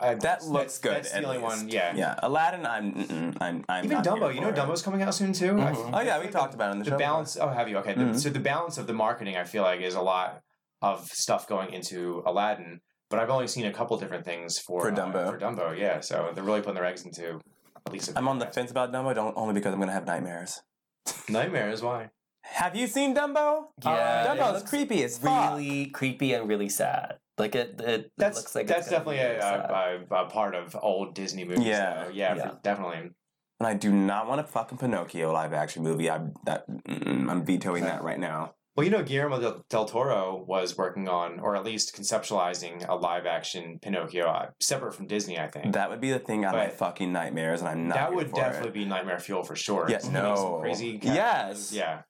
I, 0.00 0.08
That 0.14 0.20
that's- 0.20 0.46
looks 0.46 0.78
good. 0.78 0.94
That's 0.96 1.12
the 1.12 1.22
only 1.24 1.38
least. 1.38 1.42
one. 1.58 1.68
Yeah. 1.68 1.94
Yeah. 1.94 2.14
Aladdin. 2.22 2.66
I'm. 2.66 2.92
Mm-mm, 2.94 3.36
I'm. 3.40 3.64
I'm 3.68 3.84
Even 3.84 3.96
not 3.98 4.04
Dumbo. 4.06 4.34
You 4.34 4.40
know, 4.40 4.48
it. 4.48 4.54
Dumbo's 4.56 4.82
coming 4.82 5.02
out 5.02 5.14
soon 5.14 5.32
too. 5.32 5.60
I- 5.60 5.72
Mhm. 5.72 5.90
Oh 5.92 6.00
yeah, 6.00 6.18
we 6.20 6.26
talked 6.28 6.34
like 6.34 6.54
about 6.54 6.68
it 6.70 6.72
in 6.72 6.78
the, 6.80 6.84
show. 6.84 6.90
the 6.90 6.96
show. 6.96 6.98
balance. 6.98 7.36
Oh, 7.40 7.48
have 7.48 7.68
you? 7.68 7.78
Okay. 7.78 7.94
The- 7.94 8.04
Mhm. 8.04 8.18
so 8.20 8.28
the 8.30 8.40
balance 8.40 8.78
of 8.78 8.86
the 8.86 8.92
marketing, 8.94 9.36
I 9.36 9.44
feel 9.44 9.62
like, 9.62 9.80
is 9.80 9.94
a 9.94 10.00
lot 10.02 10.42
of 10.82 11.06
stuff 11.08 11.46
going 11.48 11.72
into 11.72 12.22
Aladdin. 12.26 12.80
But 13.08 13.20
I've 13.20 13.30
only 13.30 13.46
seen 13.46 13.66
a 13.66 13.72
couple 13.72 13.96
different 13.98 14.24
things 14.24 14.58
for 14.58 14.80
For 14.82 14.90
uh, 14.92 14.94
Dumbo. 14.96 15.30
for 15.30 15.38
Dumbo, 15.38 15.78
yeah. 15.78 16.00
So 16.00 16.30
they're 16.34 16.42
really 16.42 16.60
putting 16.60 16.74
their 16.74 16.84
eggs 16.84 17.04
into 17.04 17.40
at 17.86 17.92
least. 17.92 18.08
a 18.10 18.18
I'm 18.18 18.26
on 18.28 18.38
the 18.38 18.46
fence 18.46 18.70
about 18.72 18.92
Dumbo. 18.92 19.14
Don't 19.14 19.36
only 19.36 19.54
because 19.54 19.72
I'm 19.72 19.78
gonna 19.80 19.92
have 19.92 20.06
nightmares. 20.06 20.60
Nightmares. 21.28 21.82
Why? 21.82 22.10
Have 22.42 22.74
you 22.76 22.86
seen 22.86 23.14
Dumbo? 23.14 23.66
Yeah, 23.84 24.24
it 24.32 24.38
Dumbo's 24.38 24.52
looks 24.60 24.70
creepy 24.70 25.02
as 25.04 25.18
fuck. 25.18 25.56
Really 25.56 25.86
creepy 25.86 26.32
and 26.34 26.48
really 26.48 26.68
sad. 26.68 27.18
Like 27.38 27.54
it, 27.54 27.80
it 27.80 28.12
That's 28.16 28.38
looks 28.38 28.54
like 28.54 28.66
that's 28.66 28.86
it's 28.86 28.90
definitely 28.90 29.18
a, 29.18 29.40
a, 29.40 30.04
a, 30.10 30.24
a 30.24 30.30
part 30.30 30.54
of 30.54 30.76
old 30.80 31.14
Disney 31.14 31.44
movies. 31.44 31.66
Yeah. 31.66 32.04
though. 32.04 32.10
yeah, 32.10 32.34
Yeah. 32.34 32.50
For, 32.50 32.58
definitely. 32.62 33.10
And 33.58 33.66
I 33.66 33.74
do 33.74 33.92
not 33.92 34.26
want 34.28 34.40
a 34.40 34.44
fucking 34.44 34.78
Pinocchio 34.78 35.32
live 35.32 35.52
action 35.52 35.82
movie. 35.82 36.10
I'm 36.10 36.34
that 36.44 36.68
mm, 36.68 37.30
I'm 37.30 37.44
vetoing 37.44 37.84
that 37.84 38.02
right 38.02 38.18
now. 38.18 38.54
Well, 38.76 38.84
you 38.84 38.90
know, 38.90 39.02
Guillermo 39.02 39.40
del, 39.40 39.64
del 39.70 39.86
Toro 39.86 40.44
was 40.46 40.76
working 40.76 41.08
on, 41.08 41.40
or 41.40 41.56
at 41.56 41.64
least 41.64 41.96
conceptualizing, 41.96 42.86
a 42.86 42.94
live 42.94 43.24
action 43.24 43.78
Pinocchio, 43.80 44.26
uh, 44.26 44.50
separate 44.60 44.94
from 44.94 45.06
Disney. 45.06 45.38
I 45.38 45.48
think 45.48 45.72
That 45.72 45.88
would 45.88 46.00
be 46.02 46.12
the 46.12 46.18
thing 46.18 46.44
out 46.44 46.54
of 46.54 46.60
my 46.60 46.68
fucking 46.68 47.10
nightmares, 47.10 47.60
and 47.60 47.70
I'm 47.70 47.88
not. 47.88 47.94
that 47.94 48.14
would 48.14 48.28
for 48.28 48.36
definitely 48.36 48.68
It. 48.68 48.74
be 48.74 48.84
nightmare 48.84 49.18
fuel 49.18 49.42
for 49.44 49.56
sure. 49.56 49.86
Yes, 49.88 50.04
Some 50.04 50.12
no. 50.12 50.58
crazy. 50.60 51.00
Yes. 51.02 51.72
yeah. 51.72 52.02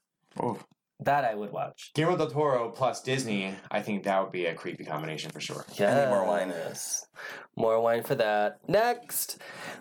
Oof. 0.42 0.64
That 1.00 1.24
I 1.24 1.34
would 1.34 1.52
watch. 1.52 1.90
Guillermo 1.94 2.16
del 2.16 2.30
Toro 2.30 2.70
plus 2.70 3.02
Disney, 3.02 3.54
I 3.70 3.82
think 3.82 4.04
that 4.04 4.22
would 4.22 4.32
be 4.32 4.46
a 4.46 4.54
creepy 4.54 4.84
combination 4.84 5.30
for 5.30 5.40
sure. 5.40 5.66
Yeah, 5.74 6.08
more 6.08 6.24
wine. 6.26 6.48
Is. 6.50 7.06
More 7.54 7.80
wine 7.82 8.02
for 8.02 8.14
that. 8.14 8.60
Next, 8.66 9.38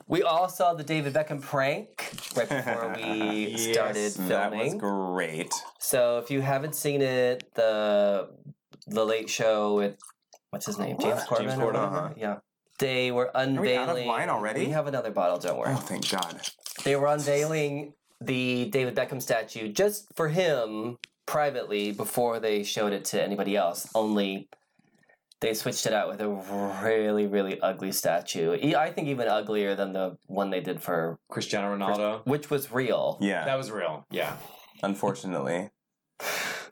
we 0.07 0.23
all 0.23 0.49
saw 0.49 0.73
the 0.73 0.83
David 0.83 1.13
Beckham 1.13 1.41
prank 1.41 2.11
right 2.35 2.49
before 2.49 2.93
we 2.97 3.47
Yes, 3.51 3.73
started 3.73 4.11
filming. 4.11 4.27
That 4.29 4.51
was 4.53 4.73
great. 4.75 5.53
So 5.79 6.17
if 6.17 6.29
you 6.29 6.41
haven't 6.41 6.75
seen 6.75 7.01
it, 7.01 7.43
the 7.55 8.29
the 8.87 9.05
Late 9.05 9.29
Show 9.29 9.75
with 9.75 9.95
what's 10.49 10.65
his 10.65 10.77
name, 10.77 10.97
James 10.99 11.21
Corden. 11.21 11.39
James 11.39 11.53
Corden, 11.53 11.75
uh-huh. 11.75 12.09
Yeah. 12.17 12.37
They 12.77 13.11
were 13.11 13.31
unveiling. 13.33 13.61
we 13.61 13.73
unveiling. 13.75 13.89
out 13.89 13.99
of 13.99 14.05
wine 14.05 14.29
already? 14.29 14.65
We 14.65 14.71
have 14.71 14.87
another 14.87 15.11
bottle. 15.11 15.37
Don't 15.39 15.57
worry. 15.57 15.71
Oh, 15.71 15.77
thank 15.77 16.09
God. 16.09 16.41
They 16.83 16.97
were 16.97 17.07
unveiling 17.07 17.93
the 18.21 18.65
David 18.69 18.95
Beckham 18.95 19.21
statue 19.21 19.71
just 19.71 20.07
for 20.15 20.29
him 20.29 20.97
privately 21.25 21.91
before 21.91 22.39
they 22.39 22.63
showed 22.63 22.93
it 22.93 23.05
to 23.05 23.21
anybody 23.21 23.55
else. 23.55 23.89
Only 23.95 24.47
they 25.41 25.53
switched 25.53 25.85
it 25.85 25.93
out 25.93 26.07
with 26.07 26.21
a 26.21 26.29
really, 26.83 27.27
really 27.27 27.59
ugly 27.59 27.91
statue. 27.91 28.73
I 28.75 28.89
think 28.91 29.07
even 29.09 29.27
uglier 29.27 29.75
than 29.75 29.93
the 29.93 30.17
one 30.27 30.49
they 30.49 30.61
did 30.61 30.81
for, 30.81 31.19
Cristiano 31.29 31.75
Ronaldo. 31.75 32.25
which 32.25 32.49
was 32.49 32.71
real. 32.71 33.17
Yeah, 33.21 33.45
That 33.45 33.57
was 33.57 33.69
real. 33.71 34.05
Yeah. 34.09 34.37
unfortunately. 34.81 35.69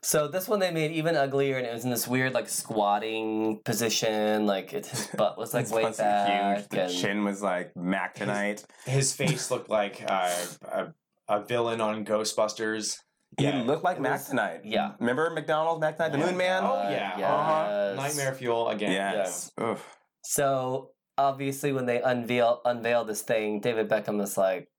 So 0.01 0.27
this 0.27 0.49
one 0.49 0.59
they 0.59 0.71
made 0.71 0.91
even 0.91 1.15
uglier, 1.15 1.57
and 1.57 1.65
it 1.65 1.73
was 1.73 1.85
in 1.85 1.89
this 1.89 2.07
weird 2.07 2.33
like 2.33 2.49
squatting 2.49 3.59
position. 3.63 4.45
Like 4.45 4.73
it, 4.73 4.85
his 4.85 5.07
butt 5.17 5.37
was 5.37 5.53
like 5.53 5.63
His 5.63 5.71
way 5.71 5.83
butts 5.83 5.97
were 5.99 6.03
back, 6.03 6.57
huge. 6.57 6.69
The 6.69 6.81
and 6.83 6.93
chin 6.93 7.23
was 7.23 7.41
like 7.41 7.75
Mac 7.75 8.15
Tonight. 8.15 8.65
His 8.85 9.13
face 9.13 9.49
looked 9.49 9.69
like 9.69 10.03
uh, 10.07 10.35
a, 10.71 10.93
a 11.27 11.43
villain 11.43 11.81
on 11.81 12.05
Ghostbusters. 12.05 12.97
He 13.37 13.45
Yeah, 13.45 13.63
looked 13.63 13.83
like 13.83 13.97
it 13.97 14.01
was- 14.01 14.09
Mac 14.09 14.25
Tonight. 14.25 14.61
yeah. 14.63 14.91
Remember 14.99 15.29
McDonald's 15.31 15.81
Mac 15.81 15.95
Tonight, 15.97 16.09
the 16.11 16.19
Yeah. 16.19 16.25
Moon 16.25 16.37
Man? 16.37 16.63
Oh 16.63 16.83
yeah. 16.89 17.17
Yes. 17.17 17.29
Uh-huh. 17.31 17.93
Nightmare 17.95 18.33
fuel 18.35 18.69
again. 18.69 18.91
Yes. 18.91 19.51
Oof. 19.59 19.97
So 20.23 20.91
obviously, 21.17 21.73
when 21.73 21.85
they 21.85 22.01
unveil 22.01 22.61
unveil 22.65 23.05
this 23.05 23.21
thing, 23.21 23.59
David 23.59 23.89
Beckham 23.89 24.21
is 24.21 24.37
like 24.37 24.69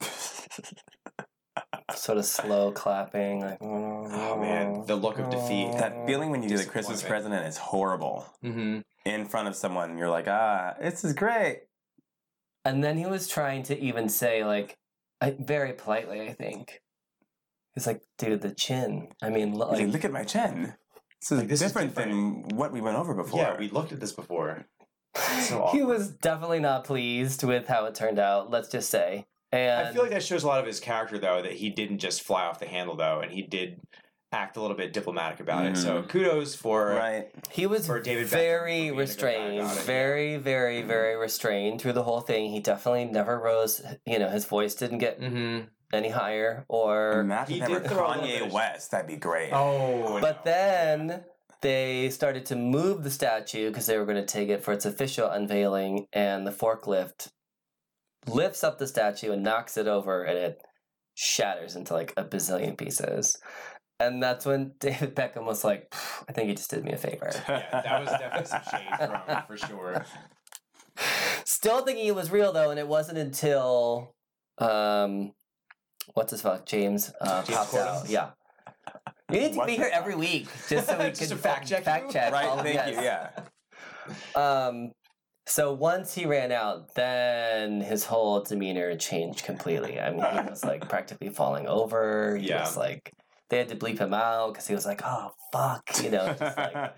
sort 1.94 2.18
of 2.18 2.24
slow 2.24 2.72
clapping, 2.72 3.40
like 3.40 3.58
Oh 3.60 4.38
man, 4.40 4.84
the 4.86 4.94
look 4.96 5.18
of 5.18 5.30
defeat. 5.30 5.72
That 5.72 6.06
feeling 6.06 6.30
when 6.30 6.42
you 6.42 6.48
do 6.48 6.58
the 6.58 6.64
Christmas 6.64 6.98
Disappointment. 7.00 7.32
present 7.32 7.48
is 7.48 7.56
horrible. 7.58 8.26
Mm-hmm. 8.44 8.80
In 9.04 9.24
front 9.26 9.48
of 9.48 9.56
someone, 9.56 9.96
you're 9.96 10.10
like, 10.10 10.28
ah, 10.28 10.74
this 10.80 11.04
is 11.04 11.12
great. 11.14 11.62
And 12.64 12.84
then 12.84 12.98
he 12.98 13.06
was 13.06 13.28
trying 13.28 13.62
to 13.64 13.78
even 13.78 14.08
say 14.08 14.44
like, 14.44 14.76
I, 15.20 15.36
very 15.38 15.72
politely, 15.72 16.22
I 16.22 16.32
think. 16.32 16.80
He's 17.74 17.86
like, 17.86 18.02
dude, 18.18 18.40
the 18.40 18.54
chin. 18.54 19.08
I 19.22 19.30
mean, 19.30 19.52
lo- 19.52 19.70
He's 19.70 19.78
like, 19.78 19.86
like, 19.86 19.92
look 19.92 20.04
at 20.04 20.12
my 20.12 20.24
chin. 20.24 20.74
This 21.20 21.32
is 21.32 21.38
Like, 21.38 21.48
this 21.48 21.62
is 21.62 21.68
different 21.72 21.94
than 21.94 22.48
what 22.56 22.72
we 22.72 22.80
went 22.80 22.96
over 22.96 23.14
before. 23.14 23.40
Yeah, 23.40 23.56
we 23.58 23.68
looked 23.68 23.92
at 23.92 24.00
this 24.00 24.12
before. 24.12 24.66
So 25.42 25.68
he 25.72 25.82
was 25.82 26.10
definitely 26.10 26.60
not 26.60 26.84
pleased 26.84 27.42
with 27.42 27.66
how 27.66 27.86
it 27.86 27.94
turned 27.94 28.18
out. 28.18 28.50
Let's 28.50 28.68
just 28.68 28.90
say. 28.90 29.26
And 29.50 29.88
I 29.88 29.92
feel 29.92 30.02
like 30.02 30.10
that 30.10 30.22
shows 30.22 30.44
a 30.44 30.46
lot 30.46 30.60
of 30.60 30.66
his 30.66 30.78
character, 30.78 31.18
though, 31.18 31.42
that 31.42 31.52
he 31.52 31.70
didn't 31.70 31.98
just 31.98 32.22
fly 32.22 32.44
off 32.44 32.58
the 32.58 32.66
handle, 32.66 32.96
though, 32.96 33.20
and 33.20 33.32
he 33.32 33.42
did 33.42 33.80
act 34.30 34.56
a 34.56 34.60
little 34.60 34.76
bit 34.76 34.92
diplomatic 34.92 35.40
about 35.40 35.64
it. 35.66 35.76
So 35.76 36.02
kudos 36.02 36.54
for 36.54 36.88
right. 36.88 37.28
He 37.50 37.66
was 37.66 37.86
for 37.86 38.00
David 38.00 38.26
Beckham 38.26 38.30
for 38.30 38.36
very 38.36 38.72
being 38.72 38.84
a 38.84 38.90
good 38.90 38.94
guy 38.96 39.00
restrained, 39.00 39.60
about 39.60 39.72
it, 39.72 39.78
yeah. 39.78 39.82
very, 39.84 40.36
very, 40.36 40.82
very 40.82 41.16
restrained 41.16 41.80
through 41.80 41.94
the 41.94 42.02
whole 42.02 42.20
thing. 42.20 42.50
He 42.50 42.60
definitely 42.60 43.06
never 43.06 43.38
rose. 43.38 43.82
You 44.06 44.18
know, 44.18 44.28
his 44.28 44.44
voice 44.44 44.74
didn't 44.74 44.98
get 44.98 45.20
Mm-hmm. 45.20 45.64
any 45.94 46.10
higher. 46.10 46.64
Or, 46.68 47.20
Imagine 47.20 47.54
he 47.54 47.60
if 47.62 47.68
they 47.68 47.74
did 47.74 47.86
throw 47.90 48.06
a 48.06 48.18
Kanye 48.18 48.52
West. 48.52 48.90
That'd 48.90 49.06
be 49.06 49.16
great. 49.16 49.50
Oh, 49.52 50.20
but 50.20 50.44
then 50.44 51.24
they 51.62 52.10
started 52.10 52.44
to 52.46 52.56
move 52.56 53.04
the 53.04 53.10
statue 53.10 53.68
because 53.68 53.86
they 53.86 53.96
were 53.96 54.04
going 54.04 54.16
to 54.24 54.26
take 54.26 54.48
it 54.50 54.62
for 54.62 54.72
its 54.72 54.84
official 54.84 55.26
unveiling, 55.28 56.06
and 56.12 56.46
the 56.46 56.52
forklift 56.52 57.30
lifts 58.26 58.62
up 58.62 58.78
the 58.78 58.86
statue 58.86 59.32
and 59.32 59.42
knocks 59.42 59.76
it 59.78 59.86
over, 59.88 60.22
and 60.22 60.36
it 60.38 60.60
shatters 61.14 61.74
into 61.74 61.94
like 61.94 62.12
a 62.16 62.24
bazillion 62.24 62.76
pieces. 62.76 63.38
And 64.00 64.22
that's 64.22 64.46
when 64.46 64.72
David 64.80 65.14
Beckham 65.16 65.44
was 65.44 65.64
like, 65.64 65.92
"I 66.28 66.32
think 66.32 66.48
he 66.48 66.54
just 66.54 66.70
did 66.70 66.84
me 66.84 66.92
a 66.92 66.96
favor." 66.96 67.30
yeah, 67.48 67.64
that 67.82 68.00
was 68.00 68.10
definitely 68.10 68.46
some 68.46 68.62
shade 68.70 68.96
thrown 68.98 69.42
for 69.46 69.56
sure. 69.56 70.04
Still 71.44 71.82
thinking 71.84 72.06
it 72.06 72.14
was 72.14 72.30
real 72.30 72.52
though, 72.52 72.70
and 72.70 72.78
it 72.78 72.86
wasn't 72.88 73.18
until 73.18 74.14
um, 74.58 75.32
what's 76.14 76.30
his 76.32 76.42
fuck 76.42 76.66
James 76.66 77.12
uh, 77.20 77.42
James 77.44 77.56
popped 77.58 77.72
Corden? 77.72 77.86
out. 77.86 78.08
Yeah, 78.08 78.30
you 79.30 79.40
need 79.40 79.54
to 79.54 79.64
be 79.66 79.76
here 79.76 79.90
every 79.92 80.14
week 80.14 80.48
just 80.68 80.88
so 80.88 80.98
we 80.98 81.10
Just 81.10 81.28
can 81.30 81.38
fact 81.38 81.68
check 81.68 81.84
fact 81.84 82.12
check. 82.12 82.32
all 82.32 82.40
right. 82.40 82.48
of- 82.48 82.62
Thank 82.62 82.74
yes. 82.74 82.94
you. 82.94 83.02
Yeah. 83.02 83.30
Um, 84.66 84.92
so 85.46 85.72
once 85.72 86.14
he 86.14 86.26
ran 86.26 86.52
out, 86.52 86.94
then 86.94 87.80
his 87.80 88.04
whole 88.04 88.42
demeanor 88.42 88.96
changed 88.96 89.44
completely. 89.44 89.98
I 90.00 90.10
mean, 90.10 90.20
he 90.44 90.50
was 90.50 90.64
like 90.64 90.88
practically 90.88 91.30
falling 91.30 91.66
over. 91.66 92.36
He 92.36 92.48
Yeah. 92.48 92.60
was 92.62 92.76
like, 92.76 93.12
they 93.50 93.58
had 93.58 93.68
to 93.68 93.76
bleep 93.76 93.98
him 93.98 94.14
out 94.14 94.52
because 94.52 94.66
he 94.66 94.74
was 94.74 94.86
like, 94.86 95.02
oh, 95.04 95.32
fuck, 95.52 95.90
you 96.02 96.10
know, 96.10 96.34
just 96.38 96.56
like 96.56 96.92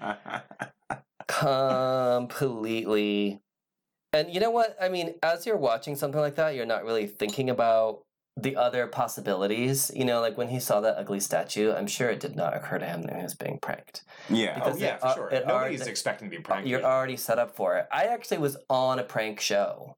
completely. 1.29 3.41
And 4.13 4.33
you 4.33 4.41
know 4.41 4.51
what? 4.51 4.77
I 4.81 4.89
mean, 4.89 5.15
as 5.23 5.47
you're 5.47 5.57
watching 5.57 5.95
something 5.97 6.21
like 6.21 6.35
that, 6.37 6.55
you're 6.57 6.67
not 6.67 6.85
really 6.85 7.07
thinking 7.07 7.49
about 7.49 8.01
the 8.37 8.57
other 8.57 8.87
possibilities. 8.89 9.91
You 9.95 10.05
know, 10.05 10.21
like 10.21 10.37
when 10.37 10.49
he 10.49 10.59
saw 10.59 10.81
that 10.81 10.97
ugly 10.99 11.21
statue, 11.21 11.73
I'm 11.73 11.87
sure 11.87 12.11
it 12.11 12.19
did 12.19 12.35
not 12.35 12.57
occur 12.57 12.79
to 12.79 12.87
him 12.87 13.03
that 13.03 13.17
he 13.17 13.23
was 13.23 13.35
being 13.35 13.59
pranked. 13.61 14.03
yeah. 14.29 14.61
Oh 14.65 14.77
yeah, 14.77 14.95
it 14.97 15.01
for 15.01 15.15
sure. 15.15 15.35
Uh, 15.35 15.41
Nobody's 15.47 15.87
are- 15.87 15.91
expecting 15.91 16.29
to 16.31 16.37
be 16.37 16.43
pranked. 16.43 16.67
You're 16.69 16.83
already 16.83 17.17
set 17.17 17.39
up 17.39 17.55
for 17.55 17.77
it. 17.77 17.87
I 17.93 18.07
actually 18.07 18.39
was 18.39 18.57
on 18.69 18.99
a 18.99 19.05
prank 19.05 19.41
show. 19.41 19.97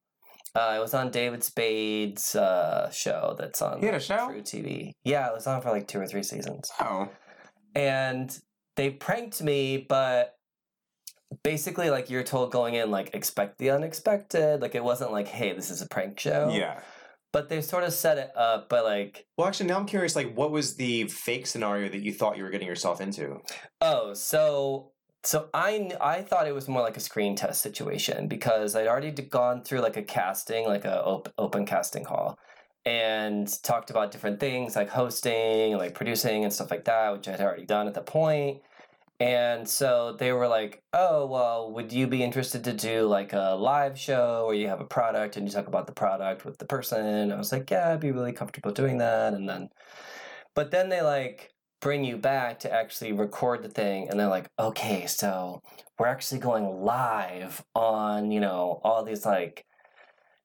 Uh, 0.54 0.74
it 0.76 0.80
was 0.80 0.92
on 0.92 1.10
David 1.10 1.42
Spade's 1.42 2.34
uh, 2.36 2.90
show 2.90 3.34
that's 3.38 3.62
on 3.62 3.80
He 3.80 3.86
had 3.86 3.94
a 3.94 4.00
show? 4.00 4.28
truTV. 4.28 4.92
Yeah, 5.04 5.28
it 5.28 5.34
was 5.34 5.46
on 5.46 5.62
for 5.62 5.70
like 5.70 5.88
two 5.88 5.98
or 6.00 6.06
three 6.06 6.22
seasons. 6.22 6.70
Oh. 6.78 7.08
And 7.74 8.36
they 8.76 8.90
pranked 8.90 9.42
me, 9.42 9.78
but 9.88 10.34
basically, 11.42 11.88
like 11.88 12.10
you're 12.10 12.22
told 12.22 12.52
going 12.52 12.74
in, 12.74 12.90
like 12.90 13.14
expect 13.14 13.58
the 13.58 13.70
unexpected. 13.70 14.60
Like 14.60 14.74
it 14.74 14.84
wasn't 14.84 15.12
like, 15.12 15.28
hey, 15.28 15.54
this 15.54 15.70
is 15.70 15.80
a 15.80 15.88
prank 15.88 16.20
show. 16.20 16.50
Yeah. 16.52 16.80
But 17.32 17.48
they 17.48 17.62
sort 17.62 17.84
of 17.84 17.94
set 17.94 18.18
it 18.18 18.30
up, 18.36 18.68
but 18.68 18.84
like, 18.84 19.24
Well, 19.38 19.48
actually, 19.48 19.68
now 19.70 19.78
I'm 19.78 19.86
curious. 19.86 20.14
Like, 20.14 20.34
what 20.36 20.50
was 20.50 20.76
the 20.76 21.04
fake 21.04 21.46
scenario 21.46 21.88
that 21.88 22.02
you 22.02 22.12
thought 22.12 22.36
you 22.36 22.42
were 22.42 22.50
getting 22.50 22.68
yourself 22.68 23.00
into? 23.00 23.38
Oh, 23.80 24.12
so 24.12 24.91
so 25.24 25.48
I 25.54 25.92
I 26.00 26.22
thought 26.22 26.48
it 26.48 26.54
was 26.54 26.68
more 26.68 26.82
like 26.82 26.96
a 26.96 27.00
screen 27.00 27.36
test 27.36 27.62
situation 27.62 28.28
because 28.28 28.74
I'd 28.74 28.86
already 28.88 29.10
gone 29.12 29.62
through 29.62 29.80
like 29.80 29.96
a 29.96 30.02
casting, 30.02 30.66
like 30.66 30.84
a 30.84 31.02
op- 31.04 31.32
open 31.38 31.64
casting 31.66 32.04
call, 32.04 32.38
and 32.84 33.48
talked 33.62 33.90
about 33.90 34.10
different 34.12 34.40
things 34.40 34.74
like 34.76 34.88
hosting, 34.88 35.76
like 35.76 35.94
producing, 35.94 36.44
and 36.44 36.52
stuff 36.52 36.70
like 36.70 36.84
that, 36.86 37.12
which 37.12 37.28
I'd 37.28 37.40
already 37.40 37.66
done 37.66 37.86
at 37.88 37.94
the 37.94 38.02
point. 38.02 38.62
And 39.20 39.68
so 39.68 40.16
they 40.18 40.32
were 40.32 40.48
like, 40.48 40.82
"Oh, 40.92 41.26
well, 41.26 41.72
would 41.72 41.92
you 41.92 42.06
be 42.08 42.22
interested 42.24 42.64
to 42.64 42.72
do 42.72 43.06
like 43.06 43.32
a 43.32 43.54
live 43.56 43.98
show 43.98 44.46
where 44.46 44.56
you 44.56 44.68
have 44.68 44.80
a 44.80 44.84
product 44.84 45.36
and 45.36 45.46
you 45.46 45.52
talk 45.52 45.68
about 45.68 45.86
the 45.86 45.92
product 45.92 46.44
with 46.44 46.58
the 46.58 46.64
person?" 46.66 47.30
I 47.32 47.36
was 47.38 47.52
like, 47.52 47.70
"Yeah, 47.70 47.92
I'd 47.92 48.00
be 48.00 48.10
really 48.12 48.32
comfortable 48.32 48.72
doing 48.72 48.98
that." 48.98 49.34
And 49.34 49.48
then, 49.48 49.70
but 50.54 50.70
then 50.72 50.88
they 50.88 51.02
like 51.02 51.51
bring 51.82 52.04
you 52.04 52.16
back 52.16 52.60
to 52.60 52.72
actually 52.72 53.12
record 53.12 53.62
the 53.62 53.68
thing 53.68 54.08
and 54.08 54.18
they're 54.18 54.28
like 54.28 54.48
okay 54.58 55.04
so 55.06 55.60
we're 55.98 56.06
actually 56.06 56.40
going 56.40 56.64
live 56.82 57.62
on 57.74 58.30
you 58.30 58.40
know 58.40 58.80
all 58.84 59.04
these 59.04 59.26
like 59.26 59.64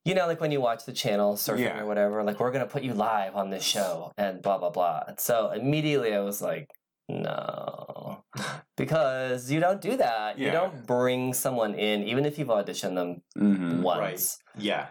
you 0.03 0.13
know 0.15 0.25
like 0.27 0.41
when 0.41 0.51
you 0.51 0.59
watch 0.59 0.83
the 0.85 0.91
channel 0.93 1.35
surfing 1.35 1.59
Yeah. 1.59 1.79
or 1.81 1.85
whatever 1.85 2.23
like 2.23 2.39
we're 2.39 2.51
gonna 2.51 2.65
put 2.65 2.81
you 2.83 2.93
live 2.95 3.35
on 3.35 3.51
this 3.51 3.63
show 3.63 4.11
and 4.17 4.41
blah 4.41 4.57
blah 4.57 4.71
blah 4.71 5.03
and 5.07 5.19
so 5.19 5.51
immediately 5.51 6.13
i 6.15 6.19
was 6.21 6.41
like 6.41 6.69
no 7.09 8.23
because 8.77 9.51
you 9.51 9.59
don't 9.59 9.79
do 9.81 9.95
that 9.97 10.37
you 10.39 10.51
don't 10.51 10.85
bring 10.87 11.33
someone 11.33 11.73
in 11.75 12.03
even 12.03 12.25
if 12.25 12.37
you've 12.39 12.47
auditioned 12.49 12.95
them 12.95 13.21
Mm-hmm. 13.37 13.81
once 13.83 14.39
Yeah, 14.57 14.87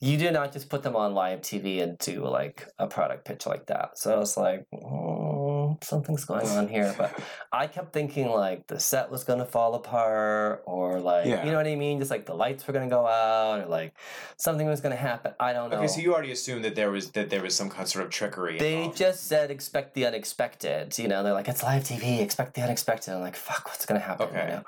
you 0.00 0.16
do 0.18 0.30
not 0.30 0.52
just 0.52 0.68
put 0.70 0.82
them 0.82 0.96
on 0.96 1.14
live 1.14 1.40
TV 1.42 1.82
and 1.82 1.96
do 1.98 2.24
like 2.26 2.66
a 2.78 2.86
product 2.86 3.24
pitch 3.26 3.46
like 3.46 3.66
that. 3.66 3.98
So 3.98 4.14
I 4.14 4.18
was 4.18 4.36
like, 4.36 4.64
"Mm, 5.80 5.84
something's 5.84 6.24
going 6.24 6.46
on 6.48 6.68
here. 6.68 6.94
But 6.96 7.18
I 7.52 7.66
kept 7.66 7.92
thinking 7.92 8.28
like 8.28 8.66
the 8.66 8.78
set 8.80 9.10
was 9.10 9.24
going 9.24 9.38
to 9.40 9.44
fall 9.44 9.74
apart 9.74 10.62
or 10.66 11.00
like, 11.00 11.26
Yeah. 11.26 11.44
you 11.44 11.50
know 11.50 11.56
what 11.58 11.66
I 11.66 11.76
mean? 11.76 11.98
Just 11.98 12.10
like 12.10 12.26
the 12.26 12.34
lights 12.34 12.66
were 12.66 12.72
going 12.72 12.88
to 12.88 12.94
go 12.94 13.06
out 13.06 13.60
or 13.60 13.66
like 13.66 13.94
something 14.36 14.66
was 14.66 14.80
going 14.80 14.94
to 14.94 15.00
happen. 15.00 15.32
I 15.40 15.52
don't 15.52 15.70
know. 15.70 15.78
Okay, 15.78 15.88
so 15.88 16.00
you 16.00 16.12
already 16.14 16.32
assumed 16.32 16.64
that 16.64 16.74
there 16.74 16.90
was 16.90 17.10
that 17.12 17.30
there 17.30 17.42
was 17.42 17.54
some 17.54 17.68
kind 17.70 17.82
of 17.82 17.88
sort 17.88 18.04
of 18.04 18.10
trickery. 18.10 18.58
they 18.58 18.76
involved. 18.76 18.98
just 18.98 19.26
said 19.26 19.50
expect 19.50 19.94
the 19.94 20.06
unexpected. 20.06 20.98
You 20.98 21.08
know, 21.08 21.22
they're 21.22 21.32
like, 21.32 21.48
it's 21.48 21.62
live 21.62 21.84
TV, 21.84 22.20
expect 22.20 22.54
the 22.54 22.62
unexpected. 22.62 23.12
I'm 23.14 23.20
like, 23.20 23.36
fuck, 23.36 23.66
what's 23.66 23.86
going 23.86 24.00
to 24.00 24.06
happen? 24.06 24.28
you 24.32 24.38
Okay. 24.38 24.48
know? 24.50 24.62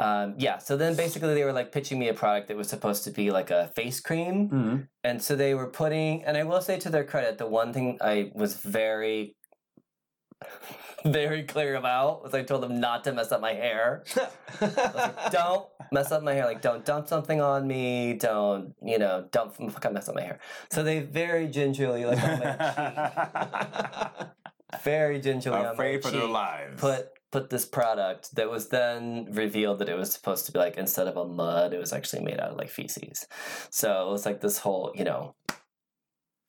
Um, 0.00 0.34
yeah, 0.38 0.58
so 0.58 0.76
then 0.76 0.96
basically 0.96 1.34
they 1.34 1.44
were 1.44 1.52
like 1.52 1.70
pitching 1.70 2.00
me 2.00 2.08
a 2.08 2.14
product 2.14 2.48
that 2.48 2.56
was 2.56 2.68
supposed 2.68 3.04
to 3.04 3.10
be 3.12 3.30
like 3.30 3.50
a 3.52 3.68
face 3.76 4.00
cream. 4.00 4.48
Mm-hmm. 4.48 4.76
And 5.04 5.22
so 5.22 5.36
they 5.36 5.54
were 5.54 5.68
putting, 5.68 6.24
and 6.24 6.36
I 6.36 6.42
will 6.42 6.60
say 6.60 6.78
to 6.80 6.90
their 6.90 7.04
credit, 7.04 7.38
the 7.38 7.46
one 7.46 7.72
thing 7.72 7.98
I 8.00 8.32
was 8.34 8.54
very, 8.54 9.36
very 11.04 11.42
clear 11.42 11.74
about 11.76 12.22
was 12.22 12.34
I 12.34 12.42
told 12.42 12.62
them 12.62 12.80
not 12.80 13.04
to 13.04 13.12
mess 13.12 13.30
up 13.32 13.40
my 13.40 13.52
hair. 13.52 14.04
Like, 14.60 15.30
don't 15.32 15.66
mess 15.92 16.10
up 16.12 16.22
my 16.22 16.32
hair. 16.32 16.46
Like, 16.46 16.62
don't 16.62 16.84
dump 16.84 17.08
something 17.08 17.40
on 17.40 17.66
me. 17.66 18.14
Don't, 18.14 18.74
you 18.82 18.98
know, 18.98 19.28
don't 19.30 19.54
fucking 19.54 19.92
mess 19.92 20.08
up 20.08 20.14
my 20.14 20.22
hair. 20.22 20.40
So 20.70 20.82
they 20.82 21.00
very 21.00 21.48
gingerly, 21.48 22.04
like, 22.04 22.22
on 22.22 22.38
my 22.38 24.10
cheek, 24.18 24.82
very 24.82 25.20
gingerly 25.20 25.56
on 25.56 25.64
my 25.64 25.72
Afraid 25.72 26.02
for 26.02 26.10
their 26.10 26.26
lives. 26.26 26.80
put 26.80 27.10
put 27.34 27.50
this 27.50 27.66
product 27.66 28.32
that 28.36 28.48
was 28.48 28.68
then 28.68 29.26
revealed 29.32 29.80
that 29.80 29.88
it 29.88 29.96
was 29.96 30.12
supposed 30.12 30.46
to 30.46 30.52
be 30.52 30.58
like 30.60 30.76
instead 30.76 31.08
of 31.08 31.16
a 31.16 31.24
mud, 31.24 31.74
it 31.74 31.80
was 31.80 31.92
actually 31.92 32.22
made 32.22 32.38
out 32.38 32.52
of 32.52 32.56
like 32.56 32.70
feces. 32.70 33.26
So 33.70 34.06
it 34.06 34.12
was 34.12 34.24
like 34.24 34.40
this 34.40 34.58
whole, 34.58 34.92
you 34.94 35.02
know, 35.02 35.34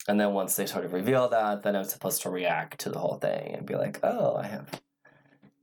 And 0.07 0.19
then 0.19 0.33
once 0.33 0.55
they 0.55 0.65
sort 0.67 0.85
of 0.85 0.93
reveal 0.93 1.27
that, 1.29 1.63
then 1.63 1.75
I'm 1.75 1.83
supposed 1.85 2.21
to 2.23 2.29
react 2.29 2.79
to 2.81 2.89
the 2.89 2.99
whole 2.99 3.15
thing 3.15 3.55
and 3.55 3.65
be 3.65 3.75
like, 3.75 3.99
"Oh, 4.03 4.35
I 4.35 4.45
have 4.47 4.81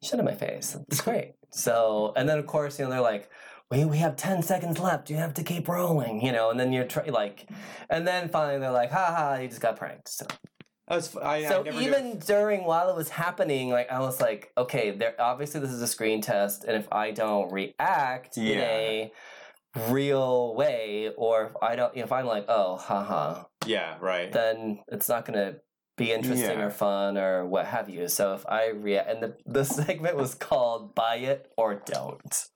shit 0.02 0.18
in 0.18 0.24
my 0.24 0.34
face. 0.34 0.76
It's 0.88 1.00
great." 1.08 1.34
so, 1.50 2.12
and 2.16 2.28
then 2.28 2.38
of 2.38 2.46
course, 2.46 2.78
you 2.78 2.84
know, 2.84 2.90
they're 2.90 3.00
like, 3.00 3.30
"We 3.70 3.84
we 3.84 3.98
have 3.98 4.16
ten 4.16 4.42
seconds 4.42 4.78
left. 4.80 5.10
You 5.10 5.16
have 5.16 5.34
to 5.34 5.44
keep 5.44 5.68
rolling," 5.68 6.24
you 6.24 6.32
know. 6.32 6.50
And 6.50 6.58
then 6.58 6.72
you're 6.72 6.84
try- 6.86 7.04
like, 7.06 7.48
and 7.88 8.06
then 8.06 8.28
finally 8.28 8.58
they're 8.58 8.70
like, 8.72 8.90
"Ha 8.90 9.14
ha, 9.16 9.34
you 9.36 9.48
just 9.48 9.60
got 9.60 9.76
pranked." 9.76 10.08
So, 10.08 10.26
I 10.88 10.96
was, 10.96 11.16
I, 11.16 11.36
I 11.36 11.44
so 11.48 11.62
knew- 11.62 11.80
even 11.80 12.18
during 12.18 12.64
while 12.64 12.90
it 12.90 12.96
was 12.96 13.10
happening, 13.10 13.70
like 13.70 13.92
I 13.92 14.00
was 14.00 14.20
like, 14.20 14.50
"Okay, 14.58 14.90
there 14.90 15.14
obviously 15.20 15.60
this 15.60 15.70
is 15.70 15.82
a 15.82 15.86
screen 15.86 16.20
test, 16.20 16.64
and 16.64 16.76
if 16.76 16.92
I 16.92 17.12
don't 17.12 17.52
react 17.52 18.36
in 18.38 18.44
Yeah. 18.44 18.60
a 18.64 19.12
real 19.88 20.54
way, 20.54 21.10
or 21.16 21.46
if 21.46 21.52
I 21.62 21.76
don't, 21.76 21.96
if 21.96 22.12
I'm 22.12 22.26
like, 22.26 22.46
oh, 22.48 22.76
haha, 22.76 23.44
yeah, 23.66 23.96
right. 24.00 24.30
then 24.32 24.80
it's 24.88 25.08
not 25.08 25.24
gonna 25.24 25.56
be 25.96 26.12
interesting 26.12 26.58
Yeah. 26.58 26.66
or 26.66 26.70
fun 26.70 27.16
or 27.18 27.46
what 27.46 27.66
have 27.66 27.88
you. 27.88 28.08
So 28.08 28.34
if 28.34 28.44
I 28.48 28.68
react, 28.68 29.10
and 29.10 29.22
the 29.22 29.36
the 29.46 29.64
segment 29.78 30.16
was 30.16 30.34
called 30.34 30.94
"Buy 30.94 31.16
It 31.16 31.50
or 31.56 31.74
Don't," 31.84 32.46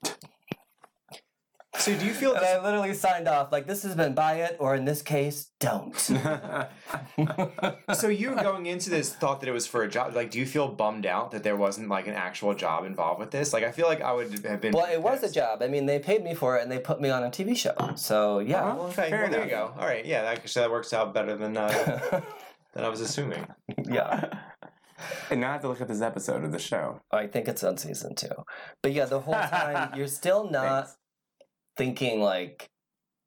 So 1.79 1.97
do 1.97 2.07
you 2.07 2.13
feel 2.13 2.35
and 2.35 2.45
I 2.45 2.63
literally 2.63 2.95
signed 2.95 3.29
off 3.29 3.53
like 3.53 3.67
this 3.67 3.83
has 3.83 3.95
been 3.95 4.15
"Buy 4.15 4.35
It" 4.43 4.57
or 4.59 4.75
in 4.75 4.85
this 4.85 5.03
case, 5.03 5.51
"Don't." 5.61 5.97
so 7.95 8.09
you 8.09 8.35
going 8.35 8.67
into 8.67 8.91
this 8.91 9.15
thought 9.15 9.41
that 9.41 9.49
it 9.49 9.53
was 9.53 9.67
for 9.67 9.83
a 9.83 9.89
job? 9.89 10.15
Like, 10.15 10.31
do 10.31 10.39
you 10.39 10.47
feel 10.47 10.69
bummed 10.69 11.07
out 11.07 11.31
that 11.33 11.43
there 11.43 11.57
wasn't 11.57 11.89
like 11.89 12.07
an 12.07 12.15
actual 12.15 12.55
job 12.55 12.85
involved 12.85 13.21
with 13.21 13.31
this? 13.31 13.53
Like, 13.53 13.65
I 13.65 13.71
feel 13.73 13.87
like 13.87 14.01
I 14.01 14.13
would 14.13 14.33
have 14.45 14.61
been. 14.61 14.73
well, 14.73 14.93
it 14.93 15.03
was 15.03 15.23
a 15.23 15.31
job. 15.31 15.63
I 15.63 15.69
mean, 15.69 15.87
they 15.87 15.99
paid 15.99 16.25
me 16.25 16.35
for 16.35 16.57
it, 16.57 16.63
and 16.63 16.71
they 16.71 16.79
put 16.79 17.01
me 17.01 17.11
on 17.11 17.23
a 17.23 17.31
TV 17.31 17.57
show. 17.57 17.75
So 17.97 18.41
yeah. 18.41 18.63
Uh-huh. 18.63 18.75
Well, 18.77 18.87
okay, 18.89 19.11
Fair 19.11 19.23
well, 19.23 19.31
there 19.31 19.45
you 19.45 19.51
go. 19.51 19.73
All 19.79 19.87
right, 19.87 20.05
yeah, 20.05 20.23
that, 20.23 20.39
actually 20.39 20.63
that 20.63 20.71
works 20.71 20.93
out 20.93 21.15
better 21.15 21.37
than 21.37 21.57
uh, 21.57 22.21
than 22.73 22.85
I 22.85 22.89
was 22.89 23.01
assuming. 23.01 23.47
yeah. 23.85 24.39
and 25.31 25.41
now 25.41 25.51
I 25.51 25.53
have 25.53 25.63
to 25.63 25.69
look 25.69 25.81
at 25.81 25.89
this 25.89 26.01
episode 26.01 26.45
of 26.45 26.53
the 26.53 26.59
show. 26.59 27.01
I 27.11 27.27
think 27.27 27.49
it's 27.49 27.63
on 27.63 27.77
season 27.77 28.15
two. 28.15 28.29
But 28.83 28.93
yeah, 28.93 29.05
the 29.05 29.21
whole 29.21 29.35
time 29.35 29.93
you're 29.97 30.07
still 30.07 30.51
not 30.51 30.87
Thanks. 30.87 30.97
Thinking 31.77 32.21
like 32.21 32.69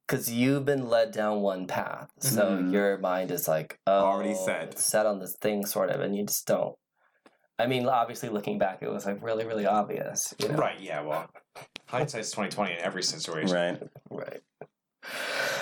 because 0.07 0.31
you've 0.31 0.65
been 0.65 0.89
led 0.89 1.11
down 1.11 1.41
one 1.41 1.67
path. 1.67 2.09
So 2.19 2.43
Mhm. 2.57 2.71
your 2.73 2.97
mind 2.97 3.29
is 3.31 3.47
like 3.47 3.77
oh, 3.85 3.91
Already 4.05 4.33
set. 4.33 4.63
it's 4.71 4.83
set 4.83 5.05
on 5.05 5.19
this 5.19 5.35
thing 5.39 5.65
sort 5.65 5.89
of 5.91 6.01
and 6.01 6.15
you 6.15 6.25
just 6.25 6.47
don't. 6.47 6.75
I 7.59 7.67
mean, 7.67 7.85
obviously 7.87 8.29
looking 8.29 8.57
back 8.57 8.79
it 8.81 8.89
was 8.89 9.05
like 9.05 9.21
really, 9.21 9.45
really 9.45 9.65
obvious. 9.65 10.33
You 10.39 10.47
know? 10.49 10.55
Right? 10.55 10.79
Yeah. 10.79 11.01
Well, 11.01 11.29
hindsight's 11.87 12.31
twenty 12.31 12.49
twenty 12.49 12.73
in 12.73 12.79
every 12.79 13.03
situation. 13.03 13.55
Right. 13.55 13.81
Right. 14.09 14.41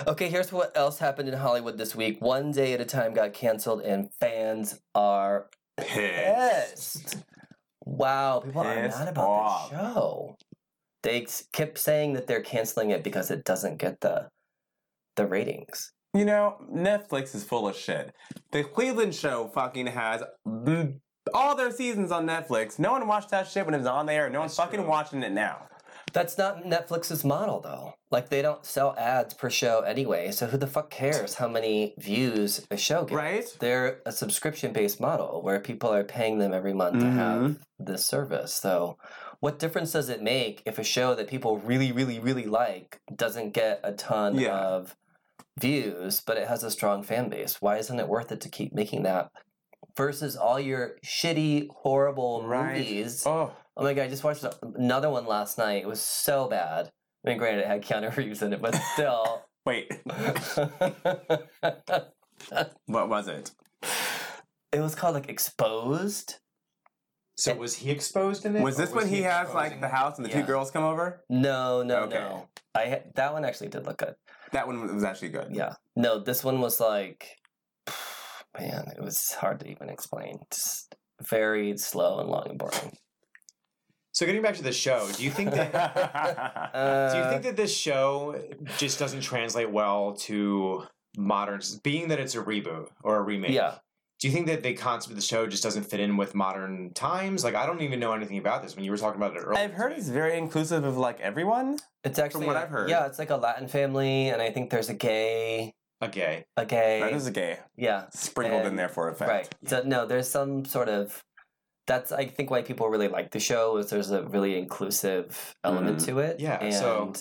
Okay, 0.08 0.30
here's 0.30 0.52
what 0.52 0.76
else 0.76 1.00
happened 1.00 1.28
in 1.30 1.36
Hollywood 1.36 1.78
this 1.78 1.96
week. 1.96 2.22
One 2.22 2.52
Day 2.52 2.74
at 2.74 2.82
a 2.82 2.86
Time 2.86 3.14
got 3.14 3.34
canceled, 3.34 3.82
and 3.82 4.10
fans 4.20 4.80
are 4.96 5.48
Pissed. 5.78 5.94
pissed. 7.06 7.24
Wow, 7.86 8.40
people 8.44 8.62
are 8.62 8.74
Pissed 8.76 9.00
mad 9.00 9.08
about 9.10 9.28
off. 9.30 9.70
the 9.72 9.78
show. 9.78 10.36
They 11.08 11.26
kept 11.54 11.78
saying 11.78 12.16
that 12.16 12.28
they're 12.28 12.42
canceling 12.42 12.90
it 12.90 13.02
because 13.02 13.32
it 13.32 13.46
doesn't 13.46 13.78
get 13.78 14.02
the 14.02 14.28
the 15.16 15.26
ratings. 15.26 15.94
You 16.14 16.26
know, 16.26 16.58
Netflix 16.70 17.34
is 17.34 17.46
full 17.46 17.66
of 17.66 17.78
shit. 17.78 18.14
The 18.52 18.66
Cleveland 18.66 19.16
show 19.16 19.48
fucking 19.48 19.88
has 19.88 20.22
all 21.34 21.56
their 21.56 21.72
seasons 21.72 22.12
on 22.12 22.28
Netflix. 22.28 22.78
No 22.78 22.92
one 22.92 23.08
watched 23.08 23.30
that 23.30 23.48
shit 23.48 23.66
when 23.66 23.74
it 23.74 23.78
was 23.78 23.88
on 23.88 24.06
there. 24.06 24.30
No 24.30 24.42
one's 24.42 24.52
That's 24.52 24.66
fucking 24.66 24.82
true. 24.82 24.90
watching 24.90 25.24
it 25.24 25.32
now. 25.32 25.68
That's 26.12 26.38
not 26.38 26.66
Netflix's 26.66 27.24
model 27.24 27.62
though. 27.62 27.94
Like 28.12 28.28
they 28.28 28.42
don't 28.42 28.66
sell 28.66 28.94
ads 28.98 29.34
per 29.34 29.50
show 29.50 29.82
anyway, 29.82 30.32
so 30.32 30.48
who 30.48 30.58
the 30.58 30.68
fuck 30.68 30.90
cares 30.90 31.36
how 31.36 31.48
many 31.48 31.94
views 31.98 32.68
a 32.70 32.76
show 32.76 33.06
gets? 33.06 33.14
Right? 33.14 33.46
They're 33.60 34.02
a 34.06 34.12
subscription 34.12 34.74
based 34.74 35.00
model 35.00 35.42
where 35.42 35.62
people 35.62 35.94
are 35.94 36.04
paying 36.04 36.40
them 36.40 36.54
every 36.54 36.74
month 36.74 37.00
to 37.00 37.06
mm-hmm. 37.06 37.18
have 37.18 37.60
this 37.80 38.06
service. 38.06 38.54
So 38.54 38.98
what 39.40 39.60
difference 39.60 39.92
does 39.92 40.10
it 40.10 40.22
make 40.22 40.62
if 40.66 40.80
a 40.80 40.84
show 40.84 41.14
that 41.16 41.28
people 41.28 41.58
really, 41.60 41.92
really, 41.92 42.20
really 42.20 42.46
like 42.46 43.00
doesn't 43.16 43.54
get 43.54 43.80
a 43.84 43.92
ton 43.94 44.36
Yeah. 44.36 44.58
of 44.58 44.96
views, 45.60 46.22
but 46.26 46.38
it 46.38 46.48
has 46.48 46.64
a 46.64 46.72
strong 46.72 47.04
fan 47.04 47.30
base? 47.30 47.62
Why 47.62 47.78
isn't 47.78 48.00
it 48.00 48.08
worth 48.08 48.32
it 48.32 48.42
to 48.42 48.50
keep 48.50 48.74
making 48.74 49.04
that? 49.04 49.30
Versus 49.96 50.36
all 50.36 50.60
your 50.60 50.96
shitty, 51.06 51.68
horrible 51.72 52.44
Right. 52.46 52.78
movies. 52.78 53.26
Oh, 53.26 53.52
Oh 53.80 53.84
my 53.84 53.94
god, 53.94 54.04
I 54.06 54.08
just 54.08 54.24
watched 54.24 54.44
another 54.64 55.10
one 55.12 55.28
last 55.28 55.60
night. 55.60 55.84
It 55.84 55.88
was 55.88 56.02
so 56.02 56.48
bad. 56.48 56.90
I 57.24 57.30
mean, 57.30 57.38
granted, 57.38 57.62
it 57.62 57.68
had 57.68 57.84
Keanu 57.84 58.16
Reeves 58.18 58.42
in 58.42 58.52
it, 58.54 58.60
but 58.62 58.74
still. 58.94 59.44
wait. 59.68 59.92
What 62.86 63.10
was 63.10 63.28
it? 63.28 63.52
it 64.72 64.80
was 64.80 64.96
called 64.96 65.16
like 65.16 65.30
Exposed. 65.30 66.38
So 67.38 67.54
was 67.56 67.76
he 67.76 67.92
exposed 67.92 68.46
in 68.46 68.56
it? 68.56 68.62
Was 68.64 68.80
or 68.80 68.86
this 68.86 68.96
when 68.96 69.08
he 69.08 69.22
has 69.22 69.54
like 69.54 69.80
the 69.80 69.88
house 69.88 70.18
and 70.18 70.26
the 70.26 70.30
two 70.30 70.44
girls 70.44 70.72
come 70.72 70.84
over? 70.84 71.24
No, 71.30 71.84
no, 71.84 72.00
Okay. 72.04 72.16
no. 72.18 72.48
I 72.74 72.86
had- 72.86 73.14
that 73.16 73.34
one 73.34 73.46
actually 73.46 73.70
did 73.70 73.86
look 73.86 73.98
good. 73.98 74.16
That 74.54 74.66
one 74.68 74.94
was 74.96 75.04
actually 75.04 75.30
good. 75.30 75.50
Yeah. 75.56 75.74
No, 75.96 76.20
this 76.20 76.44
one 76.44 76.62
was 76.62 76.80
like, 76.80 77.38
man, 78.60 78.92
it 78.96 79.02
was 79.02 79.34
hard 79.34 79.60
to 79.62 79.68
even 79.70 79.90
explain. 79.90 80.40
Just 80.52 80.96
very 81.22 81.78
slow 81.78 82.20
and 82.20 82.30
long 82.30 82.48
and 82.50 82.58
boring. 82.58 82.98
So 84.14 84.26
getting 84.26 84.42
back 84.42 84.56
to 84.56 84.64
the 84.64 84.72
show, 84.72 85.08
do 85.12 85.24
you 85.24 85.30
think 85.30 85.52
that 85.52 85.76
Uh, 86.74 87.12
do 87.14 87.18
you 87.20 87.30
think 87.30 87.44
that 87.44 87.56
this 87.56 87.76
show 87.76 88.42
just 88.78 88.98
doesn't 88.98 89.22
translate 89.22 89.70
well 89.70 90.14
to 90.22 90.86
modern? 91.18 91.62
Being 91.84 92.08
that 92.08 92.20
it's 92.20 92.34
a 92.34 92.42
reboot 92.42 92.88
or 93.04 93.18
a 93.18 93.22
remake, 93.22 93.52
Yeah. 93.52 93.76
Do 94.20 94.28
you 94.28 94.34
think 94.34 94.48
that 94.48 94.64
the 94.64 94.74
concept 94.74 95.12
of 95.12 95.16
the 95.16 95.22
show 95.22 95.46
just 95.46 95.62
doesn't 95.62 95.84
fit 95.84 96.00
in 96.00 96.18
with 96.18 96.34
modern 96.34 96.92
times? 96.94 97.44
Like, 97.44 97.54
I 97.54 97.68
don't 97.68 97.82
even 97.82 98.00
know 98.00 98.14
anything 98.14 98.40
about 98.40 98.64
this. 98.64 98.76
When 98.76 98.84
you 98.84 98.90
were 98.90 98.98
talking 98.98 99.22
about 99.22 99.36
it 99.36 99.42
earlier, 99.42 99.60
I've 99.60 99.74
heard 99.74 99.92
it's 99.92 100.10
very 100.10 100.38
inclusive 100.38 100.84
of 100.84 100.98
like 100.98 101.20
everyone. 101.20 101.78
It's 102.04 102.18
actually 102.18 102.42
from 102.46 102.48
what 102.48 102.58
I've 102.58 102.70
heard. 102.70 102.90
Yeah, 102.90 103.06
it's 103.06 103.20
like 103.20 103.30
a 103.30 103.36
Latin 103.36 103.68
family, 103.68 104.30
and 104.30 104.42
I 104.42 104.50
think 104.50 104.72
there's 104.72 104.90
a 104.90 104.96
gay, 104.96 105.76
a 106.02 106.08
gay. 106.08 106.46
a 106.56 106.66
gay. 106.66 107.00
That 107.02 107.14
is 107.14 107.28
a 107.28 107.32
gay 107.32 107.60
yeah. 107.76 108.06
sprinkled 108.12 108.66
in 108.66 108.76
there 108.76 108.90
for 108.90 109.08
effect. 109.10 109.30
Right. 109.30 109.56
So 109.70 109.84
no, 109.86 110.08
there's 110.08 110.28
some 110.28 110.66
sort 110.66 110.90
of 110.90 111.24
that's 111.86 112.12
I 112.12 112.26
think 112.26 112.50
why 112.50 112.64
people 112.64 112.90
really 112.90 113.08
like 113.08 113.32
the 113.32 113.40
show 113.40 113.78
is 113.78 113.90
there's 113.92 114.12
a 114.12 114.24
really 114.24 114.58
inclusive 114.58 115.56
element 115.64 116.00
Mhm. 116.00 116.06
to 116.06 116.20
it. 116.20 116.40
Yeah, 116.40 116.58
And 116.60 116.74
so 116.74 117.14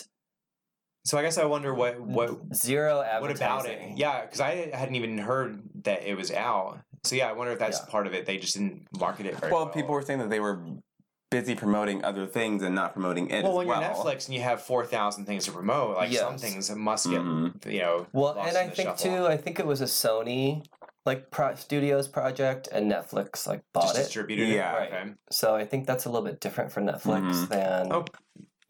So 1.04 1.16
I 1.16 1.22
guess 1.22 1.38
I 1.38 1.44
wonder 1.44 1.72
what 1.72 2.00
what 2.00 2.54
zero 2.54 3.04
what 3.20 3.30
about 3.30 3.66
it? 3.66 3.96
Yeah, 3.96 4.22
because 4.22 4.40
I 4.40 4.70
hadn't 4.74 4.96
even 4.96 5.18
heard 5.18 5.62
that 5.84 6.02
it 6.02 6.16
was 6.16 6.32
out. 6.32 6.80
So 7.04 7.14
yeah, 7.16 7.28
I 7.28 7.32
wonder 7.32 7.52
if 7.52 7.58
that's 7.58 7.78
Yeah. 7.80 7.90
part 7.90 8.06
of 8.06 8.14
it. 8.14 8.26
They 8.26 8.36
just 8.38 8.54
didn't 8.54 8.86
market 8.98 9.26
it 9.26 9.36
very 9.38 9.52
Well, 9.52 9.64
well. 9.66 9.74
people 9.74 9.94
were 9.94 10.02
saying 10.02 10.18
that 10.20 10.30
they 10.30 10.40
were 10.40 10.60
busy 11.30 11.54
promoting 11.54 12.04
other 12.04 12.24
things 12.26 12.62
and 12.62 12.74
not 12.74 12.92
promoting 12.92 13.28
it 13.30 13.42
Well, 13.42 13.52
as 13.52 13.56
when 13.58 13.66
well. 13.68 13.80
you're 13.80 13.90
Netflix 13.90 14.26
and 14.26 14.34
you 14.34 14.42
have 14.42 14.62
four 14.62 14.86
thousand 14.86 15.26
things 15.26 15.44
to 15.46 15.52
promote, 15.52 15.96
like 15.96 16.12
some 16.12 16.32
Yes. 16.34 16.40
things 16.40 16.70
must 16.70 17.10
get 17.10 17.20
Mhm. 17.20 17.72
you 17.72 17.80
know. 17.80 18.06
Well, 18.12 18.34
lost 18.36 18.48
and 18.48 18.56
in 18.56 18.62
I 18.62 18.66
the 18.68 18.74
think 18.76 18.88
shuffle. 18.90 19.10
too. 19.16 19.26
I 19.26 19.36
think 19.36 19.58
it 19.58 19.66
was 19.66 19.80
a 19.80 19.84
Sony 19.86 20.64
like 21.04 21.30
pro- 21.30 21.54
Studios 21.54 22.08
project, 22.08 22.68
and 22.72 22.90
Netflix 22.90 23.46
like 23.46 23.60
bought 23.72 23.82
just 23.84 23.96
it. 23.98 24.02
distributed. 24.04 24.48
Yeah. 24.48 24.72
it. 24.72 24.76
Right. 24.76 24.92
Okay. 24.92 25.14
So 25.30 25.54
I 25.54 25.64
think 25.64 25.86
that's 25.86 26.04
a 26.04 26.10
little 26.10 26.26
bit 26.26 26.40
different 26.40 26.72
for 26.72 26.80
Netflix 26.80 27.32
Mhm. 27.32 27.48
than 27.48 27.92
Oh, 27.92 28.04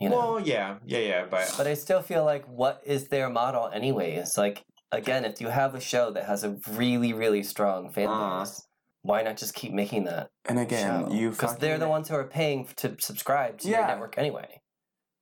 you 0.01 0.11
know. 0.11 0.17
Well, 0.17 0.41
yeah, 0.41 0.77
yeah, 0.85 0.99
yeah, 0.99 1.25
but 1.31 1.55
But 1.57 1.67
I 1.67 1.73
still 1.75 2.03
feel 2.03 2.25
like 2.25 2.45
what 2.47 2.83
is 2.85 3.09
their 3.09 3.31
model 3.31 3.69
anyways? 3.69 4.37
Like 4.37 4.65
again, 4.92 5.25
if 5.25 5.40
you 5.40 5.49
have 5.49 5.75
a 5.75 5.81
show 5.81 6.11
that 6.12 6.25
has 6.25 6.44
a 6.44 6.57
really, 6.70 7.12
really 7.12 7.42
strong 7.42 7.90
fan 7.90 8.09
Uh. 8.09 8.40
base, 8.40 8.66
why 9.03 9.22
not 9.22 9.37
just 9.37 9.55
keep 9.55 9.72
making 9.72 10.05
that 10.05 10.31
and 10.46 10.59
again, 10.59 11.07
show? 11.09 11.12
you 11.12 11.31
because 11.31 11.57
they're 11.57 11.79
the 11.79 11.88
ones 11.88 12.09
who 12.09 12.14
are 12.16 12.25
paying 12.25 12.66
to 12.77 12.96
subscribe 13.01 13.59
to 13.59 13.68
your 13.68 13.87
network 13.87 14.18
anyway. 14.18 14.61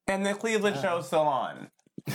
And 0.07 0.25
the 0.25 0.35
Cleveland 0.35 0.77
Uh. 0.77 0.83
show's 0.83 1.07
still 1.07 1.21
on. 1.21 1.71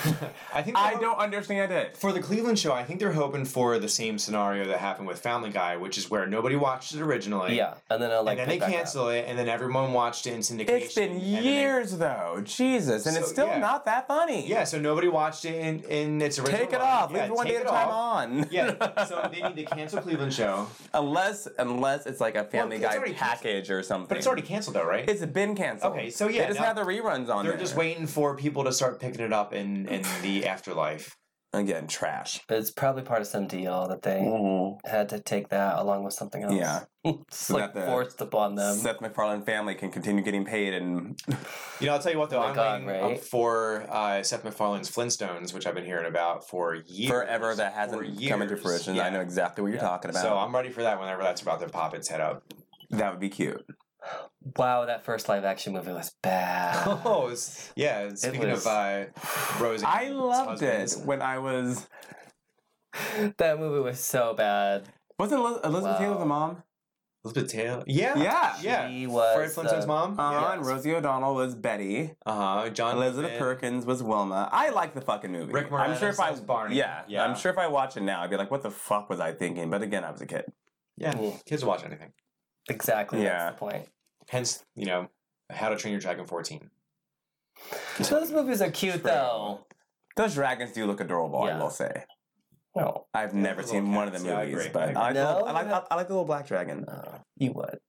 I 0.53 0.61
think 0.61 0.77
I 0.77 0.99
don't 0.99 1.17
understand 1.17 1.71
it. 1.71 1.97
For 1.97 2.13
the 2.13 2.21
Cleveland 2.21 2.59
show, 2.59 2.71
I 2.71 2.83
think 2.83 2.99
they're 2.99 3.11
hoping 3.11 3.43
for 3.43 3.79
the 3.79 3.89
same 3.89 4.19
scenario 4.19 4.65
that 4.67 4.77
happened 4.77 5.07
with 5.07 5.19
Family 5.19 5.49
Guy, 5.49 5.77
which 5.77 5.97
is 5.97 6.11
where 6.11 6.27
nobody 6.27 6.55
watched 6.55 6.93
it 6.93 7.01
originally. 7.01 7.57
yeah, 7.57 7.73
and 7.89 7.99
then 7.99 8.11
I'll 8.11 8.23
like 8.23 8.37
and 8.37 8.41
then 8.41 8.47
they 8.49 8.53
pick 8.55 8.59
back 8.59 8.69
up. 8.69 8.75
cancel 8.75 9.09
it, 9.09 9.25
and 9.27 9.37
then 9.37 9.49
everyone 9.49 9.93
watched 9.93 10.27
it 10.27 10.33
in 10.33 10.41
syndication. 10.41 10.69
It's 10.69 10.93
been 10.93 11.11
and 11.13 11.21
then 11.21 11.43
years 11.43 11.97
though, 11.97 12.39
Jesus, 12.43 13.07
and 13.07 13.17
it's 13.17 13.29
still 13.29 13.47
yeah. 13.47 13.57
not 13.57 13.85
that 13.85 14.07
funny. 14.07 14.47
yeah, 14.47 14.63
so 14.63 14.79
nobody 14.79 15.07
watched 15.07 15.45
it 15.45 15.55
in, 15.55 15.79
in 15.85 16.21
its 16.21 16.37
original. 16.37 16.59
take 16.59 16.73
it 16.73 16.81
off. 16.81 17.11
Yeah, 17.11 17.23
Leave 17.23 17.31
it 17.31 17.35
one 17.35 17.47
day 17.47 17.55
at 17.55 17.63
a 17.63 17.65
time 17.65 17.89
on. 17.89 18.47
Yeah, 18.51 19.05
so 19.05 19.27
they 19.33 19.41
need 19.41 19.55
to 19.55 19.75
cancel 19.75 20.01
Cleveland 20.01 20.33
show, 20.33 20.67
unless 20.93 21.47
unless 21.57 22.05
it's 22.05 22.21
like 22.21 22.35
a 22.35 22.43
Family 22.43 22.75
it's 22.75 22.85
Guy 22.85 23.11
package 23.13 23.71
or 23.71 23.81
something. 23.81 24.07
but 24.07 24.17
it's 24.17 24.27
already 24.27 24.43
canceled 24.43 24.75
though, 24.75 24.85
right? 24.85 25.09
It's 25.09 25.25
been 25.25 25.55
canceled. 25.55 25.93
Okay, 25.93 26.11
so 26.11 26.27
yeah, 26.27 26.41
they 26.41 26.47
just 26.49 26.59
now- 26.59 26.67
have 26.67 26.75
the 26.75 26.83
reruns 26.83 27.29
on 27.29 27.43
They're 27.43 27.53
there. 27.53 27.61
just 27.61 27.75
waiting 27.75 28.05
for 28.05 28.35
people 28.35 28.65
to 28.65 28.71
start 28.71 28.99
picking 28.99 29.21
it 29.21 29.33
up 29.33 29.51
in 29.69 29.87
in 29.87 30.03
the 30.21 30.45
afterlife. 30.53 31.15
Again, 31.51 31.87
trash. 31.87 32.41
It's 32.47 32.69
probably 32.69 33.01
part 33.01 33.21
of 33.21 33.27
some 33.27 33.47
deal 33.47 33.87
that 33.87 34.03
they 34.03 34.19
had 34.85 35.09
to 35.09 35.19
take 35.19 35.49
that 35.49 35.79
along 35.79 36.03
with 36.03 36.13
something 36.13 36.43
else. 36.43 36.53
Yeah. 36.53 36.81
it's 37.03 37.37
So 37.37 37.55
like 37.55 37.73
that 37.73 37.79
the 37.79 37.87
forced 37.87 38.21
upon 38.21 38.53
them. 38.53 38.75
Seth 38.75 39.01
MacFarlane 39.01 39.41
family 39.41 39.73
can 39.73 39.89
continue 39.89 40.21
getting 40.23 40.45
paid 40.45 40.75
and 40.75 41.19
You 41.79 41.87
know, 41.87 41.93
I'll 41.93 41.99
tell 41.99 42.11
you 42.11 42.19
what 42.19 42.29
though. 42.29 42.37
Oh 42.37 42.43
I'm 42.49 42.55
God, 42.55 42.85
waiting 42.85 43.15
up 43.15 43.23
for 43.23 43.83
uh, 43.89 44.21
Seth 44.21 44.43
MacFarlane's 44.43 44.91
Flintstones, 44.91 45.51
which 45.51 45.65
I've 45.65 45.73
been 45.73 45.85
hearing 45.85 46.05
about 46.05 46.47
for 46.47 46.75
years. 46.75 47.09
forever 47.09 47.55
that 47.55 47.73
hasn't 47.73 48.21
come 48.29 48.43
into 48.43 48.55
fruition. 48.55 48.93
Yeah. 48.93 49.05
I 49.05 49.09
know 49.09 49.21
exactly 49.21 49.63
what 49.63 49.69
you're 49.69 49.77
Yeah. 49.77 49.87
talking 49.87 50.11
about. 50.11 50.21
So 50.21 50.37
I'm 50.37 50.53
ready 50.53 50.69
for 50.69 50.83
that 50.83 50.99
whenever 50.99 51.23
that's 51.23 51.41
about 51.41 51.61
to 51.61 51.69
pop 51.69 51.95
its 51.95 52.07
head 52.09 52.21
up. 52.21 52.43
that 52.91 53.09
would 53.09 53.19
be 53.19 53.29
cute. 53.29 53.65
Wow, 54.57 54.85
that 54.85 55.03
first 55.03 55.27
live 55.27 55.43
action 55.43 55.73
movie 55.73 55.91
was 55.91 56.11
bad. 56.23 56.85
Oh, 57.05 57.27
it's- 57.27 57.71
yeah. 57.75 58.09
Speaking 58.15 58.49
was- 58.49 58.65
of 58.65 58.71
uh, 58.71 59.05
Rose, 59.59 59.83
I 59.83 60.03
and 60.03 60.17
loved 60.17 60.61
it 60.61 60.93
when 61.05 61.21
I 61.21 61.39
was. 61.39 61.87
that 63.37 63.59
movie 63.59 63.81
was 63.81 63.99
so 63.99 64.33
bad. 64.33 64.87
Was 65.17 65.31
it 65.31 65.35
Eliz- 65.39 65.59
Elizabeth 65.63 65.97
Taylor 65.97 66.17
the 66.17 66.25
mom? 66.25 66.63
Elizabeth 67.25 67.51
Taylor. 67.51 67.83
Yeah, 67.85 68.17
Yeah. 68.17 68.55
yeah. 68.61 68.87
She 68.89 69.05
was 69.05 69.35
Fred 69.35 69.51
Flintstone's 69.51 69.83
the- 69.83 69.87
mom. 69.87 70.17
Uh 70.17 70.31
huh. 70.31 70.39
yeah. 70.41 70.53
And 70.53 70.65
Rosie 70.65 70.93
O'Donnell 70.95 71.35
was 71.35 71.53
Betty. 71.53 72.15
Uh 72.25 72.61
huh. 72.63 72.69
John 72.69 72.95
Elizabeth 72.95 73.31
Pitt. 73.31 73.39
Perkins 73.39 73.85
was 73.85 74.01
Wilma. 74.01 74.47
I 74.53 74.69
like 74.69 74.93
the 74.93 75.01
fucking 75.01 75.31
movie. 75.31 75.51
Rick 75.51 75.71
I'm 75.73 75.97
sure 75.97 76.09
if 76.09 76.19
I 76.19 76.31
Moranis 76.31 76.45
Barney. 76.45 76.77
Yeah, 76.77 77.01
Yeah. 77.09 77.25
I'm 77.25 77.35
sure 77.35 77.51
if 77.51 77.57
I 77.57 77.67
watch 77.67 77.97
it 77.97 78.01
now, 78.03 78.21
I'd 78.21 78.29
be 78.29 78.37
like, 78.37 78.49
"What 78.49 78.63
the 78.63 78.71
fuck 78.71 79.09
was 79.09 79.19
I 79.19 79.33
thinking?" 79.33 79.69
But 79.69 79.81
again, 79.81 80.05
I 80.05 80.11
was 80.11 80.21
a 80.21 80.25
kid. 80.25 80.45
Yeah, 80.97 81.11
Mm. 81.13 81.43
kids 81.45 81.65
watch 81.65 81.83
anything. 81.83 82.13
Exactly. 82.69 83.21
Yeah. 83.21 83.37
That's 83.37 83.55
the 83.55 83.59
point. 83.59 83.89
Hence, 84.29 84.63
you 84.75 84.85
know, 84.85 85.09
How 85.49 85.69
to 85.69 85.75
Train 85.75 85.91
Your 85.91 85.99
Dragon 86.01 86.25
14. 86.25 86.69
Those 87.97 88.31
movies 88.31 88.61
are 88.61 88.71
cute, 88.71 89.03
though. 89.03 89.65
Those 90.15 90.35
dragons 90.35 90.71
do 90.71 90.85
look 90.85 91.01
adorable. 91.01 91.43
I 91.43 91.47
Yeah. 91.49 91.59
will 91.59 91.69
say. 91.69 92.05
No, 92.75 93.07
I've 93.13 93.33
never 93.33 93.61
little 93.61 93.71
seen 93.71 93.93
one 93.93 94.07
of 94.07 94.13
the 94.13 94.19
cats. 94.19 94.27
Yeah, 94.29 94.37
I 94.37 94.45
movies, 94.45 94.59
agree. 94.65 94.71
but 94.73 94.83
I 94.83 94.99
I 94.99 95.03
like, 95.03 95.13
the 95.15 95.25
little, 95.25 95.45
I, 95.45 95.51
like, 95.51 95.67
no. 95.67 95.85
I 95.89 95.95
like 95.95 96.07
the 96.07 96.13
little 96.13 96.25
black 96.25 96.47
dragon. 96.47 96.85
uh, 96.87 97.17
you 97.37 97.51
would. 97.53 97.79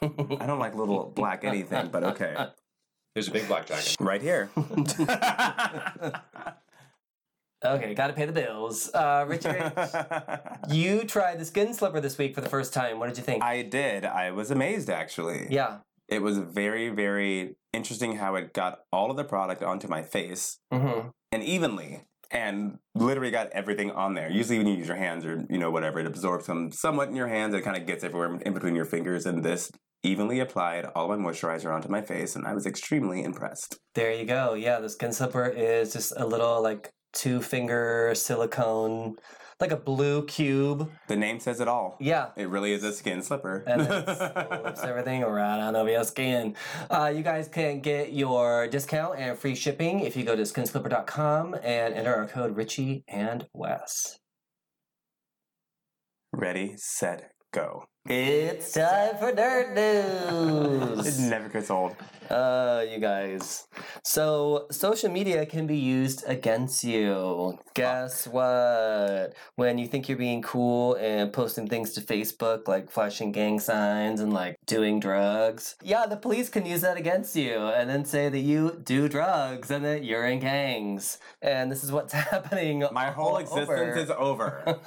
I 0.40 0.46
don't 0.46 0.58
like 0.58 0.74
little 0.74 1.10
black 1.14 1.44
anything, 1.44 1.88
but 1.90 2.02
okay. 2.04 2.34
There's 3.14 3.28
a 3.28 3.32
big 3.32 3.46
black 3.48 3.66
dragon. 3.66 3.84
Right 4.00 4.22
here. 4.22 4.48
Okay, 7.64 7.92
gotta 7.94 8.12
pay 8.12 8.24
the 8.26 8.32
bills. 8.32 8.90
Uh, 8.94 9.24
Richard, 9.28 9.72
you 10.70 11.04
tried 11.04 11.38
the 11.38 11.44
skin 11.44 11.74
slipper 11.74 12.00
this 12.00 12.16
week 12.18 12.34
for 12.34 12.40
the 12.40 12.48
first 12.48 12.72
time. 12.72 12.98
What 12.98 13.08
did 13.08 13.16
you 13.18 13.24
think? 13.24 13.42
I 13.42 13.62
did. 13.62 14.04
I 14.04 14.30
was 14.30 14.50
amazed 14.50 14.88
actually. 14.90 15.46
yeah. 15.50 15.78
It 16.08 16.22
was 16.22 16.38
very, 16.38 16.88
very 16.88 17.56
interesting 17.74 18.16
how 18.16 18.34
it 18.36 18.54
got 18.54 18.78
all 18.90 19.10
of 19.10 19.18
the 19.18 19.24
product 19.24 19.62
onto 19.62 19.88
my 19.88 20.02
face 20.02 20.58
Mm-hmm. 20.72 21.08
and 21.32 21.42
evenly 21.42 22.04
and 22.30 22.78
literally 22.94 23.30
got 23.30 23.48
everything 23.50 23.90
on 23.90 24.14
there. 24.14 24.30
Usually 24.30 24.56
when 24.58 24.66
you 24.68 24.74
use 24.76 24.88
your 24.88 24.96
hands 24.96 25.26
or 25.26 25.44
you 25.50 25.58
know 25.58 25.70
whatever, 25.70 25.98
it 26.00 26.06
absorbs 26.06 26.46
some 26.46 26.72
somewhat 26.72 27.08
in 27.08 27.16
your 27.16 27.28
hands. 27.28 27.54
It 27.54 27.62
kind 27.62 27.76
of 27.76 27.86
gets 27.86 28.04
everywhere 28.04 28.38
in 28.40 28.54
between 28.54 28.74
your 28.74 28.84
fingers 28.86 29.26
and 29.26 29.44
this 29.44 29.70
evenly 30.02 30.38
applied 30.40 30.86
all 30.94 31.08
my 31.08 31.16
moisturizer 31.16 31.74
onto 31.74 31.88
my 31.88 32.00
face 32.00 32.36
and 32.36 32.46
I 32.46 32.54
was 32.54 32.66
extremely 32.66 33.22
impressed. 33.22 33.78
There 33.94 34.12
you 34.12 34.24
go. 34.24 34.54
Yeah, 34.54 34.78
the 34.78 34.88
skin 34.88 35.12
slipper 35.12 35.46
is 35.46 35.92
just 35.92 36.12
a 36.16 36.24
little 36.26 36.62
like 36.62 36.90
two 37.12 37.40
finger 37.40 38.12
silicone, 38.14 39.16
like 39.60 39.72
a 39.72 39.76
blue 39.76 40.24
cube. 40.26 40.90
The 41.08 41.16
name 41.16 41.40
says 41.40 41.60
it 41.60 41.68
all. 41.68 41.96
Yeah. 42.00 42.28
It 42.36 42.48
really 42.48 42.72
is 42.72 42.84
a 42.84 42.92
skin 42.92 43.22
slipper. 43.22 43.64
And 43.66 43.82
it 43.82 43.86
slips 44.62 44.82
everything 44.84 45.22
right 45.22 45.60
on 45.60 45.74
over 45.74 45.90
your 45.90 46.04
skin. 46.04 46.54
Uh, 46.90 47.12
you 47.14 47.22
guys 47.22 47.48
can 47.48 47.80
get 47.80 48.12
your 48.12 48.68
discount 48.68 49.18
and 49.18 49.38
free 49.38 49.54
shipping 49.54 50.00
if 50.00 50.16
you 50.16 50.24
go 50.24 50.36
to 50.36 50.42
skinslipper.com 50.42 51.54
and 51.54 51.94
enter 51.94 52.14
our 52.14 52.26
code 52.26 52.56
Richie 52.56 53.04
and 53.08 53.46
Wes. 53.52 54.18
Ready, 56.32 56.74
set, 56.76 57.32
go. 57.52 57.84
It's 58.10 58.72
time 58.72 59.18
for 59.18 59.32
nerd 59.32 59.74
news. 59.74 61.06
It 61.18 61.28
never 61.28 61.50
gets 61.50 61.70
old. 61.70 61.94
Uh, 62.30 62.82
you 62.90 62.98
guys. 62.98 63.66
So, 64.02 64.66
social 64.70 65.10
media 65.10 65.44
can 65.44 65.66
be 65.66 65.76
used 65.76 66.24
against 66.26 66.84
you. 66.84 67.58
Guess 67.74 68.26
what? 68.26 69.34
When 69.56 69.76
you 69.76 69.86
think 69.86 70.08
you're 70.08 70.16
being 70.16 70.40
cool 70.40 70.94
and 70.94 71.30
posting 71.34 71.68
things 71.68 71.92
to 71.92 72.00
Facebook, 72.00 72.66
like 72.66 72.90
flashing 72.90 73.30
gang 73.30 73.60
signs 73.60 74.20
and 74.20 74.32
like 74.32 74.56
doing 74.64 75.00
drugs, 75.00 75.76
yeah, 75.82 76.06
the 76.06 76.16
police 76.16 76.48
can 76.48 76.64
use 76.64 76.80
that 76.80 76.96
against 76.96 77.36
you 77.36 77.58
and 77.58 77.90
then 77.90 78.06
say 78.06 78.30
that 78.30 78.40
you 78.40 78.80
do 78.84 79.10
drugs 79.10 79.70
and 79.70 79.84
that 79.84 80.02
you're 80.02 80.24
in 80.26 80.38
gangs. 80.38 81.18
And 81.42 81.70
this 81.70 81.84
is 81.84 81.92
what's 81.92 82.12
happening. 82.30 82.86
My 82.90 83.10
whole 83.10 83.36
existence 83.36 83.98
is 83.98 84.10
over. 84.10 84.78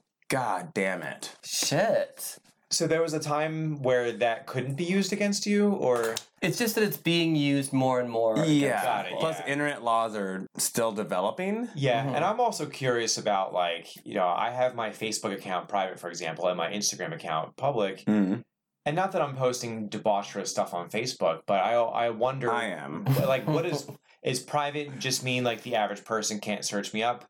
over. 0.32 0.42
God 0.42 0.74
damn 0.74 1.02
it. 1.02 1.36
Shit. 1.44 2.38
so 2.70 2.86
there 2.88 3.02
was 3.02 3.14
a 3.14 3.20
time 3.20 3.80
where 3.82 4.10
that 4.12 4.46
couldn't 4.46 4.74
be 4.74 4.84
used 4.84 5.12
against 5.12 5.46
you, 5.46 5.70
or 5.70 6.16
It's 6.42 6.58
just 6.58 6.74
that 6.74 6.82
it's 6.84 6.96
being 6.96 7.36
used 7.36 7.72
more 7.72 8.00
and 8.00 8.10
more. 8.10 8.36
Yeah. 8.44 8.82
Got 8.82 9.06
it. 9.06 9.12
Plus, 9.20 9.38
yeah. 9.38 9.52
internet 9.52 9.84
laws 9.84 10.16
are 10.16 10.46
still 10.58 10.90
developing. 10.92 11.68
yeah. 11.74 12.04
Mhm. 12.04 12.16
And 12.16 12.24
I'm 12.24 12.40
also 12.40 12.66
curious 12.66 13.16
about 13.16 13.52
like 13.54 13.86
you 14.04 14.14
know 14.14 14.26
I 14.28 14.50
have 14.50 14.74
my 14.74 14.90
Facebook 14.90 15.32
account 15.32 15.68
private, 15.68 15.98
for 16.00 16.08
example, 16.08 16.48
and 16.48 16.56
my 16.56 16.70
Instagram 16.70 17.14
account 17.14 17.56
public, 17.56 18.04
Mm, 18.06 18.42
and 18.86 18.96
not 18.96 19.12
that 19.12 19.22
I'm 19.22 19.36
posting 19.36 19.88
debaucherous 19.88 20.48
stuff 20.48 20.74
on 20.74 20.90
Facebook, 20.90 21.42
but 21.46 21.60
I 21.60 21.74
I 21.74 22.10
wonder 22.10 22.50
I 22.52 22.66
am. 22.70 23.04
like 23.26 23.46
what 23.46 23.66
is 23.66 23.86
is 24.22 24.40
private 24.40 24.98
just 24.98 25.22
mean 25.22 25.44
like 25.44 25.62
the 25.62 25.76
average 25.76 26.04
person 26.04 26.40
can't 26.40 26.64
search 26.64 26.92
me 26.92 27.02
up, 27.04 27.24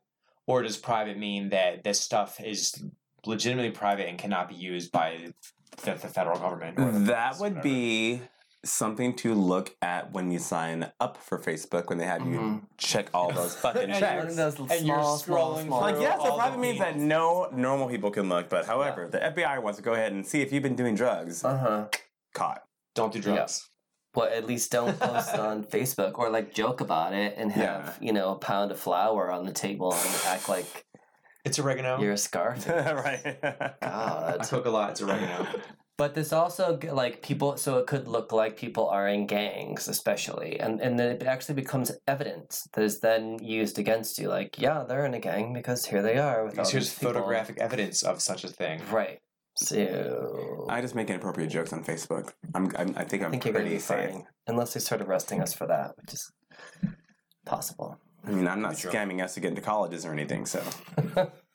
or 0.47 0.61
does 0.61 0.77
private 0.77 1.17
mean 1.17 1.49
that 1.49 1.83
this 1.83 1.99
stuff 1.99 2.39
is 2.39 2.83
legitimately 3.25 3.71
private 3.71 4.07
and 4.07 4.17
cannot 4.17 4.49
be 4.49 4.55
used 4.55 4.91
by 4.91 5.17
the, 5.83 5.91
the 5.93 6.07
federal 6.07 6.37
government? 6.39 6.79
Or 6.79 6.91
the 6.91 6.99
That 6.99 7.37
police, 7.37 7.41
would 7.41 7.51
whatever? 7.57 7.63
be 7.63 8.21
something 8.63 9.15
to 9.15 9.35
look 9.35 9.75
at 9.83 10.11
when 10.11 10.31
you 10.31 10.39
sign 10.39 10.91
up 10.99 11.17
for 11.17 11.37
Facebook 11.37 11.87
when 11.87 11.99
they 11.99 12.05
have 12.05 12.21
you 12.25 12.39
Mhm. 12.39 12.61
check 12.77 13.09
all 13.13 13.31
those 13.31 13.55
fucking 13.61 13.89
checks. 13.89 14.31
of 14.31 14.35
those 14.35 14.59
And 14.71 14.87
you're 14.87 14.97
small, 14.97 15.17
small, 15.17 15.55
scrolling 15.57 15.65
small- 15.65 15.81
Like, 15.81 15.95
through 15.95 16.03
yes, 16.03 16.17
all 16.19 16.35
it 16.35 16.39
probably 16.39 16.59
means 16.59 16.79
that 16.79 16.97
no 16.97 17.47
normal 17.51 17.87
people 17.89 18.09
can 18.09 18.27
look, 18.27 18.49
but 18.49 18.65
however, 18.65 19.07
the 19.07 19.19
FBI 19.23 19.59
wants 19.61 19.77
to 19.77 19.83
go 19.83 19.93
ahead 19.93 20.13
and 20.13 20.25
see 20.25 20.41
if 20.41 20.51
you've 20.51 20.63
been 20.63 20.75
doing 20.75 20.95
drugs. 20.95 21.43
Uh-huh. 21.43 21.85
Caught. 22.33 22.63
Don't 22.95 23.13
do 23.13 23.21
drugs. 23.21 23.69
Well, 24.15 24.29
at 24.31 24.45
least 24.47 24.71
don't 24.71 24.97
post 24.99 25.33
it 25.33 25.39
on 25.51 25.63
Facebook 25.65 26.17
or 26.17 26.29
like 26.29 26.53
joke 26.53 26.81
about 26.81 27.13
it 27.13 27.35
and 27.37 27.51
have, 27.51 27.97
Yeah. 27.99 28.07
you 28.07 28.13
know, 28.13 28.31
a 28.31 28.35
pound 28.35 28.71
of 28.71 28.79
flour 28.79 29.31
on 29.31 29.45
the 29.45 29.53
table 29.53 29.93
and 29.93 30.15
act 30.25 30.47
like 30.49 30.85
It's 31.43 31.59
oregano. 31.59 31.99
you're 32.01 32.13
a 32.13 32.17
scarf. 32.17 32.67
right. 32.69 33.37
I 33.43 33.73
God. 33.81 34.47
cook 34.49 34.65
a 34.65 34.69
lot. 34.69 34.91
It's 34.91 35.01
oregano. 35.01 35.47
But 35.97 36.13
this 36.13 36.33
also 36.33 36.77
like 36.91 37.21
people 37.21 37.55
so 37.55 37.77
it 37.77 37.87
could 37.87 38.05
look 38.09 38.33
like 38.33 38.57
people 38.57 38.89
are 38.89 39.07
in 39.07 39.27
gangs 39.27 39.87
especially 39.87 40.59
and 40.59 40.81
and 40.81 40.99
then 40.99 41.09
it 41.15 41.23
actually 41.23 41.55
becomes 41.55 41.89
evidence 42.05 42.67
that 42.73 42.83
is 42.83 42.99
then 42.99 43.39
used 43.41 43.79
against 43.79 44.19
you 44.19 44.27
like 44.27 44.59
yeah 44.59 44.83
they're 44.85 45.05
in 45.05 45.13
a 45.13 45.19
gang 45.21 45.53
because 45.53 45.85
here 45.85 46.01
they 46.01 46.17
are 46.17 46.43
with 46.43 46.59
all 46.59 46.65
here's 46.69 46.89
these 46.89 46.99
people. 46.99 47.13
photographic 47.13 47.57
evidence 47.59 48.03
of 48.03 48.21
such 48.21 48.43
a 48.43 48.49
thing. 48.49 48.81
right 48.91 49.19
so 49.55 50.65
I 50.69 50.81
just 50.81 50.95
make 50.95 51.09
inappropriate 51.09 51.49
jokes 51.49 51.71
on 51.73 51.83
Facebook. 51.83 52.33
I'm, 52.53 52.71
I'm 52.77 52.93
I 52.97 53.03
think 53.03 53.23
I'm 53.23 53.29
I 53.29 53.31
think 53.31 53.45
you're 53.45 53.53
pretty 53.53 53.79
safe. 53.79 54.11
fine 54.11 54.27
unless 54.47 54.73
they 54.73 54.79
start 54.79 55.01
arresting 55.01 55.41
us 55.41 55.53
for 55.53 55.65
that 55.67 55.95
which 56.01 56.13
is 56.13 56.31
possible 57.45 57.99
I 58.27 58.31
mean, 58.31 58.47
I'm 58.47 58.61
not 58.61 58.77
sure. 58.77 58.91
scamming 58.91 59.23
us 59.23 59.35
to 59.35 59.39
get 59.39 59.49
into 59.49 59.61
colleges 59.61 60.03
or 60.03 60.11
anything, 60.11 60.47
so 60.47 60.63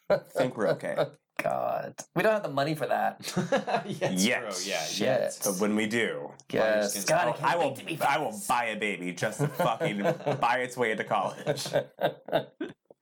I 0.09 0.19
think 0.37 0.57
we're 0.57 0.69
okay. 0.69 0.97
God 1.43 1.95
we 2.15 2.23
don't 2.23 2.33
have 2.35 2.43
the 2.43 2.49
money 2.51 2.75
for 2.75 2.87
that 2.87 3.17
yeah, 3.87 4.11
it's 4.11 4.25
Yet. 4.27 4.41
true. 4.41 4.71
Yeah, 4.71 4.83
Shit. 4.85 5.01
yet. 5.07 5.39
But 5.45 5.59
when 5.59 5.75
we 5.75 5.87
do, 5.87 6.31
yes 6.53 7.05
God 7.07 7.35
I 7.43 7.55
I 7.55 7.57
will 7.57 7.69
wait 7.69 7.77
to 7.77 7.85
be 7.85 7.99
I 8.03 8.19
will 8.19 8.39
buy 8.47 8.67
a 8.67 8.77
baby 8.79 9.13
just 9.13 9.41
to 9.41 9.49
fucking 9.49 10.03
buy 10.41 10.59
its 10.59 10.77
way 10.77 10.91
into 10.93 11.05
college. 11.05 11.67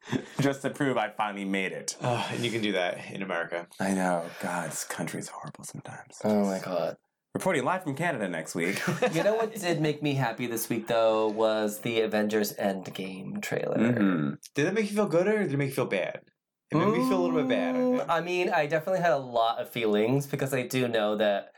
just 0.41 0.63
to 0.63 0.71
prove 0.71 0.97
I 0.97 1.11
finally 1.11 1.45
made 1.45 1.73
it. 1.73 1.97
Oh, 2.03 2.27
and 2.33 2.45
you 2.45 2.51
can 2.51 2.63
do 2.63 2.73
that 2.73 2.99
in 3.13 3.23
America. 3.23 3.67
I 3.81 3.93
know. 3.93 4.25
God, 4.41 4.71
this 4.71 4.85
country's 4.85 5.29
horrible 5.29 5.65
sometimes. 5.65 6.19
oh 6.25 6.45
my 6.45 6.59
god 6.59 6.97
Reporting 7.35 7.65
live 7.65 7.85
from 7.85 7.95
Canada 7.95 8.27
next 8.29 8.55
week. 8.55 8.81
You 9.13 9.23
know 9.23 9.35
what 9.35 9.55
did 9.55 9.81
make 9.81 10.03
me 10.03 10.15
happy 10.15 10.47
this 10.47 10.69
week 10.69 10.87
though 10.89 11.29
was 11.29 11.81
the 11.81 12.01
Avengers 12.01 12.53
Endgame 12.55 13.41
trailer. 13.43 13.77
Mhm. 13.79 14.37
Did 14.55 14.67
that 14.67 14.75
make 14.75 14.91
you 14.91 14.97
feel 14.97 15.07
good 15.07 15.29
or 15.29 15.39
did 15.43 15.53
it 15.53 15.57
make 15.57 15.69
you 15.69 15.75
feel 15.75 15.87
bad? 15.87 16.21
It 16.71 16.77
made 16.77 16.89
me 16.89 17.09
feel 17.09 17.21
a 17.21 17.23
little 17.25 17.37
bit 17.41 17.49
bad. 17.49 17.75
I 17.77 17.79
Mm. 17.79 18.05
I 18.09 18.21
mean, 18.21 18.51
I 18.51 18.67
definitely 18.67 19.01
had 19.03 19.13
a 19.13 19.19
lot 19.19 19.59
of 19.61 19.71
feelings 19.71 20.27
because 20.27 20.53
I 20.53 20.63
do 20.67 20.89
know 20.89 21.17
that 21.17 21.53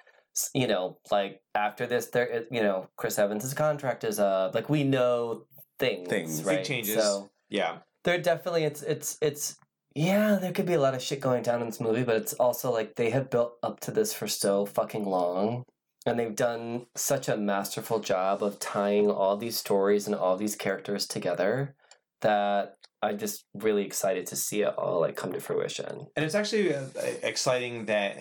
you 0.55 0.66
know, 0.68 0.98
like 1.11 1.40
after 1.55 1.87
this, 1.87 2.07
there, 2.07 2.26
is- 2.26 2.46
you 2.50 2.62
know, 2.62 2.88
Chris 2.96 3.18
Evans' 3.18 3.53
contract 3.55 4.05
is 4.05 4.18
up. 4.20 4.55
Like 4.55 4.68
we 4.68 4.85
know 4.85 5.44
things, 5.79 6.09
Things. 6.09 6.40
Big 6.42 6.64
changes. 6.64 6.94
So 7.03 7.31
Yeah. 7.48 7.79
There 8.05 8.19
definitely 8.19 8.65
it's 8.65 8.83
it's 8.83 9.19
it's 9.21 9.57
yeah, 9.94 10.37
there 10.40 10.53
could 10.53 10.67
be 10.67 10.75
a 10.75 10.81
lot 10.81 10.94
of 10.94 11.03
shit 11.03 11.21
going 11.21 11.42
down 11.42 11.61
in 11.61 11.67
this 11.67 11.81
movie, 11.81 12.05
but 12.05 12.17
it's 12.17 12.33
also 12.35 12.73
like 12.73 12.94
they 12.94 13.11
have 13.11 13.29
built 13.29 13.55
up 13.63 13.81
to 13.81 13.90
this 13.90 14.13
for 14.13 14.29
so 14.29 14.65
fucking 14.65 15.05
long. 15.05 15.65
And 16.07 16.19
they've 16.19 16.35
done 16.35 16.87
such 16.96 17.29
a 17.29 17.37
masterful 17.37 17.98
job 17.98 18.42
of 18.42 18.59
tying 18.59 19.11
all 19.11 19.37
these 19.37 19.59
stories 19.59 20.07
and 20.07 20.15
all 20.17 20.37
these 20.37 20.57
characters 20.57 21.07
together 21.07 21.75
that 22.23 22.77
I'm 23.03 23.19
just 23.19 23.44
really 23.55 23.85
excited 23.85 24.27
to 24.29 24.37
see 24.37 24.63
it 24.63 24.75
all 24.79 25.01
like 25.01 25.17
come 25.17 25.33
to 25.33 25.40
fruition. 25.40 26.07
And 26.17 26.25
it's 26.25 26.35
actually 26.35 26.75
uh, 26.75 26.85
exciting 27.23 27.87
that 27.87 28.17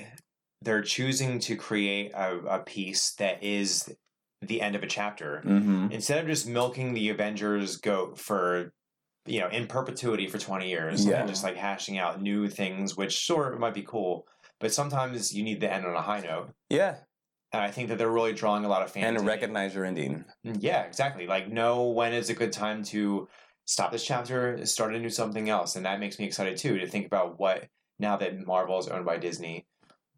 they're 0.62 0.82
choosing 0.82 1.40
to 1.42 1.56
create 1.56 2.12
a, 2.14 2.38
a 2.50 2.60
piece 2.60 3.14
that 3.14 3.42
is 3.44 3.94
the 4.42 4.62
end 4.62 4.76
of 4.76 4.84
a 4.84 4.88
chapter 4.88 5.42
Mm-hmm. 5.46 5.92
instead 5.92 6.18
of 6.20 6.28
just 6.28 6.48
milking 6.48 6.94
the 6.94 7.10
Avengers 7.10 7.78
goat 7.78 8.18
for 8.18 8.74
you 9.30 9.40
know 9.40 9.48
in 9.50 9.68
perpetuity 9.68 10.28
for 10.28 10.38
20 10.38 10.68
years 10.70 11.06
Yeah. 11.06 11.20
and 11.22 11.30
just 11.30 11.44
like 11.44 11.56
hashing 11.56 11.98
out 11.98 12.22
new 12.22 12.48
things 12.50 12.98
which 12.98 13.14
sure 13.14 13.54
it 13.54 13.60
might 13.60 13.74
be 13.74 13.84
cool 13.84 14.26
but 14.60 14.74
sometimes 14.74 15.34
you 15.34 15.44
need 15.44 15.62
to 15.62 15.72
end 15.72 15.86
on 15.86 15.96
a 15.96 16.02
high 16.02 16.20
note 16.22 16.50
Yeah, 16.70 16.96
and 17.54 17.62
I 17.62 17.72
think 17.72 17.90
that 17.90 17.98
they're 17.98 18.12
really 18.12 18.34
drawing 18.34 18.66
a 18.66 18.70
lot 18.70 18.82
of 18.82 18.92
fans 18.92 19.18
and 19.20 19.28
recognize 19.28 19.74
your 19.76 19.86
ending. 19.86 20.26
Mm, 20.46 20.58
yeah 20.60 20.82
exactly 20.84 21.28
like 21.28 21.50
know 21.50 21.88
when 21.90 22.14
is 22.14 22.30
a 22.30 22.34
good 22.34 22.52
time 22.52 22.84
to 22.86 23.28
stop 23.66 23.92
this 23.92 24.04
chapter 24.06 24.66
start 24.66 24.96
a 24.96 25.00
new 25.00 25.10
something 25.10 25.50
else 25.50 25.76
and 25.76 25.86
that 25.86 26.00
makes 26.00 26.18
me 26.20 26.26
excited 26.26 26.58
too 26.58 26.80
to 26.80 26.88
think 26.88 27.06
about 27.06 27.40
what 27.40 27.68
now 28.00 28.18
that 28.18 28.46
Marvel 28.46 28.80
is 28.80 28.88
owned 28.88 29.06
by 29.06 29.18
Disney 29.18 29.66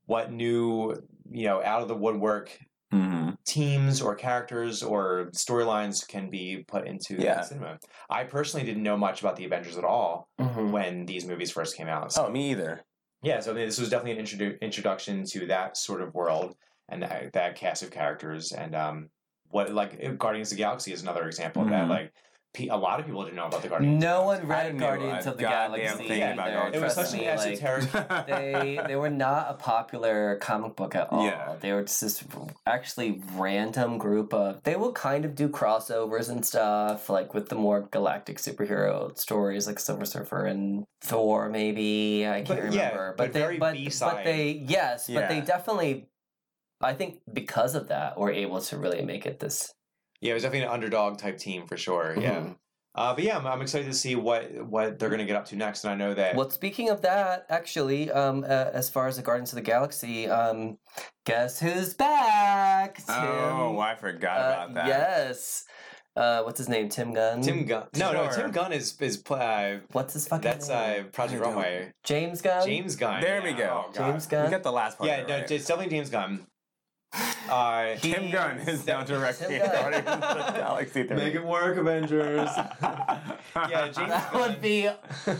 what 0.06 0.32
new 0.32 0.96
you 1.30 1.46
know 1.46 1.62
out 1.64 1.82
of 1.82 1.88
the 1.88 1.96
woodwork 1.96 2.58
Mm-hmm. 2.92 3.30
teams 3.46 4.02
or 4.02 4.16
characters 4.16 4.84
or 4.84 5.30
storylines 5.34 6.06
can 6.06 6.30
be 6.30 6.64
put 6.68 6.86
into 6.86 7.16
Yeah. 7.16 7.40
cinema. 7.42 7.80
I 8.10 8.26
personally 8.26 8.66
didn't 8.66 8.84
know 8.84 8.98
much 8.98 9.22
about 9.22 9.38
the 9.38 9.46
Avengers 9.46 9.78
at 9.78 9.86
all 9.86 10.28
Mhm. 10.40 10.72
when 10.72 11.06
these 11.06 11.26
movies 11.26 11.52
first 11.52 11.78
came 11.78 11.88
out. 11.88 12.12
So, 12.12 12.26
Oh, 12.26 12.30
me 12.30 12.52
either. 12.52 12.84
yeah, 13.22 13.40
so 13.40 13.52
I 13.52 13.54
mean, 13.56 13.66
this 13.66 13.80
was 13.80 13.90
definitely 13.90 14.20
an 14.20 14.26
introdu- 14.26 14.60
introduction 14.62 15.24
to 15.26 15.46
that 15.48 15.78
sort 15.78 16.02
of 16.02 16.14
world 16.14 16.56
and 16.90 17.02
that, 17.04 17.32
that 17.34 17.56
cast 17.56 17.82
of 17.82 17.92
characters. 17.92 18.52
And 18.52 18.76
um, 18.76 19.10
what 19.50 19.72
like 19.72 20.18
Guardians 20.18 20.52
of 20.52 20.58
the 20.58 20.64
Galaxy 20.64 20.92
is 20.92 21.02
another 21.02 21.26
example 21.28 21.62
of 21.64 21.70
that. 21.70 21.86
Mhm. 21.86 21.90
Like 21.90 22.14
pe- 22.14 22.20
a 22.60 22.78
lot 22.78 23.00
of 23.00 23.06
people 23.06 23.24
didn't 23.24 23.38
know 23.38 23.46
about 23.48 23.62
the 23.62 23.70
Guardians. 23.70 24.02
No 24.02 24.24
one 24.24 24.46
read 24.46 24.78
Guardians 24.78 25.26
a 25.26 25.32
of 25.32 25.38
the 25.38 25.44
goddamn 25.44 25.82
Galaxy. 25.82 26.08
thing 26.08 26.34
about 26.34 26.52
Guardians. 26.52 26.76
It 26.76 26.82
was 26.86 26.94
such 26.96 27.14
an 27.14 27.20
me, 27.20 27.28
like, 27.30 27.48
esoteric. 27.48 27.92
they 28.28 28.80
they 28.88 28.96
were 28.96 29.10
not 29.10 29.48
a 29.50 29.54
popular 29.54 30.36
comic 30.38 30.76
book 30.76 30.94
at 30.94 31.12
all. 31.12 31.26
Yeah. 31.26 31.56
They 31.60 31.72
were 31.72 31.84
just 31.84 32.02
this 32.02 32.24
actually 32.66 33.22
random 33.36 33.98
group 33.98 34.34
of. 34.34 34.64
They 34.64 34.76
will 34.76 34.92
kind 34.92 35.24
of 35.24 35.34
do 35.36 35.48
crossovers 35.48 36.30
and 36.30 36.46
stuff, 36.46 37.10
like 37.10 37.34
with 37.34 37.48
the 37.50 37.56
more 37.56 37.88
galactic 37.92 38.38
superhero 38.38 39.18
stories, 39.18 39.66
like 39.68 39.80
Silver 39.80 40.06
Surfer 40.06 40.46
and 40.46 40.84
Thor. 41.02 41.48
Maybe 41.50 42.28
I 42.28 42.42
can't 42.42 42.48
But, 42.48 42.74
yeah, 42.74 42.90
remember, 42.90 43.16
but 43.18 43.34
they 43.34 43.40
very 43.40 43.58
but, 43.60 43.74
B-side. 43.74 44.14
but 44.14 44.24
they 44.26 44.64
yes, 44.68 45.10
but 45.10 45.30
they 45.30 45.40
definitely. 45.42 46.08
I 46.84 46.94
think 46.96 47.20
because 47.32 47.76
of 47.76 47.90
that, 47.90 48.18
were 48.20 48.32
able 48.32 48.60
to 48.60 48.78
really 48.78 49.06
make 49.06 49.26
it 49.26 49.40
this. 49.40 49.72
Yeah, 50.22 50.32
it 50.32 50.34
was 50.36 50.44
definitely 50.44 50.68
an 50.68 50.74
underdog 50.74 51.18
type 51.18 51.38
team 51.38 51.68
for 51.68 51.78
sure. 51.78 52.16
Yeah. 52.18 52.36
Mhm. 52.40 52.56
Uh, 52.94 53.16
but 53.16 53.24
yeah, 53.24 53.38
I'm, 53.38 53.48
I'm 53.48 53.62
excited 53.62 53.88
to 53.88 53.94
see 53.94 54.16
what 54.16 54.52
what 54.66 55.00
they're 55.00 55.08
going 55.10 55.20
to 55.20 55.26
get 55.26 55.38
up 55.38 55.46
to 55.46 55.56
next. 55.56 55.86
And 55.86 55.94
I 55.94 55.96
know 55.96 56.14
that 56.14 56.36
Well, 56.36 56.50
speaking 56.50 56.90
of 56.90 57.02
that, 57.04 57.46
actually, 57.50 58.12
um, 58.12 58.44
uh, 58.44 58.48
as 58.74 58.90
far 58.90 59.08
as 59.08 59.16
the 59.16 59.22
Guardians 59.22 59.52
of 59.54 59.56
the 59.56 59.62
Galaxy, 59.62 60.28
um, 60.28 60.78
guess 61.26 61.60
who's 61.60 61.94
back? 61.94 62.98
Tim. 62.98 63.16
oh, 63.18 63.80
I 63.80 63.96
forgot 63.96 64.38
Uh, 64.38 64.42
about 64.42 64.74
that. 64.74 64.88
Yes. 64.88 65.64
Uh, 66.18 66.42
what's 66.44 66.58
his 66.58 66.68
name? 66.68 66.90
Tim 66.90 67.14
Gunn. 67.14 67.42
Tim 67.42 67.66
Gunn. 67.66 67.88
No, 67.96 68.12
no, 68.12 68.30
Tim 68.30 68.52
Gunn 68.52 68.74
is 68.74 69.00
is 69.00 69.24
uh, 69.30 69.78
What's 69.94 70.14
his 70.14 70.28
fucking 70.28 70.44
that's 70.44 70.68
name? 70.68 71.06
uh, 71.06 71.08
Project 71.12 71.42
Runway. 71.42 71.94
James 72.04 72.42
Gunn. 72.42 72.66
James 72.68 72.98
Gunn. 72.98 73.22
There 73.22 73.40
yeah. 73.40 73.44
we 73.46 73.54
go. 73.54 73.86
Oh, 73.88 73.92
God. 73.94 74.12
James 74.12 74.26
We 74.30 74.50
got 74.50 74.64
the 74.64 74.72
last 74.74 74.98
part. 74.98 75.10
Yeah, 75.10 75.26
no, 75.26 75.36
right. 75.40 75.50
it's 75.50 75.66
definitely 75.66 75.96
James 75.96 76.10
Gunn. 76.10 76.46
Uh, 77.52 77.96
Tim 77.98 78.24
He- 78.24 78.32
Gunn 78.32 78.58
is 78.60 78.86
now 78.88 79.04
directing 79.04 79.50
Tim 79.50 79.62
Gunn. 79.62 79.72
Guardians 79.92 80.08
of 80.08 80.22
the 80.22 80.54
Galaxy 80.60 81.04
3. 81.08 81.16
Make 81.18 81.36
it 81.36 81.46
work, 81.46 81.78
Avengers. 81.78 82.50
yeah, 82.82 83.34
James 83.56 83.96
That 83.98 84.32
Gunn. 84.32 84.42
would 84.42 84.62
be 84.62 84.88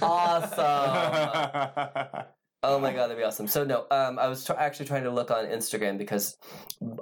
awesome. 0.02 2.26
Oh 2.64 2.78
my 2.78 2.92
god, 2.94 3.08
that'd 3.08 3.18
be 3.18 3.24
awesome. 3.24 3.48
So 3.48 3.64
no, 3.64 3.88
um, 3.90 4.20
I 4.20 4.28
was 4.28 4.46
tr- 4.46 4.54
actually 4.54 4.86
trying 4.86 5.02
to 5.04 5.10
look 5.10 5.32
on 5.32 5.46
Instagram 5.46 5.98
because 5.98 6.38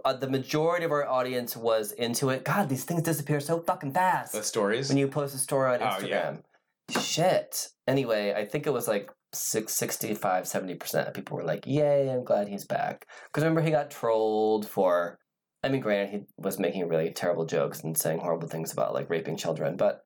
uh, 0.05 0.14
the 0.14 0.30
majority 0.30 0.86
of 0.86 0.91
our 0.93 1.05
audience 1.05 1.57
was 1.57 1.91
into 1.91 2.30
it. 2.30 2.45
God, 2.45 2.70
these 2.70 2.86
things 2.86 3.01
disappear 3.01 3.41
so 3.41 3.60
fucking 3.60 3.91
fast. 3.91 4.32
the 4.32 4.41
stories. 4.43 4.88
when 4.88 4.97
you 4.97 5.10
post 5.10 5.36
a 5.36 5.38
story 5.38 5.74
on 5.74 5.80
Instagram. 5.82 5.91
Oh, 5.91 6.05
Instagram. 6.05 6.43
yeah. 6.91 6.99
Shit. 7.01 7.68
Anyway, 7.88 8.34
I 8.34 8.45
think 8.45 8.68
it 8.68 8.74
was 8.74 8.88
like 8.88 9.12
six, 9.34 9.73
65, 9.75 10.45
70% 10.45 11.07
of 11.07 11.13
people 11.13 11.38
were 11.38 11.43
like, 11.43 11.65
yay, 11.67 12.09
I'm 12.09 12.23
glad 12.23 12.47
he's 12.47 12.65
back. 12.65 13.05
Because 13.27 13.43
remember, 13.43 13.61
he 13.61 13.71
got 13.71 13.91
trolled 13.91 14.67
for, 14.67 15.17
I 15.63 15.69
mean, 15.69 15.82
granted, 15.82 16.09
he 16.11 16.25
was 16.38 16.59
making 16.59 16.88
really 16.88 17.11
terrible 17.11 17.45
jokes 17.45 17.82
and 17.82 17.97
saying 17.97 18.19
horrible 18.19 18.47
things 18.47 18.71
about 18.73 18.93
like 18.93 19.09
raping 19.09 19.38
children, 19.38 19.75
but 19.77 20.01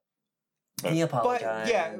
he 0.86 1.02
apologized. 1.02 1.70
yeah, 1.70 1.96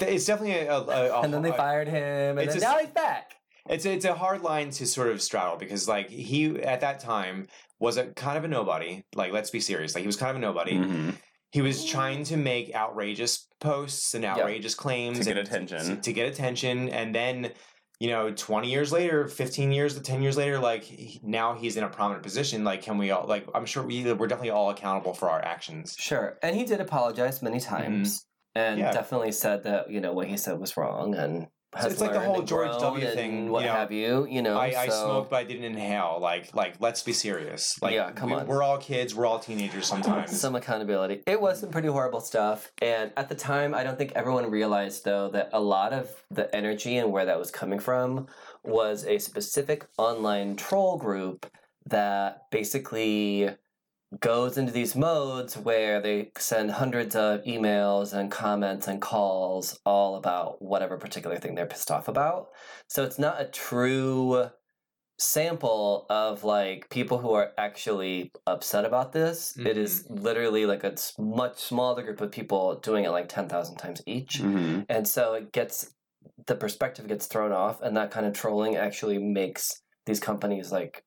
it's 0.00 0.26
definitely 0.26 0.58
a, 0.66 0.72
a, 0.72 0.80
a 1.10 1.20
and 1.22 1.32
then 1.32 1.42
they 1.42 1.50
a- 1.50 1.54
fired 1.54 1.88
him, 1.88 2.36
and 2.36 2.38
then 2.38 2.46
just- 2.48 2.60
now 2.60 2.78
he's 2.78 2.90
back. 2.90 3.32
It's 3.70 3.84
a, 3.84 3.92
it's 3.92 4.04
a 4.06 4.14
hard 4.14 4.40
line 4.42 4.70
to 4.70 4.86
sort 4.86 5.08
of 5.08 5.20
straddle 5.20 5.56
because 5.58 5.86
like 5.86 6.08
he 6.08 6.58
at 6.62 6.80
that 6.80 7.00
time 7.00 7.48
was 7.78 7.98
a 7.98 8.06
kind 8.06 8.38
of 8.38 8.44
a 8.44 8.48
nobody. 8.48 9.04
Like 9.14 9.30
let's 9.32 9.50
be 9.50 9.60
serious, 9.60 9.94
like 9.94 10.00
he 10.02 10.06
was 10.06 10.16
kind 10.16 10.30
of 10.30 10.36
a 10.36 10.40
nobody. 10.40 10.72
Mhm. 10.78 11.14
He 11.50 11.62
was 11.62 11.84
trying 11.84 12.24
to 12.24 12.36
make 12.36 12.74
outrageous 12.74 13.46
posts 13.60 14.14
and 14.14 14.24
outrageous 14.24 14.74
claims 14.74 15.18
To 15.18 15.24
get 15.24 15.38
attention. 15.38 15.78
To, 15.78 15.96
to 15.96 16.12
get 16.12 16.28
attention, 16.32 16.88
and 16.90 17.14
then 17.14 17.52
you 18.00 18.10
know, 18.10 18.30
twenty 18.30 18.70
years 18.70 18.92
later, 18.92 19.26
fifteen 19.26 19.72
years, 19.72 19.98
ten 20.02 20.22
years 20.22 20.36
later, 20.36 20.58
like 20.58 20.84
he- 20.84 21.20
now 21.24 21.54
he's 21.54 21.76
in 21.76 21.82
a 21.84 21.88
prominent 21.88 22.22
position. 22.22 22.62
Like, 22.64 22.82
can 22.82 22.96
we 22.98 23.10
all 23.10 23.26
like? 23.26 23.46
I'm 23.54 23.66
sure 23.66 23.82
we 23.82 24.12
we're 24.12 24.28
definitely 24.28 24.50
all 24.50 24.70
accountable 24.70 25.14
for 25.14 25.28
our 25.30 25.44
actions. 25.44 25.96
Sure. 25.98 26.38
And 26.42 26.54
he 26.54 26.64
did 26.64 26.80
apologize 26.80 27.42
many 27.42 27.58
times 27.60 28.24
and 28.54 28.76
Mm-hmm. 28.78 28.80
Yeah. 28.86 28.92
definitely 28.92 29.32
said 29.32 29.64
that, 29.64 29.90
you 29.90 30.00
know, 30.00 30.12
what 30.12 30.26
he 30.28 30.36
said 30.36 30.58
was 30.60 30.76
wrong 30.76 31.14
and 31.14 31.46
So 31.78 31.86
it's 31.88 32.00
like 32.00 32.14
the 32.14 32.20
whole 32.20 32.40
George 32.40 32.70
W. 32.80 33.06
thing, 33.08 33.50
what 33.50 33.60
you 33.60 33.66
know, 33.66 33.72
have 33.74 33.92
you, 33.92 34.26
you 34.26 34.40
know. 34.40 34.56
I, 34.58 34.68
I 34.68 34.88
so- 34.88 35.04
smoked, 35.04 35.30
but 35.30 35.36
I 35.36 35.44
didn't 35.44 35.64
inhale. 35.64 36.18
Like, 36.18 36.54
like 36.54 36.76
let's 36.80 37.02
be 37.02 37.12
serious. 37.12 37.80
Like, 37.82 37.92
Yeah, 37.92 38.10
come 38.12 38.30
we, 38.30 38.36
on. 38.36 38.46
We're 38.46 38.62
all 38.62 38.78
kids. 38.78 39.14
We're 39.14 39.26
all 39.26 39.38
teenagers 39.38 39.86
sometimes. 39.86 40.38
some 40.40 40.56
accountability. 40.56 41.22
It 41.26 41.40
was 41.40 41.60
some 41.60 41.70
pretty 41.70 41.88
horrible 41.88 42.20
stuff. 42.20 42.72
And 42.80 43.12
at 43.18 43.28
the 43.28 43.34
time, 43.34 43.74
I 43.74 43.84
don't 43.84 43.98
think 43.98 44.12
everyone 44.16 44.50
realized, 44.50 45.04
though, 45.04 45.28
that 45.30 45.50
a 45.52 45.60
lot 45.60 45.92
of 45.92 46.10
the 46.30 46.54
energy 46.56 46.96
and 46.96 47.12
where 47.12 47.26
that 47.26 47.38
was 47.38 47.50
coming 47.50 47.78
from 47.78 48.28
was 48.64 49.04
a 49.04 49.18
specific 49.18 49.86
online 49.98 50.56
troll 50.56 50.96
group 50.96 51.46
that 51.86 52.50
basically 52.50 53.50
goes 54.20 54.56
into 54.56 54.72
these 54.72 54.96
modes 54.96 55.56
where 55.56 56.00
they 56.00 56.30
send 56.38 56.70
hundreds 56.70 57.14
of 57.14 57.42
emails 57.44 58.14
and 58.14 58.30
comments 58.30 58.88
and 58.88 59.02
calls 59.02 59.78
all 59.84 60.16
about 60.16 60.62
whatever 60.62 60.96
particular 60.96 61.36
thing 61.36 61.54
they're 61.54 61.66
pissed 61.66 61.90
off 61.90 62.08
about. 62.08 62.48
So 62.88 63.04
it's 63.04 63.18
not 63.18 63.40
a 63.40 63.44
true 63.44 64.48
sample 65.18 66.06
of 66.08 66.44
like 66.44 66.88
people 66.90 67.18
who 67.18 67.32
are 67.32 67.52
actually 67.58 68.30
upset 68.46 68.84
about 68.84 69.12
this. 69.12 69.56
It 69.58 69.76
is 69.76 70.06
literally 70.08 70.64
like 70.64 70.84
a 70.84 70.94
much 71.18 71.58
smaller 71.58 72.02
group 72.02 72.20
of 72.20 72.30
people 72.30 72.76
doing 72.76 73.04
it 73.04 73.10
like 73.10 73.28
10,000 73.28 73.76
times 73.76 74.00
each. 74.06 74.40
Mhm. 74.40 74.86
And 74.88 75.06
so 75.06 75.34
it 75.34 75.52
gets 75.52 75.94
the 76.46 76.54
perspective 76.54 77.08
gets 77.08 77.26
thrown 77.26 77.52
off 77.52 77.82
and 77.82 77.96
that 77.96 78.10
kind 78.10 78.26
of 78.26 78.32
trolling 78.32 78.76
actually 78.76 79.18
makes 79.18 79.82
these 80.06 80.20
companies 80.20 80.72
like 80.72 81.04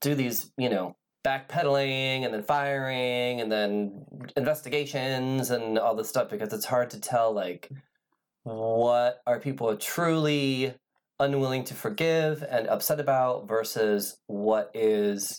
do 0.00 0.14
these, 0.14 0.52
you 0.56 0.68
know, 0.68 0.96
backpedaling 1.24 2.24
and 2.24 2.32
then 2.32 2.42
firing 2.42 3.40
and 3.40 3.52
then 3.52 4.04
investigations 4.36 5.50
and 5.50 5.78
all 5.78 5.94
this 5.94 6.08
stuff 6.08 6.30
because 6.30 6.52
it's 6.52 6.64
hard 6.64 6.90
to 6.90 7.00
tell 7.00 7.32
like 7.32 7.70
what 8.44 9.20
are 9.26 9.38
people 9.38 9.76
truly 9.76 10.74
unwilling 11.18 11.64
to 11.64 11.74
forgive 11.74 12.42
and 12.48 12.66
upset 12.68 12.98
about 12.98 13.46
versus 13.46 14.16
what 14.26 14.70
is 14.72 15.38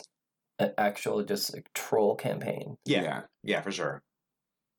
an 0.59 0.71
actual 0.77 1.23
just 1.23 1.53
like, 1.53 1.67
troll 1.73 2.15
campaign. 2.15 2.77
yeah, 2.85 3.21
yeah, 3.43 3.61
for 3.61 3.71
sure. 3.71 4.03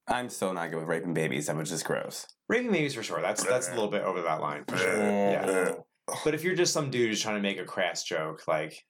I'm 0.06 0.28
still 0.28 0.52
not 0.52 0.70
good 0.70 0.78
with 0.78 0.88
raping 0.88 1.14
babies. 1.14 1.46
That 1.46 1.56
was 1.56 1.70
just 1.70 1.84
gross. 1.84 2.26
Raping 2.48 2.72
babies 2.72 2.94
for 2.94 3.02
sure. 3.02 3.20
That's 3.20 3.44
that's 3.44 3.68
a 3.68 3.74
little 3.74 3.90
bit 3.90 4.02
over 4.02 4.22
that 4.22 4.40
line 4.40 4.64
for 4.68 4.76
sure. 4.76 4.96
Yeah. 4.96 5.74
But 6.24 6.34
if 6.34 6.42
you're 6.42 6.56
just 6.56 6.72
some 6.72 6.90
dude 6.90 7.08
who's 7.08 7.22
trying 7.22 7.36
to 7.36 7.42
make 7.42 7.58
a 7.58 7.64
crass 7.64 8.02
joke, 8.02 8.42
like, 8.48 8.84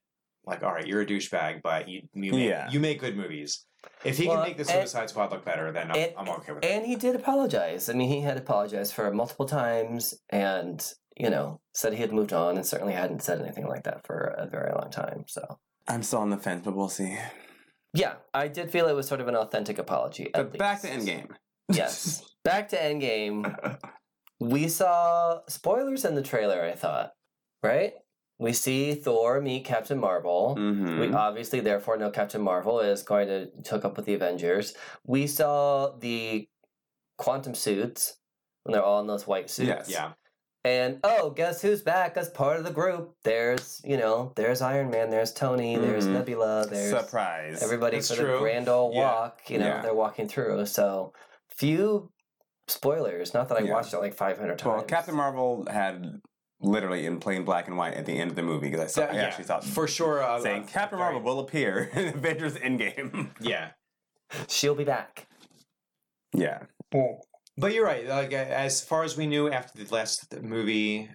like, 0.45 0.63
all 0.63 0.73
right, 0.73 0.85
you're 0.85 1.01
a 1.01 1.05
douchebag, 1.05 1.61
but 1.63 1.87
you 1.87 2.01
you 2.13 2.31
make, 2.33 2.49
Yeah. 2.49 2.69
you 2.69 2.79
make 2.79 2.99
good 2.99 3.15
movies. 3.17 3.65
If 4.05 4.17
he 4.17 4.27
Well, 4.27 4.37
can 4.37 4.45
make 4.47 4.57
the 4.57 4.61
and- 4.61 4.81
Suicide 4.89 5.09
Squad 5.09 5.31
look 5.31 5.43
better, 5.45 5.71
then 5.71 5.91
I'm, 5.91 5.97
and- 5.97 6.13
I'm 6.17 6.29
okay 6.29 6.51
with 6.53 6.63
it. 6.63 6.71
And 6.71 6.85
he 6.85 6.95
did 6.95 7.15
apologize. 7.15 7.89
I 7.89 7.93
mean, 7.93 8.09
he 8.09 8.21
had 8.21 8.37
apologized 8.37 8.93
for 8.93 9.11
multiple 9.11 9.45
times 9.45 10.13
and, 10.29 10.85
you 11.17 11.29
know, 11.29 11.59
said 11.73 11.93
he 11.93 11.99
had 12.01 12.13
moved 12.13 12.33
on 12.33 12.55
and 12.55 12.65
certainly 12.65 12.93
hadn't 12.93 13.23
said 13.23 13.41
anything 13.41 13.67
like 13.67 13.83
that 13.83 14.05
for 14.07 14.33
a 14.37 14.47
very 14.47 14.71
long 14.73 14.89
time. 14.89 15.25
So, 15.27 15.59
I'm 15.87 16.01
still 16.03 16.19
on 16.19 16.29
the 16.29 16.37
fence, 16.37 16.61
but 16.63 16.75
we'll 16.75 16.87
see. 16.89 17.17
yeah, 17.93 18.15
I 18.33 18.47
did 18.47 18.71
feel 18.71 18.87
it 18.87 18.93
was 18.93 19.07
sort 19.07 19.21
of 19.21 19.27
an 19.27 19.35
authentic 19.35 19.77
apology. 19.79 20.29
But 20.33 20.57
back 20.57 20.81
to 20.81 20.87
least. 20.93 21.07
Endgame. 21.07 21.29
Yes. 21.69 22.23
Back 22.43 22.67
to 22.69 22.77
Endgame. 22.77 23.79
We 24.39 24.67
saw 24.67 25.39
spoilers 25.47 26.03
in 26.03 26.15
the 26.15 26.21
trailer, 26.21 26.61
I 26.63 26.73
thought, 26.73 27.13
right? 27.61 27.93
We 28.39 28.51
see 28.53 28.95
Thor 28.95 29.39
meet 29.41 29.63
Captain 29.65 29.99
Marvel. 29.99 30.55
hmm 30.55 30.99
We 30.99 31.13
obviously, 31.13 31.59
therefore, 31.59 31.97
know 31.97 32.09
Captain 32.09 32.41
Marvel 32.41 32.79
is 32.79 33.03
going 33.03 33.27
to 33.27 33.49
hook 33.69 33.85
up 33.85 33.95
with 33.95 34.05
the 34.05 34.15
Avengers. 34.15 34.73
We 35.05 35.27
saw 35.27 35.95
the 35.97 36.47
quantum 37.17 37.53
suits 37.55 38.17
when 38.63 38.73
they're 38.73 38.83
all 38.83 38.99
in 38.99 39.07
those 39.07 39.27
white 39.27 39.49
suits. 39.49 39.67
Yes. 39.67 39.89
Yeah. 39.89 40.13
And 40.65 40.99
oh, 41.03 41.29
guess 41.29 41.61
who's 41.61 41.81
back 41.81 42.15
as 42.15 42.29
part 42.29 42.57
of 42.57 42.63
the 42.63 42.71
group? 42.71 43.15
There's, 43.25 43.81
you 43.83 43.97
know, 43.97 44.31
there's 44.37 44.61
Iron 44.61 44.89
Man, 44.89 45.09
there's 45.09 45.33
Tony, 45.33 45.75
there's 45.77 46.07
Mhm. 46.07 46.13
Nebula, 46.13 46.65
there's 46.69 46.97
Surprise. 46.97 47.61
everybody 47.61 47.97
That's 47.97 48.09
for 48.09 48.15
true. 48.23 48.31
the 48.33 48.39
grand 48.39 48.69
old 48.69 48.93
Yeah. 48.93 49.01
walk. 49.01 49.49
You 49.49 49.59
know, 49.59 49.67
Yeah. 49.67 49.81
they're 49.81 49.93
walking 49.93 50.29
through. 50.29 50.65
So 50.67 51.11
few 51.49 52.11
spoilers. 52.69 53.33
Not 53.33 53.49
that 53.49 53.57
I 53.57 53.61
Yeah. 53.61 53.73
watched 53.73 53.93
it 53.93 53.99
like 53.99 54.13
500 54.13 54.57
times. 54.57 54.75
Well, 54.77 54.83
Captain 54.85 55.15
Marvel 55.15 55.65
had 55.69 56.21
literally 56.67 57.05
in 57.05 57.19
plain 57.19 57.43
black 57.43 57.67
and 57.67 57.77
white 57.77 57.93
at 57.93 58.05
the 58.05 58.17
end 58.17 58.29
of 58.31 58.35
the 58.35 58.41
movie 58.41 58.69
because 58.69 58.81
I, 58.85 58.87
saw, 58.87 59.01
That- 59.01 59.11
I 59.11 59.15
yeah, 59.17 59.21
actually 59.23 59.43
saw 59.45 59.59
for 59.59 59.87
sure. 59.87 60.23
Uh, 60.23 60.39
saying 60.39 60.63
uh, 60.63 60.67
Captain 60.67 60.97
Marvel 60.97 61.21
will 61.21 61.39
appear 61.39 61.89
in 61.93 62.07
Avengers 62.07 62.55
Endgame. 62.55 63.29
Yeah. 63.41 63.71
She'll 64.47 64.73
be 64.75 64.83
back. 64.85 65.27
yeah. 66.33 66.63
Well 66.91 67.21
But 67.57 67.73
you're 67.73 67.85
right. 67.85 68.07
Like 68.07 68.33
as 68.33 68.81
far 68.81 69.03
as 69.03 69.15
we 69.17 69.27
knew 69.27 69.49
after 69.51 69.83
the 69.83 69.93
last 69.93 70.33
movie, 70.41 71.09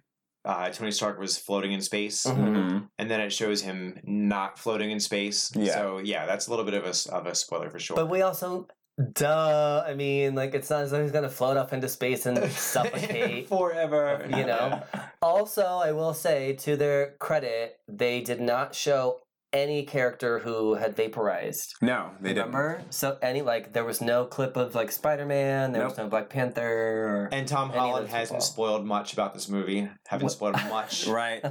uh, 0.45 0.69
Tony 0.71 0.93
Stark 0.93 1.19
was 1.19 1.37
floating 1.37 1.73
in 1.73 1.81
space, 1.83 2.25
Mhm. 2.25 2.37
Mhm. 2.55 2.89
and 2.99 3.11
then 3.11 3.21
it 3.21 3.33
shows 3.33 3.61
him 3.63 3.99
not 4.05 4.59
floating 4.59 4.91
in 4.93 5.01
space. 5.01 5.51
Yeah. 5.57 5.73
So 5.75 5.99
yeah, 5.99 6.27
that's 6.27 6.47
a 6.47 6.51
little 6.51 6.65
bit 6.65 6.75
of 6.75 6.85
a 6.85 6.89
s- 6.91 7.07
of 7.07 7.27
a 7.27 7.35
spoiler 7.35 7.71
for 7.71 7.81
sure. 7.81 7.97
But 7.97 8.09
we 8.09 8.23
also, 8.23 8.69
duh. 9.15 9.85
I 9.87 9.95
mean, 9.95 10.35
like, 10.35 10.55
it's 10.55 10.71
not 10.71 10.83
as 10.83 10.91
though 10.91 11.03
he's 11.03 11.13
going 11.13 11.25
to 11.25 11.31
float 11.31 11.57
off 11.57 11.73
into 11.73 11.89
space 11.89 12.27
and 12.27 12.51
suffocate. 12.53 13.49
forever. 13.49 14.25
You 14.29 14.47
know? 14.47 14.83
Also, 15.21 15.65
I 15.65 15.91
will 15.91 16.15
say, 16.15 16.53
to 16.61 16.77
their 16.77 17.17
credit, 17.19 17.81
they 17.89 18.21
did 18.21 18.41
not 18.41 18.73
show 18.73 19.19
any 19.53 19.83
character 19.83 20.39
who 20.39 20.75
had 20.75 20.95
vaporized. 20.95 21.75
No, 21.83 22.11
they 22.21 22.29
didn't. 22.35 22.53
Remember? 22.53 22.83
So 22.91 23.19
any 23.23 23.43
like 23.43 23.73
there 23.73 23.85
was 23.85 24.01
no 24.01 24.27
clip 24.27 24.57
of 24.57 24.75
like 24.77 24.93
Spider 24.93 25.27
Man, 25.27 25.73
there 25.73 25.85
was 25.85 25.97
no 25.97 26.07
Black 26.07 26.29
Panther 26.29 26.63
or 26.63 27.29
And 27.33 27.49
Tom 27.49 27.71
Holland 27.71 28.09
hasn't 28.09 28.39
people. 28.39 28.47
spoiled 28.47 28.87
much 28.87 29.13
about 29.13 29.35
this 29.35 29.49
movie. 29.49 29.89
Haven't 30.07 30.29
spoiled 30.29 30.55
much 30.69 31.07
Right. 31.09 31.43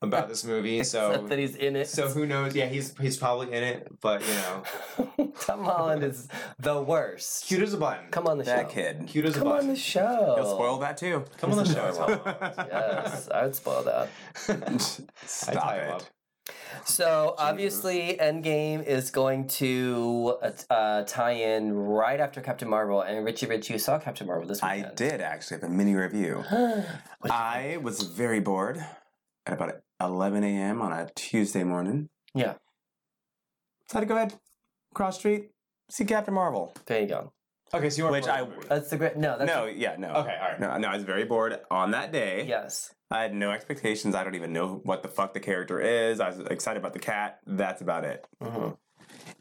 About 0.00 0.28
this 0.28 0.44
movie. 0.44 0.82
So 0.88 1.26
that 1.28 1.38
he's 1.38 1.56
in 1.56 1.76
it. 1.76 1.88
so 1.88 2.08
who 2.08 2.26
knows? 2.26 2.54
Yeah, 2.54 2.66
he's 2.66 2.96
he's 2.98 3.16
probably 3.16 3.52
in 3.52 3.62
it. 3.62 3.88
But 4.00 4.22
you 4.26 4.34
know, 4.34 5.32
Tom 5.40 5.64
Holland 5.64 6.02
is 6.04 6.28
the 6.58 6.80
worst. 6.80 7.46
cute 7.46 7.62
as 7.62 7.74
a 7.74 7.78
button. 7.78 8.06
Come 8.10 8.26
on 8.26 8.38
the 8.38 8.44
that 8.44 8.68
show. 8.68 8.74
kid. 8.74 9.04
Cute 9.06 9.26
as 9.26 9.36
a 9.36 9.40
button. 9.40 9.50
Come 9.60 9.60
on 9.68 9.74
the 9.74 9.76
show. 9.80 10.34
He'll 10.36 10.54
spoil 10.54 10.78
that 10.78 10.96
too. 10.96 11.24
Come 11.38 11.52
on 11.52 11.58
the 11.58 11.64
show. 11.64 11.92
Tom. 11.92 12.64
Yes, 12.70 13.28
I 13.30 13.44
would 13.44 13.54
spoil 13.54 13.82
that. 13.84 14.08
Stop 15.24 15.54
tie 15.54 15.76
it. 15.76 15.90
up. 15.90 16.02
So 16.84 17.34
obviously, 17.38 18.16
Endgame 18.20 18.84
is 18.84 19.10
going 19.10 19.48
to 19.48 20.36
uh, 20.42 20.50
uh, 20.72 21.02
tie 21.04 21.32
in 21.32 21.74
right 21.74 22.20
after 22.20 22.40
Captain 22.40 22.68
Marvel, 22.68 23.02
and 23.02 23.24
Richie 23.24 23.46
Rich, 23.46 23.68
you 23.70 23.78
saw 23.78 23.98
Captain 23.98 24.26
Marvel 24.26 24.46
this 24.46 24.62
week. 24.62 24.70
I 24.70 24.90
did 24.94 25.20
actually 25.20 25.56
have 25.60 25.64
a 25.64 25.72
mini 25.72 25.94
review. 25.94 26.44
I 27.30 27.78
was 27.82 28.02
very 28.02 28.40
bored 28.40 28.84
at 29.46 29.52
about 29.52 29.70
11 30.00 30.44
a.m. 30.44 30.80
on 30.82 30.92
a 30.92 31.08
Tuesday 31.14 31.64
morning. 31.64 32.08
Yeah. 32.34 32.54
So 33.88 33.96
I 33.96 33.98
had 33.98 34.00
to 34.00 34.06
go 34.06 34.16
ahead, 34.16 34.34
cross 34.94 35.18
street, 35.18 35.50
see 35.90 36.04
Captain 36.04 36.34
Marvel. 36.34 36.74
There 36.86 37.00
you 37.00 37.06
go. 37.08 37.32
Okay, 37.74 37.90
so 37.90 37.98
you 37.98 38.04
want 38.04 38.12
Which 38.12 38.28
I- 38.28 38.46
That's 38.68 38.90
the 38.90 38.96
great. 38.96 39.16
No, 39.16 39.36
that's 39.38 39.50
no, 39.50 39.66
yeah, 39.66 39.96
no. 39.98 40.08
Okay, 40.08 40.36
all 40.40 40.48
right. 40.50 40.60
No, 40.60 40.76
no, 40.78 40.88
I 40.88 40.94
was 40.94 41.04
very 41.04 41.24
bored 41.24 41.58
on 41.70 41.90
that 41.92 42.12
day. 42.12 42.44
yes. 42.46 42.94
I 43.10 43.22
had 43.22 43.34
no 43.34 43.50
expectations. 43.52 44.14
I 44.14 44.22
don't 44.22 44.34
even 44.34 44.52
know 44.52 44.80
what 44.84 45.02
the 45.02 45.08
fuck 45.08 45.32
the 45.32 45.40
character 45.40 45.80
is. 45.80 46.20
I 46.20 46.28
was 46.28 46.40
excited 46.50 46.78
about 46.78 46.92
the 46.92 46.98
cat. 46.98 47.38
That's 47.46 47.80
about 47.80 48.04
it. 48.04 48.26
hmm 48.42 48.70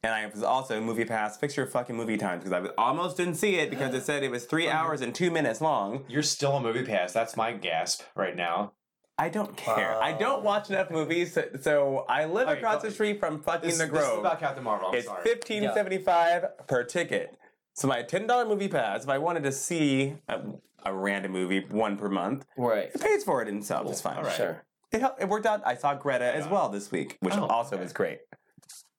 And 0.01 0.13
I 0.13 0.25
was 0.25 0.41
also 0.41 0.79
MoviePass. 0.79 1.37
Fix 1.37 1.57
your 1.57 1.67
fucking 1.67 1.93
movie 1.95 2.15
times 2.17 2.43
because 2.45 2.53
I 2.53 2.59
was- 2.61 2.71
almost 2.77 3.17
didn't 3.17 3.35
see 3.35 3.55
it 3.55 3.69
because 3.69 3.93
it 3.93 4.03
said 4.05 4.23
it 4.23 4.31
was 4.31 4.45
three 4.45 4.69
hours 4.69 5.01
and 5.01 5.13
two 5.13 5.29
minutes 5.31 5.59
long. 5.59 6.05
You're 6.07 6.23
still 6.23 6.55
a 6.55 6.61
MoviePass. 6.61 7.11
That's 7.11 7.35
my 7.35 7.51
gasp 7.51 8.03
right 8.15 8.35
now. 8.37 8.71
I 9.19 9.29
don't 9.29 9.55
care. 9.57 9.95
I 10.01 10.11
don't 10.13 10.43
watch 10.43 10.69
enough 10.69 10.91
movies, 10.91 11.33
so, 11.33 11.43
so 11.59 12.05
I 12.07 12.25
live 12.25 12.47
Okay, 12.47 12.59
across 12.59 12.83
the 12.83 12.91
street 12.91 13.19
from 13.19 13.41
fucking 13.41 13.67
This, 13.69 13.79
the 13.79 13.85
this 13.87 13.93
is 13.93 14.07
Grove. 14.07 14.19
about 14.19 14.39
Captain 14.39 14.63
Marvel. 14.63 14.89
I'm 14.89 14.95
it's 14.95 15.07
sorry. 15.07 15.23
fifteen 15.23 15.63
seventy 15.73 15.97
five 15.97 16.45
per 16.67 16.83
ticket. 16.83 17.35
So 17.73 17.87
my 17.87 18.03
ten 18.03 18.27
dollar 18.27 18.45
MoviePass, 18.45 19.03
if 19.03 19.09
I 19.09 19.17
wanted 19.17 19.43
to 19.43 19.51
see 19.51 20.15
a, 20.27 20.39
a 20.85 20.93
random 20.93 21.31
movie, 21.31 21.65
one 21.69 21.97
per 21.97 22.09
month, 22.09 22.45
Right. 22.57 22.89
it 22.93 23.01
pays 23.01 23.23
for 23.23 23.41
it 23.41 23.47
in 23.47 23.57
itself. 23.57 23.89
It's 23.89 24.01
fine. 24.01 24.17
All 24.17 24.23
right. 24.23 24.35
Sure. 24.35 24.63
It, 24.91 25.01
hel- 25.01 25.15
it 25.19 25.27
worked 25.27 25.45
out. 25.47 25.61
I 25.65 25.75
saw 25.75 25.95
Greta 25.95 26.33
as 26.35 26.47
well 26.47 26.69
this 26.69 26.91
week, 26.91 27.17
which 27.21 27.33
Oh, 27.35 27.45
also 27.47 27.75
okay. 27.75 27.83
was 27.83 27.93
great. 27.93 28.19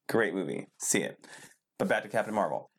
Great 0.09 0.35
movie. 0.35 0.67
See 0.79 1.01
it. 1.03 1.17
But 1.79 1.87
back 1.89 2.03
to 2.03 2.09
Captain 2.09 2.35
Marvel. 2.35 2.71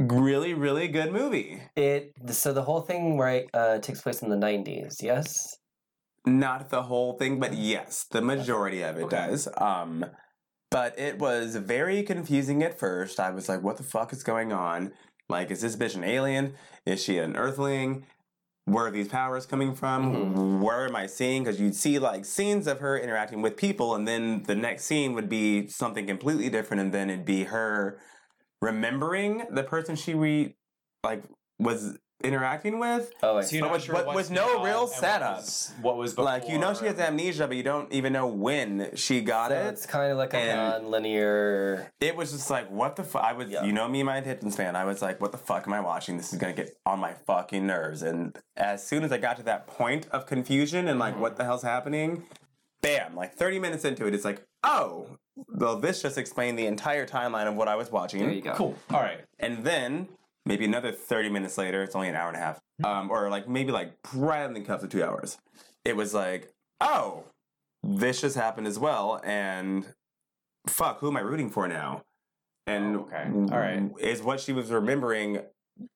Really, 0.00 0.54
really 0.54 0.88
good 0.88 1.12
movie. 1.12 1.62
It 1.76 2.12
so 2.30 2.52
the 2.52 2.62
whole 2.62 2.80
thing 2.80 3.16
right 3.16 3.46
uh, 3.54 3.78
takes 3.78 4.00
place 4.00 4.22
in 4.22 4.28
the 4.30 4.36
nineties. 4.36 4.98
Yes. 5.02 5.56
Not 6.26 6.68
the 6.68 6.82
whole 6.82 7.14
thing, 7.14 7.40
but 7.40 7.54
yes, 7.54 8.04
the 8.10 8.20
majority 8.20 8.82
of 8.82 8.96
it 8.98 9.04
Okay. 9.04 9.16
does. 9.16 9.48
Um, 9.56 10.04
but 10.70 10.98
it 10.98 11.18
was 11.18 11.56
very 11.56 12.02
confusing 12.02 12.62
at 12.62 12.78
first. 12.78 13.18
I 13.18 13.30
was 13.30 13.48
like, 13.48 13.62
what 13.62 13.76
the 13.76 13.82
fuck 13.82 14.12
is 14.12 14.22
going 14.22 14.52
on? 14.52 14.92
Like, 15.28 15.50
is 15.50 15.62
this 15.62 15.76
bitch 15.76 15.96
an 15.96 16.04
alien? 16.04 16.54
Is 16.84 17.02
she 17.02 17.18
an 17.18 17.36
earthling? 17.36 18.06
Where 18.66 18.86
are 18.86 18.90
these 18.90 19.08
powers 19.08 19.46
coming 19.46 19.74
from? 19.74 20.60
Where 20.60 20.86
am 20.86 20.94
I 20.94 21.06
seeing? 21.06 21.42
Because 21.42 21.60
you'd 21.60 21.74
see 21.74 21.98
like 21.98 22.24
scenes 22.24 22.66
of 22.66 22.78
her 22.80 22.96
interacting 22.98 23.42
with 23.42 23.56
people, 23.56 23.94
and 23.94 24.06
then 24.06 24.44
the 24.44 24.54
next 24.54 24.84
scene 24.84 25.14
would 25.14 25.28
be 25.28 25.66
something 25.66 26.06
completely 26.06 26.50
different, 26.50 26.80
and 26.82 26.92
then 26.92 27.10
it'd 27.10 27.24
be 27.24 27.44
her 27.44 27.98
remembering 28.60 29.44
the 29.50 29.62
person 29.64 29.96
she 29.96 30.14
re 30.14 30.54
like 31.02 31.24
was 31.58 31.96
interacting 32.22 32.78
with. 32.78 33.12
Oh, 33.22 33.38
I 33.38 33.42
So 33.42 33.56
you're 33.56 33.64
But 33.64 33.68
not 33.68 33.72
with- 33.74 33.84
sure 33.84 33.94
but 33.94 34.06
what's 34.06 34.16
with 34.16 34.30
no 34.30 34.62
real 34.62 34.80
and 34.82 34.88
what 34.88 34.90
setup. 34.90 35.36
was- 35.38 35.72
What 35.80 35.96
was 35.96 36.12
before? 36.12 36.24
Like 36.24 36.48
you 36.48 36.58
know 36.58 36.74
she 36.74 36.86
has 36.86 36.98
amnesia, 36.98 37.46
but 37.46 37.56
you 37.56 37.62
don't 37.62 37.92
even 37.92 38.12
know 38.12 38.26
when 38.26 38.90
she 38.94 39.20
got 39.20 39.50
So 39.50 39.56
it. 39.56 39.66
it's 39.68 39.86
kind 39.86 40.12
of 40.12 40.18
like 40.18 40.34
a 40.34 40.38
and- 40.38 40.84
non-linear. 40.84 41.90
It 42.00 42.16
was 42.16 42.32
just 42.32 42.50
like, 42.50 42.70
what 42.70 42.96
the 42.96 43.04
fuck? 43.04 43.22
I 43.24 43.32
was, 43.32 43.48
Yeah. 43.48 43.64
you 43.64 43.72
know 43.72 43.88
me, 43.88 44.00
and 44.00 44.06
my 44.06 44.16
attention 44.18 44.50
span. 44.50 44.76
I 44.76 44.84
was 44.84 45.02
like, 45.02 45.20
what 45.20 45.32
the 45.32 45.38
fuck 45.38 45.66
am 45.66 45.72
I 45.72 45.80
watching? 45.80 46.16
This 46.16 46.32
is 46.32 46.38
gonna 46.38 46.52
get 46.52 46.76
on 46.86 46.98
my 47.00 47.12
fucking 47.14 47.66
nerves. 47.66 48.02
And 48.02 48.38
as 48.56 48.86
soon 48.86 49.04
as 49.04 49.12
I 49.12 49.18
got 49.18 49.36
to 49.38 49.42
that 49.44 49.66
point 49.66 50.06
of 50.10 50.26
confusion 50.26 50.88
and 50.88 50.98
like, 50.98 51.18
what 51.18 51.32
mm-hmm. 51.32 51.38
the 51.38 51.44
hell's 51.44 51.62
happening? 51.62 52.24
Bam! 52.82 53.14
Like 53.14 53.34
thirty 53.34 53.58
minutes 53.58 53.84
into 53.84 54.06
it, 54.06 54.14
it's 54.14 54.24
like, 54.24 54.42
oh, 54.64 55.18
well, 55.48 55.76
this 55.78 56.00
just 56.00 56.16
explained 56.16 56.58
the 56.58 56.66
entire 56.66 57.06
timeline 57.06 57.46
of 57.46 57.54
what 57.54 57.68
I 57.68 57.76
was 57.76 57.90
watching. 57.92 58.20
There 58.20 58.30
you 58.30 58.40
go. 58.40 58.54
Cool. 58.54 58.74
All 58.90 59.00
right. 59.00 59.20
And 59.38 59.64
then 59.64 60.08
maybe 60.46 60.64
another 60.64 60.92
30 60.92 61.28
minutes 61.30 61.58
later, 61.58 61.82
it's 61.82 61.94
only 61.94 62.08
an 62.08 62.14
hour 62.14 62.28
and 62.28 62.36
a 62.36 62.40
half, 62.40 62.60
um, 62.84 63.10
or 63.10 63.28
like 63.30 63.48
maybe 63.48 63.72
like 63.72 63.92
right 64.14 64.44
on 64.44 64.54
the 64.54 64.60
of 64.82 64.88
two 64.88 65.02
hours, 65.04 65.38
it 65.84 65.96
was 65.96 66.14
like, 66.14 66.52
oh, 66.80 67.24
this 67.82 68.20
just 68.20 68.36
happened 68.36 68.66
as 68.66 68.78
well. 68.78 69.20
And 69.24 69.86
fuck, 70.68 71.00
who 71.00 71.08
am 71.08 71.16
I 71.16 71.20
rooting 71.20 71.50
for 71.50 71.68
now? 71.68 72.02
And 72.66 72.96
Oh, 72.96 73.00
okay. 73.00 73.24
All 73.52 73.58
right. 73.58 73.82
is 73.98 74.22
what 74.22 74.40
she 74.40 74.52
was 74.52 74.70
remembering 74.70 75.40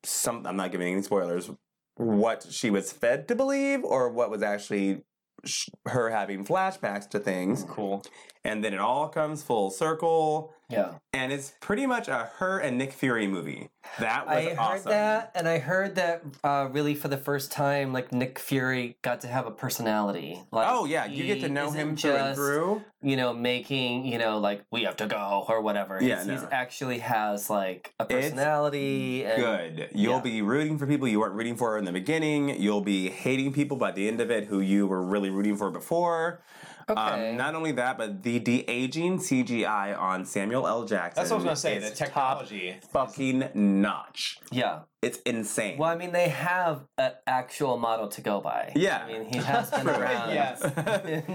some, 0.03 0.47
I'm 0.47 0.57
not 0.57 0.73
giving 0.73 0.93
any 0.93 1.03
spoilers, 1.03 1.51
what 1.97 2.47
she 2.51 2.71
was 2.71 2.93
fed 2.93 3.29
to 3.29 3.35
believe 3.35 3.85
or 3.85 4.09
what 4.09 4.31
was 4.31 4.43
actually 4.43 5.03
sh- 5.45 5.69
her 5.87 6.11
having 6.11 6.45
flashbacks 6.45 7.09
to 7.11 7.19
things. 7.19 7.65
Cool. 7.69 8.03
And 8.45 8.65
then 8.65 8.75
it 8.75 8.81
all 8.81 9.09
comes 9.09 9.43
full 9.43 9.71
circle 9.71 10.53
Yeah. 10.71 10.95
and 11.13 11.33
it's 11.33 11.53
pretty 11.61 11.87
much 11.87 12.09
a 12.09 12.31
her 12.39 12.59
and 12.59 12.79
Nick 12.79 12.93
Fury 12.93 13.27
movie. 13.27 13.71
That 13.99 14.27
was 14.27 14.37
I 14.37 14.43
heard 14.49 14.59
awesome. 14.59 14.91
that, 14.91 15.31
and 15.35 15.47
I 15.47 15.59
heard 15.59 15.95
that 15.97 16.23
uh, 16.43 16.69
really 16.73 16.95
for 16.95 17.09
the 17.09 17.19
first 17.19 17.53
time, 17.53 17.93
like 17.93 18.13
Nick 18.13 18.39
Fury 18.39 18.97
got 19.03 19.21
to 19.21 19.29
have 19.29 19.47
a 19.47 19.51
personality. 19.51 20.41
Like, 20.51 20.67
Oh 20.69 20.85
yeah, 20.87 21.05
you 21.05 21.25
get 21.25 21.41
to 21.41 21.49
know 21.49 21.71
him 21.71 21.97
through 21.97 22.13
and 22.13 22.29
just, 22.29 22.39
through. 22.39 22.83
You 23.03 23.17
know, 23.17 23.35
making 23.35 24.07
you 24.07 24.19
know 24.19 24.39
like 24.39 24.65
we 24.73 24.85
have 24.85 24.97
to 24.97 25.07
go 25.07 25.45
or 25.49 25.61
whatever. 25.61 25.99
Yeah, 26.03 26.19
he's, 26.19 26.27
no. 26.27 26.35
he's 26.35 26.45
actually 26.51 27.01
has 27.01 27.51
like 27.51 27.93
a 28.01 28.07
personality. 28.07 29.25
and, 29.25 29.43
Good. 29.43 29.91
You'll 29.95 30.17
yeah. 30.17 30.21
be 30.23 30.43
rooting 30.43 30.79
for 30.79 30.87
people 30.87 31.07
you 31.07 31.21
weren't 31.21 31.35
rooting 31.35 31.57
for 31.57 31.77
in 31.77 31.85
the 31.85 31.93
beginning. 31.93 32.61
You'll 32.61 32.81
be 32.81 33.11
hating 33.11 33.53
people 33.53 33.77
by 33.77 33.93
the 33.93 34.09
end 34.09 34.21
of 34.21 34.31
it 34.31 34.47
who 34.47 34.61
you 34.61 34.87
were 34.87 35.03
really 35.03 35.31
rooting 35.31 35.57
for 35.57 35.71
before. 35.71 36.43
Okay. 36.89 37.31
Um, 37.31 37.37
not 37.37 37.55
only 37.55 37.73
that, 37.73 37.97
but 37.97 38.23
the 38.23 38.39
de 38.39 38.61
aging 38.69 39.19
CGI 39.19 39.99
on 39.99 40.25
Samuel 40.25 40.67
L. 40.67 40.85
Jackson. 40.85 41.21
That's 41.21 41.31
what 41.31 41.37
I 41.37 41.39
was 41.39 41.45
gonna 41.45 41.57
say. 41.57 41.79
The 41.79 41.91
technology. 41.95 42.77
fucking 42.93 43.49
notch. 43.55 44.39
yeah. 44.53 44.81
It's 45.03 45.19
insane. 45.27 45.77
Well, 45.77 45.91
I 45.91 45.97
mean, 45.97 46.13
they 46.13 46.31
have 46.31 46.87
an 46.97 47.13
actual 47.27 47.77
model 47.77 48.09
to 48.09 48.23
go 48.23 48.41
by. 48.41 48.73
Yeah. 48.75 49.05
I 49.07 49.13
mean, 49.13 49.25
he 49.31 49.37
has 49.37 49.71
been 49.71 49.81
True. 49.83 49.93
around. 49.93 50.31
Yes. 50.31 50.63
in 50.65 50.71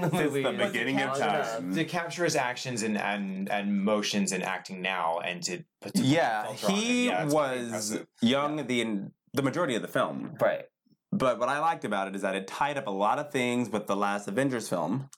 the 0.01 0.09
Since 0.09 0.13
movie. 0.13 0.41
the 0.43 0.51
But 0.51 0.57
to 0.57 0.65
beginning 0.67 1.01
of 1.01 1.17
capture- 1.19 1.59
time. 1.59 1.73
To 1.75 1.85
capture 1.85 2.23
his 2.23 2.35
actions 2.35 2.81
and, 2.81 2.97
and, 2.97 3.47
and 3.51 3.83
motions 3.83 4.31
and 4.31 4.41
acting 4.43 4.81
now 4.81 5.19
and 5.19 5.43
to 5.43 5.63
put 5.81 5.93
to 5.93 6.01
yeah, 6.01 6.45
filter 6.53 6.71
he 6.73 7.05
yeah, 7.07 7.25
was 7.25 7.91
impressive. 7.91 8.07
young 8.21 8.65
the 8.65 9.01
the 9.35 9.43
majority 9.43 9.75
of 9.75 9.83
the 9.83 9.87
film. 9.87 10.35
Right. 10.41 10.63
But 11.11 11.37
what 11.39 11.49
I 11.49 11.59
liked 11.59 11.85
about 11.85 12.07
it 12.07 12.15
is 12.15 12.23
that 12.23 12.33
it 12.35 12.47
tied 12.47 12.77
up 12.77 12.87
a 12.87 12.91
lot 12.91 13.19
of 13.19 13.31
things 13.31 13.69
with 13.69 13.85
the 13.85 13.95
last 13.95 14.27
Avengers 14.27 14.67
film. 14.67 15.09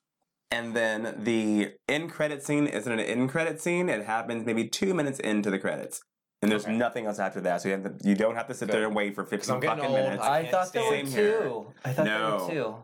And 0.51 0.75
then 0.75 1.15
the 1.23 1.73
end 1.87 2.11
credit 2.11 2.43
scene 2.43 2.67
isn't 2.67 2.91
an 2.91 2.99
end 2.99 3.29
credit 3.29 3.61
scene. 3.61 3.87
It 3.89 4.05
happens 4.05 4.45
maybe 4.45 4.67
two 4.67 4.93
minutes 4.93 5.19
into 5.19 5.49
the 5.49 5.59
credits. 5.59 6.01
and 6.43 6.51
there's 6.51 6.63
Okay. 6.65 6.75
nothing 6.75 7.05
else 7.05 7.19
after 7.19 7.39
that. 7.41 7.61
So 7.61 7.69
you, 7.69 7.75
have 7.75 7.83
to, 7.99 8.07
you 8.09 8.15
don't 8.15 8.33
have 8.35 8.47
to 8.47 8.55
sit 8.55 8.67
there 8.71 8.85
and 8.87 8.95
wait 8.95 9.13
for 9.13 9.23
15 9.23 9.61
fucking 9.61 9.85
old. 9.85 9.93
minutes. 9.93 10.23
I 10.23 10.39
I 10.39 10.45
thought 10.47 10.73
there 10.73 10.81
were 10.81 10.87
stand 10.89 11.07
here. 11.09 11.41
two. 11.43 11.73
I 11.85 11.93
thought 11.93 12.05
there 12.05 12.17
No. 12.19 12.45
were 12.47 12.51
two. 12.51 12.75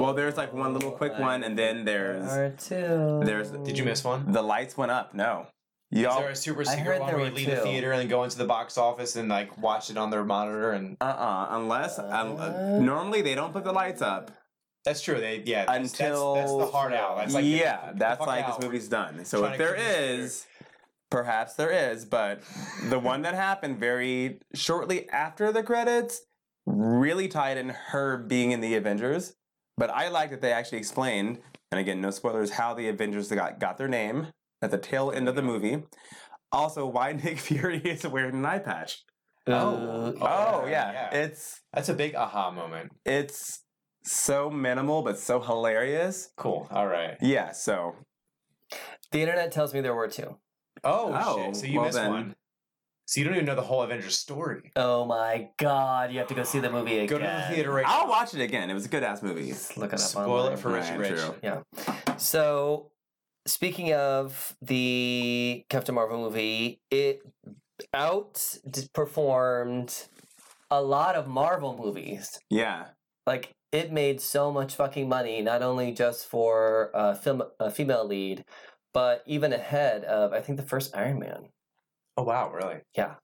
well, 0.00 0.14
there's 0.14 0.38
like 0.38 0.54
one 0.54 0.72
little 0.72 0.92
quick 0.92 1.18
one, 1.18 1.44
and 1.44 1.58
then 1.58 1.84
there's 1.84 2.24
There 2.34 2.54
two. 2.56 3.20
there's- 3.26 3.50
Did 3.50 3.76
you 3.76 3.84
miss 3.84 4.02
one? 4.02 4.32
the 4.32 4.40
lights 4.40 4.78
went 4.78 4.90
up. 4.90 5.12
No, 5.12 5.48
y'all. 5.90 6.18
there 6.18 6.30
a 6.30 6.34
super 6.34 6.64
secret 6.64 6.82
heard 6.86 7.00
one 7.00 7.08
where 7.12 7.24
you 7.26 7.30
were 7.30 7.36
leave 7.36 7.50
the 7.50 7.56
theater 7.56 7.92
and 7.92 8.08
go 8.08 8.24
into 8.24 8.38
the 8.38 8.46
box 8.46 8.78
office 8.78 9.16
and 9.16 9.28
like 9.28 9.58
watch 9.58 9.90
it 9.90 9.98
on 9.98 10.08
their 10.08 10.24
monitor? 10.24 10.72
And 10.72 10.96
Uh-uh, 10.98 11.48
unless 11.50 11.98
um, 11.98 12.06
uh, 12.08 12.44
Uh. 12.44 12.78
normally 12.80 13.20
they 13.20 13.34
don't 13.34 13.52
put 13.52 13.64
the 13.64 13.72
lights 13.72 14.00
up 14.00 14.30
that's 14.88 15.02
true. 15.02 15.20
They 15.20 15.42
yeah. 15.44 15.66
That's, 15.66 15.92
until 15.92 16.34
that's, 16.34 16.50
that's 16.52 16.64
the 16.66 16.72
hard 16.72 16.92
out. 16.94 17.16
That's 17.18 17.34
like 17.34 17.44
yeah, 17.44 17.92
the 17.92 17.98
that's 17.98 18.18
fuck 18.18 18.26
like 18.26 18.46
this 18.46 18.64
movie's 18.64 18.88
done. 18.88 19.24
So 19.24 19.44
if 19.44 19.58
there 19.58 19.74
is, 19.74 19.76
there 19.76 19.76
keep 19.76 20.16
this 20.18 20.30
is, 20.30 20.46
perhaps 21.10 21.54
there 21.54 21.70
is, 21.70 22.04
but 22.04 22.42
the 22.88 22.98
one 22.98 23.22
that 23.22 23.34
happened 23.34 23.78
very 23.78 24.40
shortly 24.54 25.08
after 25.10 25.52
the 25.52 25.62
credits 25.62 26.22
really 26.66 27.28
tied 27.28 27.56
in 27.58 27.68
her 27.68 28.16
being 28.16 28.52
in 28.52 28.60
the 28.60 28.74
Avengers. 28.74 29.34
But 29.76 29.90
I 29.90 30.08
like 30.08 30.30
that 30.30 30.40
they 30.40 30.52
actually 30.52 30.78
explained, 30.78 31.38
and 31.70 31.78
again, 31.78 32.00
no 32.00 32.10
spoilers, 32.10 32.50
how 32.50 32.74
the 32.74 32.88
Avengers 32.88 33.28
got 33.28 33.60
got 33.60 33.78
their 33.78 33.88
name 33.88 34.28
at 34.62 34.70
the 34.70 34.78
tail 34.78 35.10
end 35.10 35.28
of 35.28 35.34
the 35.36 35.42
movie. 35.42 35.82
Also, 36.50 36.86
why 36.86 37.12
Nick 37.24 37.38
Fury 37.38 37.78
is 37.78 38.06
wearing 38.06 38.36
an 38.36 38.46
eye 38.46 38.58
patch. 38.58 39.04
Ooh, 39.48 39.52
Oh. 39.52 40.14
Oh 40.20 40.66
yeah, 40.66 40.92
yeah. 40.92 41.14
it's 41.14 41.60
That's 41.72 41.88
a 41.88 41.94
big 41.94 42.14
aha 42.14 42.50
moment. 42.50 42.92
it's 43.04 43.60
so 44.08 44.50
minimal 44.50 45.02
but 45.02 45.18
so 45.18 45.40
hilarious. 45.40 46.30
Cool. 46.36 46.68
All 46.70 46.86
right. 46.86 47.16
Yeah, 47.20 47.52
so 47.52 47.94
The 49.12 49.20
internet 49.20 49.52
tells 49.52 49.72
me 49.74 49.80
there 49.80 49.94
were 49.94 50.08
two. 50.08 50.36
Oh, 50.84 51.12
Oh, 51.14 51.44
shit. 51.46 51.56
So 51.56 51.66
you 51.66 51.76
well 51.76 51.86
missed 51.86 51.96
then. 51.98 52.10
one. 52.10 52.34
So 53.06 53.20
you 53.20 53.24
don't 53.24 53.34
even 53.36 53.46
know 53.46 53.54
the 53.54 53.62
whole 53.62 53.80
Avengers 53.82 54.18
story. 54.18 54.70
Oh 54.76 55.06
my 55.06 55.48
god, 55.56 56.12
you 56.12 56.18
have 56.18 56.28
to 56.28 56.34
go 56.34 56.42
see 56.42 56.60
the 56.60 56.68
movie 56.70 56.98
again. 56.98 57.06
Go 57.06 57.16
to 57.18 57.24
the 57.24 57.54
theater 57.54 57.72
right 57.72 57.86
I'll 57.88 58.04
now. 58.04 58.10
watch 58.10 58.34
it 58.34 58.42
again. 58.42 58.68
It 58.68 58.74
was 58.74 58.84
a 58.84 58.88
good 58.90 59.02
ass 59.02 59.22
movie. 59.22 59.48
Just 59.48 59.78
Look 59.78 59.92
it 59.94 59.94
up 59.94 60.00
Spoil 60.00 60.30
online. 60.40 60.52
it 60.52 60.58
for 60.58 60.72
Rich 60.72 60.90
Right, 60.90 60.98
Rich. 60.98 61.20
true. 61.20 61.34
Yeah. 61.42 61.62
So, 62.18 62.90
speaking 63.46 63.94
of 63.94 64.54
the 64.60 65.64
Captain 65.70 65.94
Marvel 65.94 66.20
movie, 66.20 66.82
it 66.90 67.22
outperformed 67.94 70.08
a 70.70 70.82
lot 70.82 71.14
of 71.14 71.26
Marvel 71.26 71.78
movies. 71.82 72.38
Yeah. 72.50 72.88
Like 73.26 73.54
it 73.72 73.92
made 73.92 74.20
so 74.20 74.50
much 74.52 74.74
fucking 74.74 75.08
money, 75.08 75.42
not 75.42 75.62
only 75.62 75.92
just 75.92 76.26
for 76.26 76.90
a 76.94 77.14
film, 77.14 77.42
a 77.60 77.70
female 77.70 78.04
lead, 78.06 78.44
but 78.94 79.22
even 79.26 79.52
ahead 79.52 80.04
of 80.04 80.32
I 80.32 80.40
think 80.40 80.56
the 80.58 80.64
first 80.66 80.96
Iron 80.96 81.18
Man. 81.18 81.48
Oh 82.16 82.22
wow, 82.24 82.50
really? 82.52 82.80
Yeah. 82.96 83.14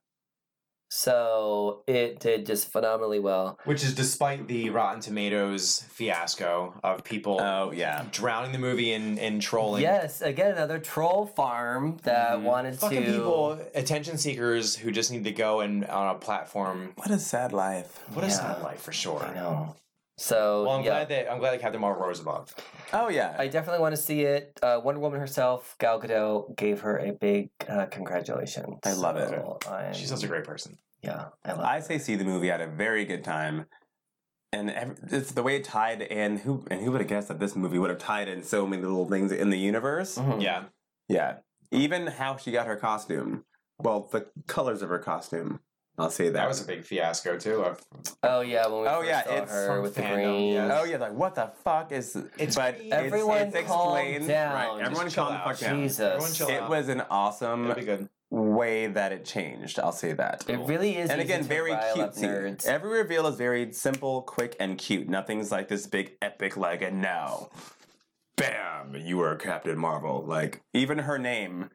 So 0.91 1.83
it 1.89 2.21
did 2.21 2.47
just 2.47 2.71
phenomenally 2.71 3.19
well. 3.19 3.59
Which 3.65 3.83
is 3.83 3.95
despite 3.95 4.47
the 4.47 4.71
Rotten 4.71 5.01
Tomatoes 5.01 5.83
fiasco 5.89 6.75
of 6.85 7.03
people 7.03 7.41
Oh 7.41 7.73
yeah. 7.73 8.05
drowning 8.13 8.53
the 8.53 8.59
movie 8.59 8.93
in, 8.93 9.19
in 9.19 9.41
trolling. 9.41 9.83
Yes, 9.83 10.21
again 10.23 10.53
another 10.53 10.79
troll 10.79 11.27
farm 11.27 11.97
that 12.05 12.39
Mhm. 12.39 12.43
wanted 12.43 12.79
Fucking 12.79 13.05
to. 13.07 13.13
people, 13.13 13.59
attention 13.75 14.19
seekers 14.19 14.77
who 14.77 14.93
just 14.93 15.11
need 15.11 15.25
to 15.25 15.33
go 15.33 15.61
and 15.61 15.85
on 15.87 16.15
a 16.15 16.19
platform. 16.19 16.93
What 16.97 17.11
a 17.11 17.19
sad 17.19 17.53
life. 17.53 17.99
What 18.13 18.25
a 18.25 18.31
sad 18.31 18.63
life 18.63 18.81
for 18.83 18.93
sure. 18.93 19.25
I 19.25 19.35
know. 19.35 19.75
So 20.17 20.65
Well, 20.65 20.77
I'm 20.77 20.85
yeah. 20.85 20.91
glad 20.91 21.09
that 21.09 21.33
I'm 21.33 21.39
glad 21.39 21.53
that 21.53 21.61
Captain 21.61 21.81
Marvel 21.81 22.07
rose 22.07 22.21
above. 22.21 22.55
Oh 22.93 23.09
yeah. 23.09 23.35
I 23.39 23.49
definitely 23.49 23.81
want 23.81 23.97
to 23.97 24.01
see 24.01 24.23
it. 24.23 24.59
Uh, 24.63 24.81
Wonder 24.83 25.01
Woman 25.01 25.19
herself, 25.19 25.75
Gal 25.81 26.01
Gadot, 26.01 26.57
gave 26.57 26.81
her 26.81 26.99
a 26.99 27.13
big 27.13 27.51
uh, 27.69 27.87
congratulations. 27.87 28.79
I 28.85 28.93
love 28.93 29.17
it. 29.17 29.33
I'm- 29.69 29.93
She's 29.93 30.09
such 30.09 30.23
a 30.23 30.29
great 30.29 30.45
person. 30.45 30.79
yeah. 31.03 31.27
I 31.45 31.51
love. 31.53 31.61
It. 31.61 31.65
I 31.67 31.81
say 31.81 31.99
see 31.99 32.15
the 32.17 32.25
movie. 32.25 32.51
I 32.53 32.59
had 32.59 32.69
a 32.69 32.71
very 32.71 33.05
good 33.05 33.25
time. 33.25 33.67
And 34.53 34.71
ev- 34.71 34.99
it's 35.11 35.33
the 35.33 35.43
way 35.43 35.57
it 35.57 35.65
tied 35.65 36.01
in. 36.01 36.37
Who 36.39 36.65
and 36.71 36.81
who 36.81 36.93
would 36.93 37.01
have 37.01 37.09
guessed 37.11 37.27
that 37.29 37.41
this 37.41 37.57
movie 37.57 37.79
would 37.79 37.91
have 37.91 37.99
tied 37.99 38.29
in 38.29 38.45
so 38.45 38.67
many 38.69 38.83
little 38.83 39.09
things 39.09 39.33
in 39.33 39.51
the 39.51 39.59
universe? 39.59 40.17
Mhm. 40.17 40.41
Yeah. 40.41 40.65
Yeah. 41.09 41.39
Even 41.73 42.07
how 42.07 42.37
she 42.37 42.53
got 42.53 42.69
her 42.69 42.77
costume. 42.77 43.45
Well, 43.81 44.09
the 44.13 44.27
colors 44.47 44.81
of 44.83 44.91
her 44.91 45.01
costume. 45.01 45.59
I'll 45.97 46.11
say 46.11 46.25
that. 46.25 46.33
That 46.33 46.49
was 46.49 46.61
a 46.61 46.67
big 46.67 46.85
fiasco 46.85 47.39
too. 47.39 47.63
Of, 47.63 47.81
Oh 48.25 48.41
yeah, 48.41 48.67
when 48.67 48.83
we 48.83 48.89
Oh, 48.89 48.99
first 48.99 49.09
yeah, 49.09 49.25
saw 49.25 49.35
it's 49.43 49.53
her 49.53 49.81
with 49.81 49.95
the 49.95 50.03
green. 50.03 50.55
yes. 50.55 50.71
Oh 50.75 50.85
yeah, 50.85 50.97
like 50.97 51.13
what 51.13 51.35
the 51.37 51.53
fuck 51.63 51.93
is? 51.93 52.17
It's- 52.17 52.57
but 52.57 52.77
Everyone 52.91 53.39
it's, 53.43 53.55
it's 53.55 53.65
explained. 53.65 54.27
down. 54.27 54.55
Right, 54.55 54.81
everyone 54.85 55.05
Just 55.07 55.15
chill 55.15 55.25
calm 55.27 55.35
the 55.35 55.39
fuck 55.41 55.59
down. 55.61 55.81
Jesus, 55.83 56.01
Everyone 56.01 56.33
chill 56.33 56.49
It 56.49 56.61
out. 56.63 56.71
was 56.71 56.89
an 56.89 57.01
awesome 57.11 57.65
it'll 57.71 57.77
be 57.77 57.85
good. 57.85 58.09
way 58.31 58.89
that 58.89 59.13
it 59.13 59.25
changed. 59.25 59.79
I'll 59.79 59.93
say 59.93 60.13
that. 60.15 60.45
It 60.49 60.59
really 60.61 60.97
is. 60.97 61.11
and 61.11 61.21
again, 61.21 61.45
very 61.45 61.77
cute. 61.95 62.11
nerds. 62.15 62.67
Every 62.67 62.99
reveal 62.99 63.29
is 63.29 63.37
very 63.37 63.73
simple, 63.73 64.23
quick, 64.23 64.57
and 64.59 64.77
cute. 64.77 65.09
Nothing's 65.09 65.53
like 65.53 65.69
this 65.69 65.87
big 65.87 66.17
epic, 66.21 66.57
like, 66.57 66.83
and 66.83 67.01
now, 67.01 67.51
bam, 68.37 68.97
you 68.97 69.21
are 69.21 69.37
Captain 69.37 69.79
Marvel. 69.79 70.25
Like, 70.27 70.63
even 70.73 70.99
her 70.99 71.19
name 71.19 71.71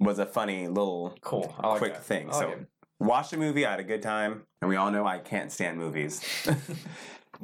was 0.00 0.18
a 0.18 0.26
funny 0.26 0.68
little 0.68 1.16
Cool. 1.20 1.54
I 1.58 1.68
like 1.68 1.78
quick 1.78 1.92
that. 1.94 2.04
thing. 2.04 2.30
I 2.30 2.32
like 2.32 2.40
so, 2.40 2.48
it. 2.50 2.66
Watch 3.00 3.32
a 3.32 3.36
movie. 3.36 3.64
I 3.66 3.70
had 3.72 3.80
a 3.80 3.84
good 3.84 4.02
time. 4.02 4.42
And 4.60 4.68
we 4.68 4.76
all 4.76 4.90
know 4.90 5.06
I 5.06 5.18
can't 5.18 5.50
stand 5.52 5.78
movies. 5.78 6.20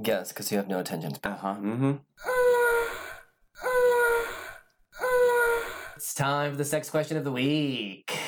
Yes, 0.02 0.30
because 0.32 0.50
you 0.50 0.56
have 0.58 0.66
no 0.66 0.80
attention 0.80 1.14
span. 1.14 1.32
uh 1.34 1.36
huh. 1.36 1.54
Mm-hmm. 1.54 1.92
It's 5.96 6.14
time 6.14 6.50
for 6.52 6.56
the 6.56 6.64
sex 6.64 6.90
question 6.90 7.16
of 7.16 7.22
the 7.22 7.30
week. 7.30 8.18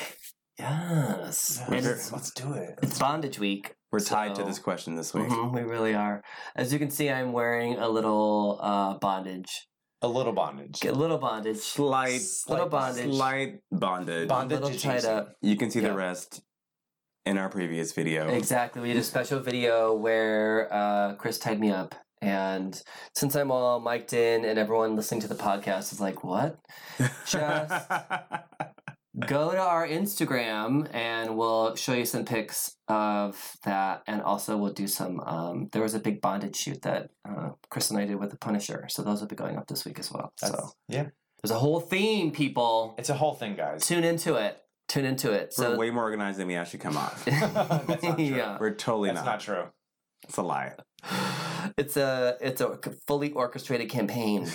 Yes, 0.57 1.61
We're 1.69 1.81
Let's 1.81 2.31
do 2.31 2.53
it. 2.53 2.79
it's 2.81 2.97
bondage 2.97 3.37
week. 3.37 3.75
We're 3.91 3.99
tied 3.99 4.35
to 4.35 4.43
this 4.43 4.59
question 4.59 4.95
this 4.95 5.13
week. 5.13 5.27
Mhm, 5.27 5.53
we 5.53 5.61
really 5.61 5.93
are. 5.93 6.23
As 6.55 6.73
you 6.73 6.79
can 6.79 6.89
see, 6.89 7.09
I'm 7.09 7.33
wearing 7.33 7.77
a 7.77 7.87
little 7.89 8.59
uh, 8.61 8.97
bondage, 8.97 9.67
A 10.01 10.07
little 10.07 10.33
bondage. 10.33 10.83
a 10.85 10.91
little 10.93 11.17
bondage, 11.17 11.57
Slight, 11.57 12.21
little 12.47 12.67
bondage, 12.69 13.13
slight 13.13 13.59
bondage. 13.71 14.27
Bond- 14.27 14.49
Bondage 14.49 14.81
tied 14.81 14.91
adjacent. 14.95 15.13
up. 15.13 15.33
You 15.41 15.57
can 15.57 15.69
see 15.69 15.81
Yeah. 15.81 15.89
the 15.89 15.95
rest 15.95 16.41
in 17.27 17.37
our 17.37 17.49
previous 17.49 17.91
video. 17.91 18.27
Exactly. 18.29 18.81
We 18.81 18.89
did 18.89 18.97
a 18.97 19.03
special 19.03 19.39
video 19.39 19.93
where 19.93 20.73
uh, 20.73 21.15
Chris 21.15 21.37
tied 21.37 21.59
me 21.59 21.71
up. 21.71 21.93
And 22.21 22.81
since 23.15 23.35
I'm 23.35 23.51
all 23.51 23.79
mic'd 23.79 24.13
in 24.13 24.43
and 24.45 24.57
everyone 24.57 24.95
listening 24.95 25.21
to 25.21 25.27
the 25.27 25.35
podcast 25.35 25.91
is 25.91 25.99
like, 25.99 26.23
what? 26.23 26.57
Just 27.27 27.89
go 29.27 29.51
to 29.51 29.59
our 29.59 29.87
Instagram 29.87 30.89
and 30.95 31.37
we'll 31.37 31.75
show 31.75 31.93
you 31.93 32.05
some 32.05 32.25
pics 32.25 32.75
of 32.87 33.57
that. 33.65 34.03
And 34.07 34.21
also, 34.21 34.57
we'll 34.57 34.73
do 34.73 34.87
some. 34.87 35.19
Um, 35.19 35.69
there 35.73 35.83
was 35.83 35.93
a 35.93 35.99
big 35.99 36.21
bondage 36.21 36.55
shoot 36.55 36.81
that 36.83 37.11
uh, 37.27 37.49
Chris 37.69 37.91
and 37.91 37.99
I 37.99 38.05
did 38.05 38.15
with 38.15 38.31
the 38.31 38.37
Punisher. 38.37 38.87
So 38.89 39.03
those 39.03 39.19
will 39.19 39.27
be 39.27 39.35
going 39.35 39.57
up 39.57 39.67
this 39.67 39.85
week 39.85 39.99
as 39.99 40.11
well. 40.11 40.31
That's- 40.41 40.59
so 40.59 40.71
yeah. 40.87 41.07
there's 41.43 41.51
a 41.51 41.59
whole 41.59 41.81
theme, 41.81 42.31
people. 42.31 42.95
It's 42.97 43.09
a 43.09 43.15
whole 43.15 43.35
thing, 43.35 43.55
guys. 43.55 43.85
Tune 43.85 44.03
into 44.03 44.35
it. 44.35 44.63
Tune 44.87 45.05
into 45.05 45.31
it. 45.31 45.53
We're 45.57 45.63
So, 45.65 45.77
way 45.77 45.89
more 45.91 46.03
organized 46.03 46.39
than 46.39 46.47
we 46.47 46.55
actually 46.55 46.79
come 46.79 46.95
off. 46.97 47.25
That's 47.25 48.01
not 48.03 48.17
true. 48.17 48.23
yeah. 48.25 48.57
We're 48.59 48.73
totally 48.75 49.09
That's 49.09 49.25
not. 49.25 49.31
not 49.31 49.39
true. 49.41 49.63
It's 50.23 50.37
a 50.37 50.41
lie. 50.43 50.73
It's 51.75 51.97
a 51.97 52.37
it's 52.39 52.61
a 52.61 52.79
fully 53.07 53.31
orchestrated 53.33 53.89
campaign 53.89 54.47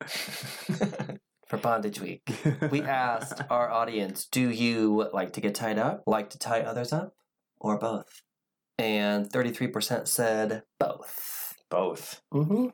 for 1.48 1.56
Bondage 1.58 2.00
Week. 2.00 2.22
We 2.70 2.82
asked 2.82 3.40
our 3.50 3.70
audience, 3.70 4.26
"Do 4.26 4.50
you 4.50 5.08
like 5.12 5.32
to 5.34 5.40
get 5.40 5.54
tied 5.54 5.78
up? 5.78 6.02
Like 6.06 6.30
to 6.30 6.38
tie 6.38 6.62
others 6.62 6.92
up, 6.92 7.14
or 7.60 7.78
both?" 7.78 8.20
And 8.78 9.30
thirty 9.30 9.52
three 9.52 9.68
percent 9.68 10.08
said 10.08 10.62
both. 10.80 11.54
Both. 11.70 12.20
Mm-hmm. 12.34 12.66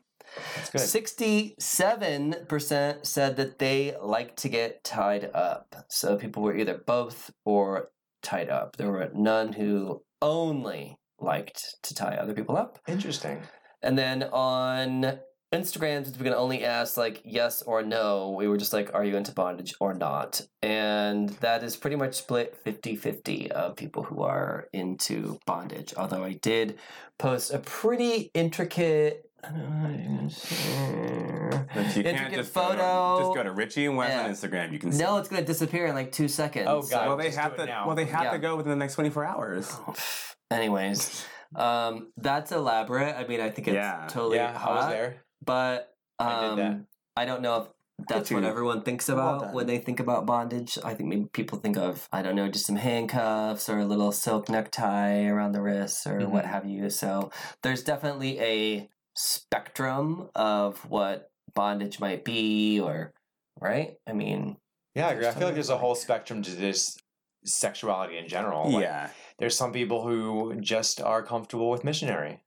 Sixty-seven 0.75 2.35
percent 2.47 3.05
said 3.05 3.35
that 3.37 3.59
they 3.59 3.95
like 4.01 4.35
to 4.37 4.49
get 4.49 4.83
tied 4.83 5.29
up. 5.33 5.75
So 5.89 6.15
people 6.15 6.43
were 6.43 6.55
either 6.55 6.81
both 6.85 7.31
or 7.45 7.89
tied 8.21 8.49
up. 8.49 8.77
There 8.77 8.91
were 8.91 9.09
none 9.13 9.53
who 9.53 10.03
only 10.21 10.97
liked 11.19 11.77
to 11.83 11.93
tie 11.95 12.15
other 12.15 12.33
people 12.33 12.57
up. 12.57 12.79
Interesting. 12.87 13.41
And 13.81 13.97
then 13.97 14.23
on 14.23 15.19
Instagram, 15.53 16.03
since 16.03 16.17
we 16.17 16.23
can 16.23 16.33
only 16.33 16.63
ask 16.65 16.97
like 16.97 17.21
yes 17.23 17.61
or 17.61 17.83
no, 17.83 18.31
we 18.31 18.47
were 18.47 18.57
just 18.57 18.73
like, 18.73 18.93
are 18.93 19.05
you 19.05 19.15
into 19.15 19.31
bondage 19.31 19.75
or 19.79 19.93
not? 19.93 20.41
And 20.63 21.29
that 21.29 21.63
is 21.63 21.75
pretty 21.75 21.95
much 21.95 22.15
split 22.15 22.57
50 22.63 22.95
50 22.95 23.51
of 23.51 23.75
people 23.75 24.03
who 24.03 24.23
are 24.23 24.67
into 24.73 25.39
bondage. 25.45 25.93
Although 25.95 26.23
I 26.23 26.33
did 26.33 26.79
post 27.19 27.53
a 27.53 27.59
pretty 27.59 28.31
intricate. 28.33 29.29
I 29.43 29.49
don't 29.49 29.59
know 29.69 29.87
how 29.87 29.89
you 30.23 30.29
share. 30.29 31.67
But 31.73 31.95
you 31.97 32.03
can't 32.03 32.33
just 32.33 32.53
photo. 32.53 32.77
Go 32.77 33.17
to, 33.17 33.23
just 33.25 33.35
go 33.35 33.43
to 33.43 33.51
Richie 33.51 33.85
and 33.85 33.97
Wes 33.97 34.09
Yeah. 34.09 34.23
on 34.23 34.29
Instagram. 34.31 34.71
You 34.71 34.79
can 34.79 34.91
see. 34.91 35.03
No, 35.03 35.17
it's 35.17 35.27
gonna 35.29 35.43
disappear 35.43 35.87
in 35.87 35.95
like 35.95 36.11
two 36.11 36.27
seconds. 36.27 36.67
Oh, 36.69 36.81
God. 36.83 37.07
well, 37.07 37.17
they 37.17 37.25
just 37.25 37.37
do 37.37 37.41
have 37.41 37.53
it 37.53 37.57
to. 37.57 37.65
now. 37.65 37.85
Well, 37.87 37.95
they 37.95 38.05
have 38.05 38.23
Yeah. 38.23 38.31
to 38.31 38.39
go 38.39 38.55
within 38.55 38.69
the 38.69 38.75
next 38.77 38.95
24 38.95 39.25
hours. 39.25 39.75
Anyways, 40.51 41.25
um, 41.55 42.11
that's 42.17 42.51
elaborate. 42.51 43.15
I 43.17 43.25
mean, 43.27 43.41
I 43.41 43.49
think 43.49 43.67
it's 43.67 43.75
Yeah. 43.75 44.07
totally 44.09 44.37
yeah, 44.37 44.57
hot. 44.57 44.71
I 44.71 44.75
was 44.75 44.87
there. 44.93 45.15
but 45.43 45.93
um, 46.19 46.27
I 46.27 46.49
did 46.49 46.57
that. 46.59 46.85
I 47.17 47.25
don't 47.25 47.41
know 47.41 47.61
if 47.61 47.67
that's 48.07 48.31
what 48.31 48.43
everyone 48.43 48.81
thinks 48.81 49.07
about 49.09 49.41
done. 49.41 49.53
when 49.53 49.67
they 49.67 49.77
think 49.77 49.99
about 49.99 50.25
bondage. 50.25 50.77
I 50.83 50.93
think 50.93 51.09
maybe 51.09 51.25
people 51.33 51.59
think 51.59 51.77
of 51.77 52.07
I 52.11 52.21
don't 52.21 52.35
know, 52.35 52.47
just 52.49 52.65
some 52.65 52.75
handcuffs 52.75 53.67
or 53.69 53.79
a 53.79 53.85
little 53.85 54.11
silk 54.11 54.49
necktie 54.49 55.25
around 55.25 55.51
the 55.51 55.61
wrists 55.61 56.05
or 56.07 56.19
what 56.27 56.43
Mhm. 56.45 56.49
have 56.49 56.65
you. 56.65 56.89
So 56.89 57.31
there's 57.61 57.83
definitely 57.83 58.39
a 58.39 58.89
spectrum 59.15 60.29
of 60.35 60.77
what 60.89 61.29
bondage 61.53 61.99
might 61.99 62.23
be, 62.25 62.79
or 62.79 63.13
right. 63.59 63.95
I 64.07 64.13
mean, 64.13 64.57
Yeah, 64.95 65.07
I 65.07 65.11
agree. 65.11 65.27
I 65.27 65.31
feel 65.31 65.45
like 65.47 65.53
there's 65.55 65.69
a 65.69 65.77
whole 65.77 65.95
spectrum 65.95 66.41
to 66.43 66.51
this 66.51 66.97
sexuality 67.45 68.17
in 68.17 68.27
general. 68.27 68.71
Like, 68.71 68.83
yeah. 68.83 69.09
There's 69.39 69.55
some 69.55 69.73
people 69.73 70.03
who 70.07 70.55
just 70.61 71.01
are 71.01 71.23
comfortable 71.23 71.69
with 71.69 71.83
missionary. 71.83 72.41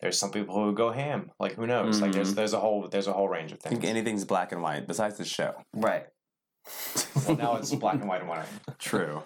There's 0.00 0.18
some 0.18 0.30
people 0.30 0.54
who 0.54 0.72
go 0.72 0.92
ham. 0.92 1.30
Like 1.38 1.54
who 1.56 1.66
knows? 1.66 2.00
Like 2.00 2.12
there's 2.12 2.32
Mhm. 2.32 2.36
there's 2.36 2.52
a 2.54 2.60
whole 2.60 2.88
there's 2.88 3.06
a 3.06 3.12
whole 3.12 3.28
range 3.28 3.52
of 3.52 3.58
things. 3.58 3.66
I 3.66 3.74
think 3.74 3.82
things. 3.82 3.90
anything's 3.90 4.24
black 4.24 4.50
and 4.52 4.62
white 4.62 4.86
besides 4.86 5.18
the 5.18 5.24
show. 5.26 5.62
right. 5.74 6.06
well, 7.26 7.36
now 7.36 7.56
it's 7.56 7.74
black 7.74 7.94
and 7.96 8.08
white 8.08 8.20
and 8.20 8.28
white. 8.28 8.46
True. 8.78 9.22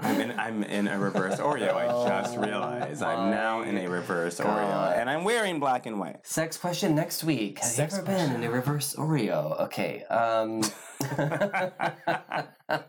I'm 0.00 0.20
in, 0.20 0.38
I'm 0.38 0.62
in 0.64 0.88
a 0.88 0.98
reverse 0.98 1.38
Oreo. 1.38 1.74
I 1.74 1.86
just 2.22 2.36
Oh 2.36 2.40
realized 2.40 3.02
I'm 3.02 3.30
now 3.30 3.62
in 3.62 3.78
a 3.78 3.88
reverse 3.88 4.40
Oreo, 4.40 4.92
and 4.98 5.08
I'm 5.08 5.22
wearing 5.22 5.60
black 5.60 5.86
and 5.86 6.00
white. 6.00 6.26
Sex 6.26 6.56
question 6.56 6.94
next 6.96 7.22
week. 7.22 7.60
Have 7.60 7.70
Sex 7.70 7.94
you 7.94 8.00
ever 8.00 8.06
been 8.06 8.34
in 8.34 8.42
a 8.42 8.50
reverse 8.50 8.96
Oreo? 8.96 9.60
Okay. 9.62 10.02
Um. 10.04 10.62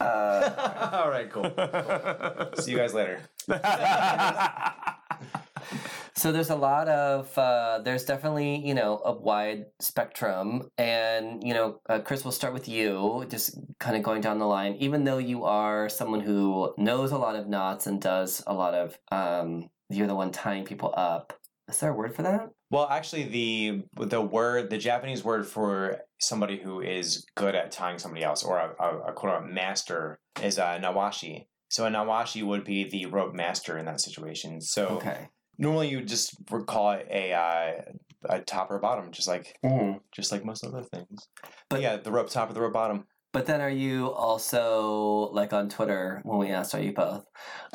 uh, 0.00 0.90
All 0.92 1.10
right, 1.10 1.30
cool. 1.30 1.44
See 2.56 2.72
you 2.72 2.76
guys 2.76 2.92
later. 2.92 3.20
So 6.16 6.32
there's 6.32 6.50
a 6.50 6.56
lot 6.56 6.88
of 6.88 7.36
uh, 7.38 7.80
there's 7.84 8.04
definitely 8.04 8.66
you 8.66 8.74
know 8.74 9.00
a 9.04 9.12
wide 9.12 9.66
spectrum, 9.80 10.70
and 10.78 11.42
you 11.42 11.54
know 11.54 11.80
uh, 11.88 12.00
Chris, 12.00 12.24
we'll 12.24 12.32
start 12.32 12.52
with 12.54 12.68
you, 12.68 13.24
just 13.28 13.58
kind 13.78 13.96
of 13.96 14.02
going 14.02 14.20
down 14.20 14.38
the 14.38 14.46
line. 14.46 14.76
Even 14.80 15.04
though 15.04 15.18
you 15.18 15.44
are 15.44 15.88
someone 15.88 16.20
who 16.20 16.74
knows 16.76 17.12
a 17.12 17.18
lot 17.18 17.36
of 17.36 17.48
knots 17.48 17.86
and 17.86 18.00
does 18.00 18.42
a 18.46 18.54
lot 18.54 18.74
of, 18.74 18.98
um, 19.12 19.68
you're 19.88 20.06
the 20.06 20.14
one 20.14 20.32
tying 20.32 20.64
people 20.64 20.92
up. 20.96 21.32
Is 21.68 21.78
there 21.78 21.90
a 21.90 21.94
word 21.94 22.14
for 22.14 22.22
that? 22.22 22.48
Well, 22.70 22.88
actually, 22.90 23.24
the 23.24 23.82
the 24.06 24.20
word 24.20 24.70
the 24.70 24.78
Japanese 24.78 25.24
word 25.24 25.46
for 25.46 25.98
somebody 26.18 26.58
who 26.58 26.80
is 26.80 27.24
good 27.36 27.54
at 27.54 27.70
tying 27.70 27.98
somebody 27.98 28.24
else, 28.24 28.42
or 28.42 28.58
a, 28.58 28.74
a, 28.78 28.98
a 29.08 29.12
quote 29.12 29.34
unquote 29.34 29.52
master, 29.52 30.18
is 30.42 30.58
a 30.58 30.80
nawashi. 30.82 31.46
So 31.68 31.86
a 31.86 31.90
nawashi 31.90 32.44
would 32.44 32.64
be 32.64 32.88
the 32.88 33.06
rope 33.06 33.32
master 33.32 33.78
in 33.78 33.86
that 33.86 34.00
situation. 34.00 34.60
So 34.60 34.86
Okay. 34.96 35.28
Normally 35.60 35.88
you 35.88 36.02
just 36.02 36.34
would 36.50 36.66
call 36.66 36.90
it 36.92 37.06
a 37.10 37.32
uh, 37.32 37.72
a 38.28 38.40
top 38.40 38.70
or 38.70 38.78
bottom, 38.80 39.12
just 39.12 39.28
like 39.28 39.56
Mhm. 39.64 40.00
just 40.12 40.32
like 40.32 40.44
most 40.44 40.64
other 40.64 40.82
things. 40.82 41.28
But- 41.42 41.50
But 41.70 41.80
yeah, 41.82 41.96
the 41.96 42.10
rope 42.10 42.28
top 42.30 42.50
or 42.50 42.54
the 42.54 42.60
rope 42.60 42.72
bottom. 42.72 43.06
But 43.32 43.46
then, 43.46 43.60
are 43.60 43.70
you 43.70 44.10
also 44.12 45.30
like 45.32 45.52
on 45.52 45.68
Twitter 45.68 46.20
when 46.24 46.38
we 46.38 46.48
asked, 46.50 46.74
are 46.74 46.80
you 46.82 46.92
both? 46.92 47.24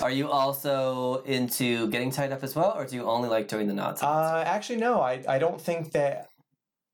Are 0.01 0.11
you 0.11 0.29
also 0.29 1.21
into 1.23 1.87
getting 1.89 2.11
tied 2.11 2.33
up 2.33 2.43
as 2.43 2.53
well, 2.57 2.73
or 2.75 2.85
do 2.85 2.95
you 2.97 3.05
only 3.05 3.29
like 3.29 3.47
doing 3.47 3.67
the 3.67 3.73
knots? 3.73 4.03
Uh, 4.03 4.43
actually, 4.45 4.79
no. 4.79 4.99
I 4.99 5.23
I 5.27 5.37
don't 5.39 5.61
think 5.61 5.91
that. 5.93 6.27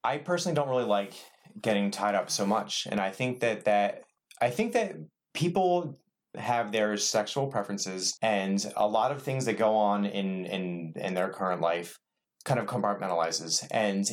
I 0.03 0.17
personally 0.17 0.55
don't 0.55 0.69
really 0.69 0.85
like 0.99 1.13
getting 1.61 1.91
tied 1.91 2.15
up 2.15 2.29
so 2.31 2.45
much, 2.45 2.87
and 2.91 2.99
I 2.99 3.11
think 3.11 3.39
that 3.41 3.65
that 3.65 4.03
I 4.41 4.49
think 4.51 4.73
that 4.73 4.95
people 5.33 5.97
have 6.35 6.71
their 6.71 6.95
sexual 6.97 7.47
preferences 7.47 8.17
and 8.21 8.71
a 8.77 8.87
lot 8.87 9.11
of 9.11 9.21
things 9.21 9.45
that 9.45 9.57
go 9.57 9.75
on 9.75 10.05
in 10.05 10.45
in 10.45 10.93
in 10.95 11.13
their 11.13 11.29
current 11.29 11.61
life 11.61 11.97
kind 12.45 12.59
of 12.59 12.65
compartmentalizes 12.65 13.65
and 13.71 14.09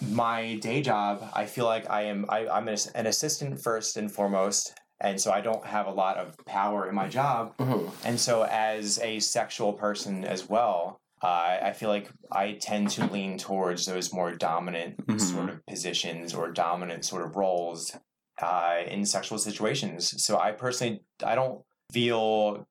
my 0.00 0.54
day 0.56 0.80
job 0.80 1.28
i 1.34 1.44
feel 1.44 1.64
like 1.66 1.88
i 1.90 2.02
am 2.02 2.24
I, 2.28 2.46
i'm 2.48 2.68
an 2.68 2.76
an 2.94 3.06
assistant 3.06 3.62
first 3.62 3.96
and 3.96 4.10
foremost 4.10 4.72
and 5.00 5.20
so 5.20 5.30
i 5.32 5.40
don't 5.40 5.64
have 5.66 5.86
a 5.86 5.90
lot 5.90 6.16
of 6.16 6.34
power 6.46 6.88
in 6.88 6.94
my 6.94 7.08
job 7.08 7.56
Mhm. 7.58 7.90
and 8.04 8.18
so, 8.18 8.44
as 8.44 8.98
a 9.00 9.18
sexual 9.20 9.72
person 9.72 10.24
as 10.24 10.48
well, 10.48 11.00
uh, 11.22 11.58
I 11.62 11.72
feel 11.74 11.90
like 11.90 12.08
I 12.32 12.52
tend 12.52 12.88
to 12.90 13.04
lean 13.06 13.36
towards 13.36 13.84
those 13.84 14.10
more 14.12 14.32
dominant 14.34 15.06
Mhm. 15.06 15.20
sort 15.20 15.50
of 15.50 15.66
positions 15.66 16.32
or 16.32 16.50
dominant 16.50 17.04
sort 17.04 17.22
of 17.26 17.36
roles 17.36 17.94
uh, 18.40 18.78
in 18.86 19.04
sexual 19.04 19.38
situations. 19.38 20.22
So, 20.24 20.38
I 20.38 20.52
personally, 20.52 21.02
I 21.24 21.34
don't 21.34 21.62
feel. 21.92 22.66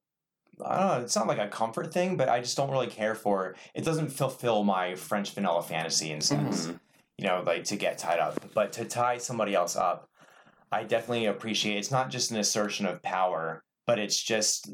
I 0.65 0.77
don't 0.79 0.87
know. 0.87 1.03
It's 1.03 1.15
not 1.15 1.27
like 1.27 1.37
a 1.37 1.47
comfort 1.47 1.93
thing, 1.93 2.17
but 2.17 2.27
I 2.27 2.41
just 2.41 2.57
don't 2.57 2.69
really 2.69 2.87
care 2.87 3.15
for. 3.15 3.55
It 3.73 3.85
doesn't 3.85 4.09
fulfill 4.09 4.63
my 4.65 4.95
French 4.95 5.33
vanilla 5.33 5.61
fantasy 5.63 6.11
in 6.11 6.19
sense, 6.19 6.67
Mhm. 6.67 6.79
you 7.17 7.27
know, 7.27 7.41
like 7.45 7.63
to 7.65 7.77
get 7.77 7.97
tied 7.97 8.19
up. 8.19 8.53
But 8.53 8.73
to 8.73 8.83
tie 8.83 9.19
somebody 9.19 9.55
else 9.55 9.77
up, 9.77 10.09
I 10.69 10.83
definitely 10.83 11.27
appreciate. 11.27 11.77
It's 11.77 11.91
not 11.91 12.09
just 12.09 12.31
an 12.31 12.37
assertion 12.37 12.85
of 12.85 13.01
power, 13.01 13.63
but 13.87 13.99
it's 13.99 14.21
just 14.21 14.69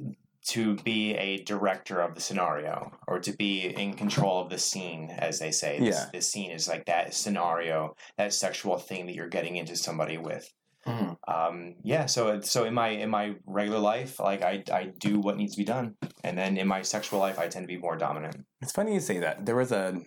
to 0.48 0.76
be 0.78 1.14
a 1.16 1.44
director 1.44 2.02
of 2.02 2.16
the 2.16 2.22
scenario 2.22 2.92
or 3.08 3.20
to 3.20 3.32
be 3.34 3.66
in 3.68 3.94
control 3.94 4.42
of 4.42 4.50
the 4.50 4.58
scene, 4.58 5.12
as 5.20 5.38
they 5.40 5.52
say. 5.52 5.80
This, 5.80 5.96
Yeah. 5.98 6.10
this 6.14 6.32
scene 6.32 6.50
is 6.52 6.68
like 6.68 6.86
that 6.86 7.14
scenario, 7.14 7.96
that 8.18 8.34
sexual 8.34 8.78
thing 8.80 9.06
that 9.06 9.14
you're 9.16 9.30
getting 9.30 9.56
into 9.56 9.76
somebody 9.76 10.18
with. 10.18 10.52
Mhm. 10.88 11.18
Um, 11.28 11.76
yeah. 11.84 12.06
So, 12.06 12.40
so 12.42 12.64
in 12.66 12.74
my 12.74 12.90
in 12.90 13.10
my 13.10 13.36
regular 13.46 13.80
life, 13.80 14.20
like 14.20 14.42
I 14.44 14.64
I 14.72 14.86
do 15.00 15.20
what 15.20 15.38
needs 15.38 15.54
to 15.54 15.58
be 15.58 15.66
done, 15.66 15.96
and 16.24 16.38
then 16.38 16.58
in 16.58 16.68
my 16.68 16.82
sexual 16.84 17.20
life, 17.20 17.40
I 17.40 17.48
tend 17.48 17.64
to 17.64 17.68
be 17.68 17.78
more 17.78 17.96
dominant. 17.98 18.46
It's 18.62 18.72
funny 18.72 18.94
you 18.94 19.00
say 19.00 19.20
that. 19.20 19.46
There 19.46 19.56
was 19.56 19.72
a 19.72 20.02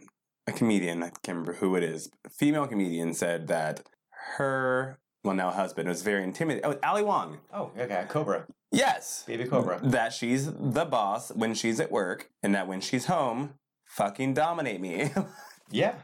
a 0.46 0.52
comedian, 0.52 1.02
I 1.02 1.10
can't 1.10 1.36
remember 1.38 1.54
who 1.54 1.76
it 1.76 1.82
is, 1.82 2.10
a 2.24 2.30
female 2.30 2.66
comedian 2.66 3.12
said 3.12 3.48
that 3.48 3.82
her 4.36 4.98
well 5.24 5.34
now 5.34 5.50
husband 5.50 5.88
was 5.88 6.02
very 6.02 6.22
intimidated. 6.24 6.64
Oh, 6.64 6.78
Ali 6.88 7.02
Wong. 7.02 7.38
Oh, 7.52 7.70
okay, 7.78 8.04
Cobra, 8.08 8.46
Yes. 8.72 9.24
baby 9.26 9.44
Cobra. 9.46 9.80
That 9.82 10.12
she's 10.12 10.46
the 10.46 10.84
boss 10.84 11.30
when 11.32 11.54
she's 11.54 11.80
at 11.80 11.90
work 11.90 12.30
and 12.42 12.54
that 12.54 12.66
when 12.68 12.80
she's 12.80 13.06
home, 13.06 13.54
fucking 13.86 14.34
dominate 14.34 14.80
me. 14.80 15.10
Yeah, 15.70 15.96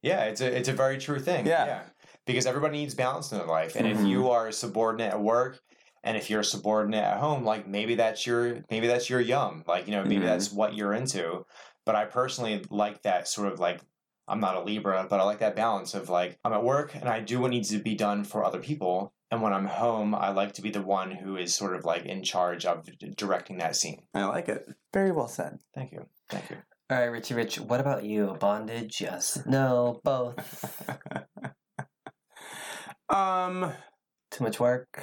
yeah, 0.00 0.26
it's 0.26 0.40
a 0.40 0.46
it's 0.56 0.68
a 0.68 0.72
very 0.72 0.96
true 0.98 1.18
thing. 1.18 1.44
Yeah. 1.44 1.80
Because 2.28 2.46
everybody 2.46 2.78
needs 2.78 2.94
balance 2.94 3.32
in 3.32 3.38
their 3.38 3.46
life, 3.46 3.74
and 3.74 3.86
if 3.86 3.96
Mhm. 3.98 4.08
you 4.08 4.30
are 4.30 4.46
a 4.48 4.52
subordinate 4.52 5.12
at 5.14 5.20
work, 5.20 5.58
and 6.04 6.16
if 6.16 6.28
you're 6.30 6.40
a 6.40 6.44
subordinate 6.44 7.02
at 7.02 7.18
home, 7.18 7.44
like 7.44 7.66
maybe 7.66 7.94
that's 7.96 8.26
your 8.26 8.62
maybe 8.70 8.86
that's 8.86 9.08
your 9.10 9.20
yum, 9.20 9.64
like 9.66 9.86
you 9.88 9.92
know 9.92 10.04
maybe 10.04 10.20
Mhm. 10.22 10.26
that's 10.26 10.52
what 10.52 10.74
you're 10.74 10.92
into. 10.92 11.44
But 11.84 11.96
I 11.96 12.04
personally 12.04 12.62
like 12.70 13.02
that 13.02 13.26
sort 13.26 13.50
of 13.52 13.58
like 13.58 13.80
I'm 14.28 14.40
not 14.40 14.56
a 14.56 14.60
Libra, 14.60 15.06
but 15.08 15.20
I 15.20 15.22
like 15.24 15.38
that 15.38 15.56
balance 15.56 15.94
of 15.94 16.10
like 16.10 16.38
I'm 16.44 16.52
at 16.52 16.62
work 16.62 16.94
and 16.94 17.08
I 17.08 17.20
do 17.20 17.40
what 17.40 17.50
needs 17.50 17.70
to 17.70 17.78
be 17.78 17.94
done 17.94 18.24
for 18.24 18.44
other 18.44 18.60
people. 18.60 19.14
And 19.30 19.40
when 19.42 19.54
I'm 19.54 19.66
home, 19.66 20.14
I 20.14 20.28
like 20.30 20.52
to 20.54 20.62
be 20.62 20.70
the 20.70 20.82
one 20.82 21.10
who 21.10 21.36
is 21.36 21.54
sort 21.54 21.74
of 21.74 21.86
like 21.86 22.04
in 22.04 22.22
charge 22.22 22.66
of 22.66 22.86
directing 23.16 23.56
that 23.58 23.74
scene. 23.76 24.02
I 24.14 24.24
like 24.26 24.48
it. 24.50 24.68
Very 24.92 25.12
well 25.12 25.28
said. 25.28 25.60
Thank 25.74 25.92
you. 25.92 26.06
Thank 26.28 26.50
you. 26.50 26.56
All 26.90 26.98
right, 26.98 27.06
Richie 27.06 27.34
Rich, 27.34 27.60
what 27.60 27.80
about 27.80 28.04
you? 28.04 28.36
Bondage? 28.40 29.00
Yes. 29.00 29.42
No, 29.46 30.00
both. 30.04 30.90
um 33.10 33.72
Too 34.30 34.44
much 34.44 34.60
work? 34.60 35.02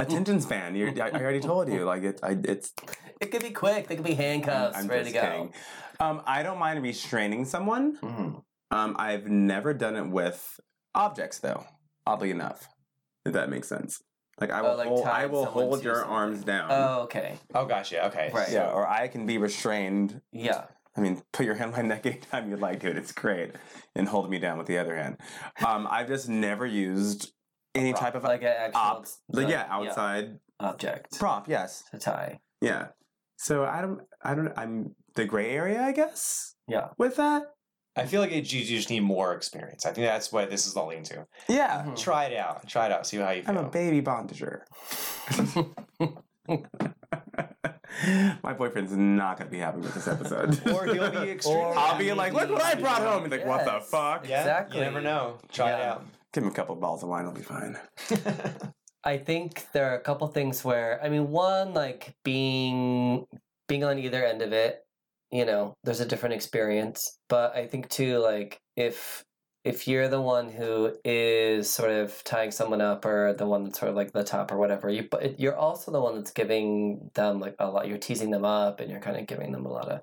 attention 0.00 0.40
span. 0.40 0.74
You're, 0.74 0.90
I, 1.02 1.08
I 1.10 1.20
already 1.20 1.40
told 1.40 1.68
you. 1.72 1.84
Like 1.84 2.02
it, 2.02 2.20
I, 2.22 2.36
it's. 2.44 2.72
It 3.20 3.30
could 3.30 3.42
be 3.42 3.50
quick. 3.50 3.88
They 3.88 3.96
could 3.96 4.04
be 4.04 4.14
handcuffs, 4.14 4.76
I'm 4.78 4.88
ready 4.88 5.04
to 5.06 5.12
go. 5.12 5.20
kidding. 5.20 5.52
Um, 6.00 6.22
I 6.26 6.42
don't 6.42 6.58
mind 6.58 6.82
restraining 6.82 7.44
someone. 7.44 7.96
Mhm. 7.98 8.42
Um, 8.70 8.96
I've 8.98 9.26
never 9.26 9.74
done 9.74 9.96
it 9.96 10.08
with 10.08 10.58
objects, 10.94 11.38
though. 11.38 11.64
Oddly 12.06 12.30
enough, 12.30 12.68
if 13.24 13.34
that 13.34 13.48
makes 13.50 13.68
sense. 13.68 14.02
Like 14.40 14.50
I 14.50 14.60
Oh, 14.60 14.70
will, 14.70 14.76
like 14.76 14.88
hold, 14.88 15.06
I 15.06 15.26
will 15.26 15.44
hold 15.46 15.84
your 15.84 15.96
something. 15.96 16.10
arms 16.12 16.42
down. 16.42 16.70
Oh, 16.70 17.02
okay. 17.02 17.38
Oh, 17.54 17.64
gosh, 17.66 17.92
yeah, 17.92 18.06
Okay. 18.06 18.30
Right. 18.32 18.50
yeah, 18.50 18.70
or 18.70 18.88
I 18.88 19.06
can 19.08 19.24
be 19.26 19.38
restrained. 19.38 20.20
Yeah. 20.32 20.64
I 20.96 21.00
mean, 21.00 21.22
put 21.32 21.46
your 21.46 21.54
hand 21.54 21.72
on 21.74 21.82
my 21.82 21.88
neck 21.88 22.04
anytime 22.06 22.50
you'd 22.50 22.60
like 22.60 22.80
to. 22.80 22.90
it. 22.90 22.96
It's 22.98 23.12
great, 23.12 23.52
and 23.94 24.06
hold 24.08 24.28
me 24.30 24.38
down 24.38 24.58
with 24.58 24.66
the 24.66 24.78
other 24.78 24.94
hand. 24.96 25.16
Um, 25.66 25.88
I've 25.90 26.08
just 26.08 26.28
never 26.28 26.66
used 26.66 27.32
any 27.74 27.92
type 27.94 28.14
of 28.14 28.24
Like 28.24 28.42
an 28.42 28.48
actual 28.48 28.80
op, 28.80 29.06
like, 29.30 29.44
like, 29.44 29.52
yeah, 29.52 29.66
outside 29.70 30.38
object 30.60 31.18
prop. 31.18 31.48
Yes, 31.48 31.84
to 31.92 31.98
tie. 31.98 32.40
yeah. 32.60 32.88
So 33.38 33.64
I 33.64 33.80
don't, 33.80 34.00
I 34.22 34.34
don't, 34.36 34.52
I'm 34.56 34.94
the 35.16 35.24
gray 35.24 35.50
area, 35.50 35.82
I 35.82 35.90
guess. 35.92 36.54
Yeah. 36.68 36.88
With 36.98 37.16
that, 37.16 37.42
I 37.96 38.06
feel 38.06 38.20
like 38.20 38.30
it, 38.30 38.52
you 38.52 38.64
just 38.64 38.88
need 38.88 39.00
more 39.00 39.34
experience. 39.34 39.84
I 39.84 39.92
think 39.92 40.06
that's 40.06 40.30
what 40.30 40.48
this 40.50 40.66
is 40.66 40.76
all 40.76 40.88
leading 40.88 41.04
to. 41.04 41.26
yeah. 41.48 41.82
Mhm. 41.86 41.96
Try 41.98 42.26
it 42.26 42.36
out. 42.36 42.68
Try 42.68 42.86
it 42.86 42.92
out. 42.92 43.06
See 43.06 43.16
how 43.16 43.30
you 43.30 43.42
feel. 43.42 43.50
I'm 43.58 43.64
a 43.64 43.68
baby 43.68 44.00
bondager. 44.02 44.60
My 48.42 48.52
boyfriend's 48.52 48.92
not 48.92 49.38
gonna 49.38 49.50
be 49.50 49.58
happy 49.58 49.80
with 49.80 49.94
this 49.94 50.08
episode. 50.08 50.60
Or 50.72 50.86
he'll 50.86 51.10
be 51.10 51.30
extremely 51.30 51.60
Or- 51.62 51.76
I'll 51.78 51.98
be 51.98 52.12
like, 52.12 52.32
look 52.32 52.50
what 52.50 52.62
I 52.62 52.74
brought 52.74 53.02
home. 53.02 53.22
He's 53.22 53.30
like, 53.32 53.46
what 53.46 53.64
the 53.64 53.72
Yes. 53.72 53.90
fuck? 53.90 54.28
yeah, 54.28 54.40
Exactly. 54.40 54.78
You 54.78 54.84
never 54.84 55.00
know. 55.00 55.38
Try 55.52 55.70
it 55.72 55.78
Yeah. 55.78 55.98
Give 56.32 56.44
him 56.44 56.50
a 56.50 56.54
couple 56.54 56.74
balls 56.76 57.02
of 57.02 57.08
wine, 57.10 57.24
he'll 57.24 57.32
be 57.32 57.42
fine. 57.42 57.76
I 59.04 59.18
think 59.18 59.66
there 59.72 59.90
are 59.90 59.96
a 59.96 60.00
couple 60.00 60.26
things 60.28 60.64
where 60.64 61.00
I 61.02 61.08
mean, 61.08 61.30
one 61.30 61.74
like 61.74 62.14
being 62.24 63.26
being 63.68 63.84
on 63.84 63.98
either 63.98 64.24
end 64.24 64.42
of 64.42 64.52
it, 64.52 64.80
you 65.30 65.44
know, 65.44 65.74
there's 65.84 66.00
a 66.00 66.06
different 66.06 66.34
experience. 66.34 67.18
But 67.28 67.54
I 67.56 67.66
think 67.66 67.88
too, 67.88 68.18
like 68.18 68.58
if 68.76 69.24
if 69.64 69.86
you're 69.86 70.08
the 70.08 70.20
one 70.20 70.50
who 70.50 70.92
is 71.04 71.70
sort 71.70 71.90
of 71.90 72.22
tying 72.24 72.50
someone 72.50 72.80
up 72.80 73.04
or 73.04 73.32
the 73.32 73.46
one 73.46 73.64
that's 73.64 73.78
sort 73.78 73.90
of 73.90 73.96
like 73.96 74.12
the 74.12 74.24
top 74.24 74.50
or 74.50 74.56
whatever, 74.58 74.88
you 74.90 75.06
but 75.10 75.38
you're 75.38 75.56
also 75.56 75.90
the 75.92 76.00
one 76.00 76.16
that's 76.16 76.32
giving 76.32 77.10
them 77.14 77.38
like 77.38 77.54
a 77.58 77.70
lot. 77.70 77.86
You're 77.86 77.98
teasing 77.98 78.30
them 78.30 78.44
up 78.44 78.80
and 78.80 78.90
you're 78.90 79.00
kind 79.00 79.16
of 79.16 79.26
giving 79.26 79.52
them 79.52 79.64
a 79.66 79.72
lot 79.72 79.88
of 79.88 80.00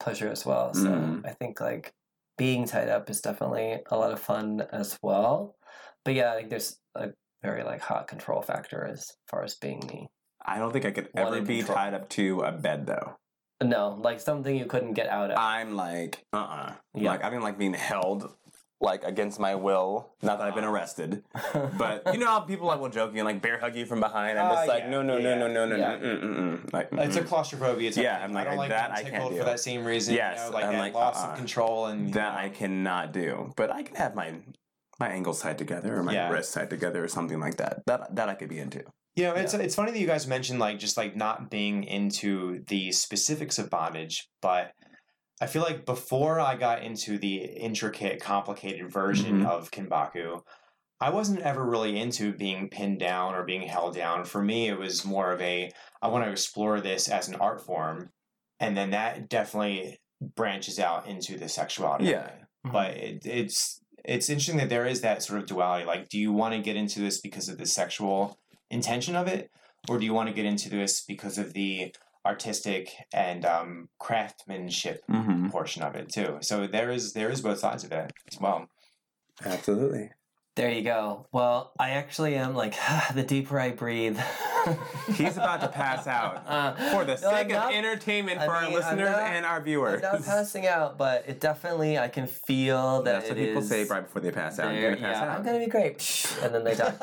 pleasure 0.00 0.28
as 0.28 0.46
well. 0.46 0.72
So 0.74 0.88
Mhm. 0.90 1.26
I 1.26 1.32
think 1.32 1.60
like 1.60 1.92
being 2.38 2.66
tied 2.66 2.88
up 2.88 3.08
is 3.10 3.20
definitely 3.20 3.82
a 3.90 3.96
lot 3.96 4.12
of 4.12 4.20
fun 4.20 4.66
as 4.72 4.98
well. 5.02 5.56
But 6.04 6.14
yeah, 6.14 6.32
I 6.32 6.36
think 6.36 6.50
there's 6.50 6.78
a 6.94 7.10
very 7.42 7.64
like 7.64 7.80
hot 7.82 8.08
control 8.08 8.40
factor 8.42 8.84
as 8.84 9.16
far 9.28 9.42
as 9.42 9.54
being 9.56 9.80
me. 9.86 10.08
I 10.44 10.58
don't 10.58 10.72
think 10.72 10.84
I 10.86 10.90
could 10.90 11.10
ever 11.16 11.40
be 11.42 11.58
control. 11.58 11.76
tied 11.76 11.94
up 11.94 12.08
to 12.10 12.40
a 12.42 12.52
bed 12.52 12.86
though. 12.86 13.16
No, 13.62 13.90
like 13.90 14.20
something 14.20 14.54
you 14.54 14.66
couldn't 14.66 14.92
get 14.94 15.08
out 15.08 15.30
of. 15.30 15.38
I'm 15.38 15.76
like, 15.76 16.24
uh 16.32 16.36
uh 16.36 16.72
Yeah. 16.94 17.10
Like, 17.10 17.24
I 17.24 17.30
didn't 17.30 17.42
like 17.42 17.58
being 17.58 17.74
held 17.74 18.34
like 18.80 19.04
against 19.04 19.40
my 19.40 19.54
will. 19.54 20.10
Not 20.22 20.38
that 20.38 20.48
I've 20.48 20.54
been 20.54 20.64
arrested. 20.64 21.22
But 21.78 22.02
you 22.12 22.18
know 22.18 22.26
how 22.26 22.40
people 22.40 22.66
like 22.66 22.80
will 22.80 22.88
joking 22.90 23.18
and 23.18 23.26
like 23.26 23.40
bear 23.42 23.58
hug 23.58 23.74
you 23.74 23.86
from 23.86 24.00
behind. 24.00 24.38
I'm 24.38 24.46
Ah, 24.46 24.54
just 24.54 24.68
like, 24.68 24.82
yeah, 24.84 24.90
no, 24.90 25.02
no, 25.02 25.16
yeah, 25.16 25.34
no, 25.34 25.46
no, 25.48 25.66
no, 25.66 25.66
no, 25.66 25.76
yeah. 25.76 25.96
mm, 25.96 26.22
mm, 26.22 26.36
mm, 26.64 26.72
like, 26.72 26.88
It's 26.92 27.16
a 27.16 27.22
mm, 27.22 27.26
claustrophobia. 27.26 27.90
Type 27.92 28.04
Yeah. 28.04 28.20
I'm 28.22 28.32
like, 28.32 28.46
I 28.46 28.50
don't 28.50 28.58
like 28.58 28.68
that 28.70 28.94
being 28.94 28.98
I 28.98 29.02
can't 29.02 29.14
tickled 29.14 29.32
do. 29.32 29.38
for 29.38 29.44
that 29.44 29.60
same 29.60 29.84
reason. 29.84 30.14
Yes, 30.14 30.38
you 30.38 30.50
know, 30.50 30.54
like 30.56 30.64
I'm 30.64 30.72
that 30.72 30.78
like, 30.78 30.94
loss 30.94 31.22
uh-uh. 31.22 31.30
of 31.32 31.36
control 31.38 31.86
and 31.86 32.12
that 32.14 32.34
I 32.36 32.48
cannot 32.50 33.12
do. 33.12 33.52
But 33.56 33.70
I 33.70 33.82
can 33.82 33.96
have 33.96 34.14
my 34.14 34.34
my 34.98 35.08
ankles 35.08 35.40
tied 35.42 35.58
together 35.58 35.94
or 35.96 36.02
my 36.02 36.12
Yeah. 36.14 36.30
wrists 36.30 36.54
tied 36.54 36.70
together 36.70 37.04
or 37.04 37.08
something 37.08 37.38
like 37.40 37.56
that. 37.56 37.82
That 37.86 38.14
that 38.16 38.28
I 38.28 38.34
could 38.34 38.48
be 38.48 38.58
into. 38.58 38.82
You 39.14 39.24
know, 39.24 39.34
it's 39.34 39.54
it's 39.54 39.74
funny 39.74 39.92
that 39.92 39.98
you 39.98 40.06
guys 40.06 40.26
mentioned 40.26 40.58
like 40.58 40.78
just 40.78 40.96
like 40.98 41.16
not 41.16 41.50
being 41.50 41.84
into 41.84 42.62
the 42.68 42.92
specifics 42.92 43.58
of 43.58 43.70
bondage, 43.70 44.28
but 44.42 44.72
I 45.40 45.46
feel 45.46 45.62
like 45.62 45.84
before 45.84 46.40
I 46.40 46.56
got 46.56 46.82
into 46.82 47.18
the 47.18 47.36
intricate, 47.36 48.20
complicated 48.20 48.90
version 48.90 49.42
Mhm. 49.42 49.46
of 49.46 49.70
Kinbaku, 49.70 50.42
I 50.98 51.10
wasn't 51.10 51.40
ever 51.42 51.62
really 51.64 51.98
into 52.00 52.32
being 52.32 52.70
pinned 52.70 53.00
down 53.00 53.34
or 53.34 53.44
being 53.44 53.62
held 53.68 53.94
down. 53.94 54.24
For 54.24 54.42
me, 54.42 54.68
it 54.68 54.78
was 54.78 55.04
more 55.04 55.32
of 55.32 55.40
a 55.42 55.70
I 56.00 56.08
want 56.08 56.24
to 56.24 56.30
explore 56.30 56.80
this 56.80 57.08
as 57.08 57.28
an 57.28 57.34
art 57.34 57.60
form, 57.64 58.12
and 58.60 58.76
then 58.76 58.90
that 58.90 59.28
definitely 59.28 59.98
branches 60.34 60.78
out 60.78 61.06
into 61.06 61.36
the 61.38 61.48
sexuality. 61.48 62.06
Yeah. 62.06 62.26
it. 62.28 62.42
but 62.64 62.90
it, 62.96 63.26
it's 63.26 63.80
it's 64.04 64.30
interesting 64.30 64.56
that 64.56 64.68
there 64.70 64.86
is 64.86 65.00
that 65.02 65.22
sort 65.22 65.40
of 65.40 65.46
duality. 65.46 65.84
Like, 65.84 66.08
do 66.08 66.18
you 66.18 66.32
want 66.32 66.54
to 66.54 66.60
get 66.60 66.76
into 66.76 67.00
this 67.00 67.20
because 67.20 67.48
of 67.48 67.58
the 67.58 67.66
sexual 67.66 68.38
intention 68.70 69.14
of 69.16 69.26
it, 69.28 69.50
or 69.88 69.98
do 69.98 70.04
you 70.06 70.14
want 70.14 70.28
to 70.28 70.34
get 70.34 70.44
into 70.46 70.68
this 70.70 71.02
because 71.04 71.36
of 71.38 71.52
the 71.52 71.92
artistic 72.26 72.90
and 73.14 73.44
um, 73.46 73.88
craftsmanship 73.98 75.02
Mm-hmm. 75.10 75.48
portion 75.48 75.82
of 75.82 75.94
it 75.94 76.08
too? 76.10 76.38
So 76.42 76.66
there 76.66 76.90
is 76.90 77.12
there 77.12 77.30
is 77.30 77.40
both 77.40 77.58
sides 77.58 77.84
of 77.84 77.92
it 77.92 78.12
as 78.30 78.40
well. 78.40 78.68
Absolutely. 79.44 80.10
There 80.56 80.70
you 80.70 80.80
go. 80.82 81.26
Well, 81.32 81.72
I 81.78 81.90
actually 81.90 82.34
am 82.36 82.54
like 82.54 82.74
the 83.14 83.22
deeper 83.22 83.60
I 83.60 83.72
breathe. 83.72 84.18
He's 85.14 85.36
about 85.36 85.60
to 85.60 85.68
pass 85.68 86.06
out. 86.06 86.42
Uh, 86.56 86.72
For 86.92 87.04
the 87.04 87.16
no, 87.20 87.28
I'm 87.30 87.46
sake 87.48 87.52
of 87.56 87.70
entertainment 87.72 88.40
for 88.42 88.50
our 88.50 88.62
mean, 88.62 88.70
I'm 88.70 88.74
listeners 88.74 89.10
not- 89.10 89.20
and 89.20 89.44
our 89.46 89.58
I'm 89.58 89.64
viewers. 89.64 90.00
not 90.02 90.24
passing 90.24 90.66
out, 90.66 90.96
but 90.96 91.24
it 91.28 91.40
definitely 91.40 91.98
I 91.98 92.08
can 92.08 92.26
feel 92.26 93.02
that 93.02 93.12
That's 93.12 93.28
what 93.28 93.38
it 93.38 93.46
people 93.48 93.62
is 93.62 93.68
say 93.68 93.84
right 93.84 94.00
before 94.02 94.22
they 94.22 94.30
pass 94.30 94.58
out. 94.58 94.70
there- 94.72 94.80
You're 94.80 94.94
gonna 94.94 95.06
pass 95.06 95.16
yeah, 95.22 95.30
out. 95.32 95.38
I'm 95.38 95.44
gonna 95.44 95.58
be 95.58 95.66
great, 95.66 96.00
and 96.42 96.54
then 96.54 96.64
they 96.64 96.74
die. 96.74 96.94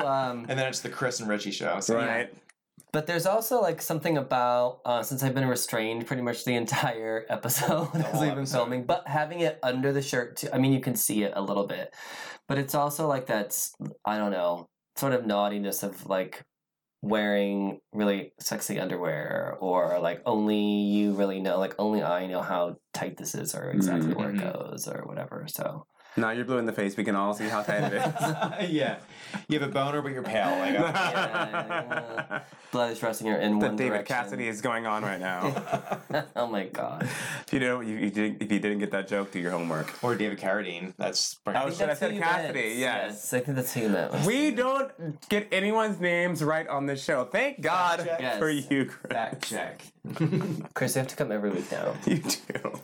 no, 0.00 0.06
um, 0.06 0.46
And 0.48 0.58
then 0.58 0.68
it's 0.68 0.80
the 0.80 0.88
Chris 0.90 1.20
and 1.20 1.28
Richie 1.28 1.50
show. 1.50 1.80
So 1.80 1.96
right. 1.96 2.32
But 2.92 3.06
there's 3.06 3.26
also 3.26 3.60
like 3.60 3.82
something 3.82 4.16
about 4.18 4.80
uh, 4.84 5.02
since 5.02 5.22
I've 5.22 5.34
been 5.34 5.46
restrained 5.48 6.06
pretty 6.06 6.22
much 6.22 6.44
the 6.44 6.54
entire 6.62 7.26
episode 7.28 7.88
as 7.94 8.12
we've 8.20 8.30
been 8.30 8.38
episode. 8.38 8.56
filming, 8.58 8.84
but 8.84 9.06
having 9.06 9.40
it 9.40 9.58
under 9.62 9.92
the 9.92 10.02
shirt 10.02 10.36
too. 10.36 10.48
I 10.52 10.58
mean, 10.58 10.72
you 10.72 10.80
can 10.80 10.94
see 10.96 11.22
it 11.22 11.32
a 11.36 11.42
little 11.42 11.66
bit, 11.66 11.94
but 12.48 12.58
it's 12.58 12.74
also 12.74 13.06
like 13.06 13.26
that's 13.26 13.74
I 14.04 14.18
don't 14.18 14.30
know 14.32 14.68
sort 14.96 15.12
of 15.12 15.26
naughtiness 15.26 15.82
of 15.82 16.06
like 16.06 16.42
wearing 17.02 17.78
really 17.92 18.32
sexy 18.40 18.80
underwear 18.80 19.56
or 19.60 19.98
like 20.00 20.22
only 20.26 20.58
you 20.58 21.12
really 21.12 21.40
know 21.40 21.58
like 21.58 21.74
only 21.78 22.02
I 22.02 22.26
know 22.26 22.40
how 22.40 22.76
tight 22.94 23.16
this 23.16 23.34
is 23.34 23.54
or 23.54 23.70
exactly 23.70 24.14
where 24.14 24.30
it 24.30 24.36
Mhm. 24.36 24.52
goes 24.52 24.88
or 24.88 25.02
whatever. 25.04 25.46
So 25.48 25.86
Now 26.16 26.30
you're 26.30 26.44
blue 26.44 26.58
in 26.58 26.66
the 26.66 26.72
face. 26.72 26.96
We 26.96 27.04
can 27.04 27.14
all 27.14 27.34
see 27.34 27.44
how 27.48 27.62
tight 27.62 27.92
it 27.92 27.94
is. 27.94 28.70
yeah, 28.70 28.96
you 29.48 29.58
have 29.58 29.68
a 29.68 29.72
boner, 29.72 30.00
but 30.02 30.12
you're 30.12 30.22
pale. 30.22 30.58
Like, 30.58 30.72
Yeah. 30.74 32.40
blood 32.72 32.92
is 32.92 33.02
rushing 33.02 33.26
in 33.26 33.58
the 33.58 33.66
one 33.66 33.76
David 33.76 33.90
direction. 33.98 34.16
Cassidy 34.16 34.48
is 34.48 34.60
going 34.60 34.86
on 34.86 35.02
right 35.02 35.20
now. 35.20 35.94
oh 36.36 36.46
my 36.46 36.64
god. 36.66 37.02
if 37.02 37.52
you 37.52 37.58
don't, 37.60 37.86
you, 37.86 37.96
you 37.96 38.10
didn't, 38.10 38.42
if 38.42 38.50
you 38.50 38.58
didn't 38.58 38.78
get 38.78 38.90
that 38.92 39.08
joke, 39.08 39.30
do 39.32 39.38
your 39.38 39.50
homework. 39.50 39.92
or 40.02 40.14
David 40.14 40.38
Carradine. 40.38 40.94
That's 40.96 41.38
Oh, 41.46 41.50
I 41.52 41.70
think 41.70 41.82
I 41.82 41.86
that's 41.86 42.00
said 42.00 42.12
who 42.12 42.18
Cassidy, 42.20 42.60
meant. 42.60 42.76
yes. 42.78 43.32
I 43.34 43.40
think 43.40 43.56
that's 43.56 43.72
who 43.74 43.80
you. 43.82 44.08
We 44.26 44.50
don't 44.52 45.28
get 45.28 45.48
anyone's 45.52 46.00
names 46.00 46.42
right 46.42 46.66
on 46.66 46.86
this 46.86 47.02
show. 47.04 47.24
Thank 47.24 47.60
God 47.60 47.98
check. 48.04 48.20
Yes. 48.20 48.38
for 48.38 48.50
you, 48.50 48.86
Chris. 48.86 49.12
fact 49.12 49.48
check. 49.48 49.82
Chris, 50.74 50.94
you 50.94 51.00
have 51.00 51.08
to 51.08 51.16
come 51.16 51.30
every 51.32 51.50
week 51.50 51.70
now. 51.70 51.94
You 52.06 52.18
do. 52.18 52.80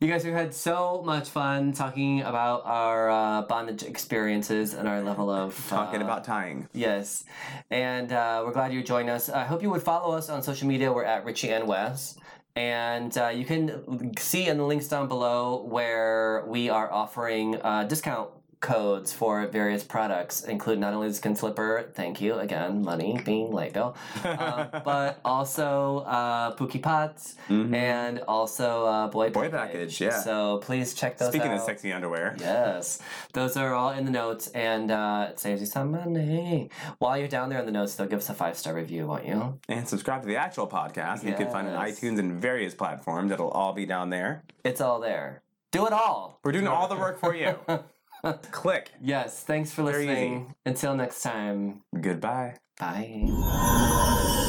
You 0.00 0.06
guys, 0.06 0.24
we've 0.24 0.32
had 0.32 0.54
so 0.54 1.02
much 1.04 1.28
fun 1.28 1.72
talking 1.72 2.20
about 2.20 2.62
our 2.64 3.10
uh, 3.10 3.42
bondage 3.42 3.82
experiences 3.82 4.72
and 4.72 4.86
our 4.86 5.02
level 5.02 5.28
of 5.28 5.66
Talking 5.68 6.00
uh, 6.00 6.04
about 6.04 6.22
tying. 6.22 6.68
Yes, 6.72 7.24
and 7.68 8.12
uh, 8.12 8.44
we're 8.46 8.52
glad 8.52 8.72
you 8.72 8.84
joined 8.84 9.10
us. 9.10 9.28
I 9.28 9.42
hope 9.42 9.60
you 9.60 9.70
would 9.70 9.82
follow 9.82 10.16
us 10.16 10.28
on 10.28 10.40
social 10.44 10.68
media. 10.68 10.92
We're 10.92 11.02
at 11.02 11.24
Richie 11.24 11.50
and 11.50 11.66
Wes. 11.66 12.16
And 12.54 13.16
uh, 13.18 13.30
you 13.30 13.44
can 13.44 14.16
see 14.16 14.46
in 14.46 14.56
the 14.56 14.64
links 14.64 14.86
down 14.86 15.08
below 15.08 15.64
where 15.64 16.44
we 16.46 16.70
are 16.70 16.92
offering 16.92 17.60
uh, 17.60 17.82
discount 17.82 18.30
codes 18.60 19.12
for 19.12 19.46
various 19.46 19.84
products, 19.84 20.42
include 20.44 20.78
not 20.78 20.92
only 20.94 21.08
the 21.08 21.14
skin 21.14 21.36
slipper, 21.36 21.88
thank 21.94 22.20
you 22.20 22.34
again, 22.34 22.82
money 22.82 23.20
being 23.24 23.52
Lego, 23.52 23.94
uh, 24.24 24.80
but 24.84 25.20
also 25.24 25.98
uh, 26.06 26.54
Pookie 26.56 26.82
Pots 26.82 27.36
Mhm. 27.48 27.74
and 27.74 28.18
also 28.26 28.86
uh, 28.86 29.06
Boy, 29.08 29.30
Boy 29.30 29.48
Package, 29.48 30.00
yeah. 30.00 30.20
So 30.20 30.58
please 30.58 30.94
check 30.94 31.18
those 31.18 31.28
Speaking 31.28 31.48
out. 31.52 31.58
of 31.58 31.62
sexy 31.62 31.92
underwear. 31.92 32.34
Yes, 32.40 33.00
those 33.32 33.56
are 33.56 33.74
all 33.74 33.90
in 33.90 34.04
the 34.04 34.10
notes, 34.10 34.48
and 34.48 34.90
uh, 34.90 35.28
it 35.30 35.38
saves 35.38 35.60
you 35.60 35.66
some 35.66 35.92
money. 35.92 36.70
While 36.98 37.18
you're 37.18 37.28
down 37.28 37.48
there 37.50 37.60
in 37.60 37.66
the 37.66 37.72
notes, 37.72 37.94
though, 37.94 38.06
give 38.06 38.18
us 38.18 38.28
a 38.28 38.34
five 38.34 38.56
star 38.58 38.74
review, 38.74 39.06
won't 39.06 39.26
you? 39.26 39.58
And 39.68 39.86
subscribe 39.88 40.22
to 40.22 40.28
the 40.28 40.36
actual 40.36 40.66
podcast. 40.66 41.24
You 41.24 41.34
can 41.34 41.50
find 41.50 41.68
it 41.68 41.74
on 41.74 41.86
iTunes 41.86 42.18
and 42.18 42.32
various 42.40 42.74
platforms. 42.74 43.30
It'll 43.32 43.50
all 43.50 43.72
be 43.72 43.86
down 43.86 44.10
there. 44.10 44.42
It's 44.64 44.80
all 44.80 45.00
there. 45.00 45.42
Do 45.70 45.86
it 45.86 45.92
all. 45.92 46.40
We're 46.42 46.52
doing 46.52 46.66
all 46.66 46.88
the 46.88 46.96
work 46.96 47.20
for 47.20 47.34
you. 47.34 47.54
Click. 48.50 48.92
Yes. 49.00 49.42
Thanks 49.42 49.72
for 49.72 49.84
Very 49.84 50.06
listening. 50.06 50.54
Until 50.64 50.94
next 50.94 51.22
time. 51.22 51.82
Goodbye. 52.00 52.56
Bye. 52.78 54.44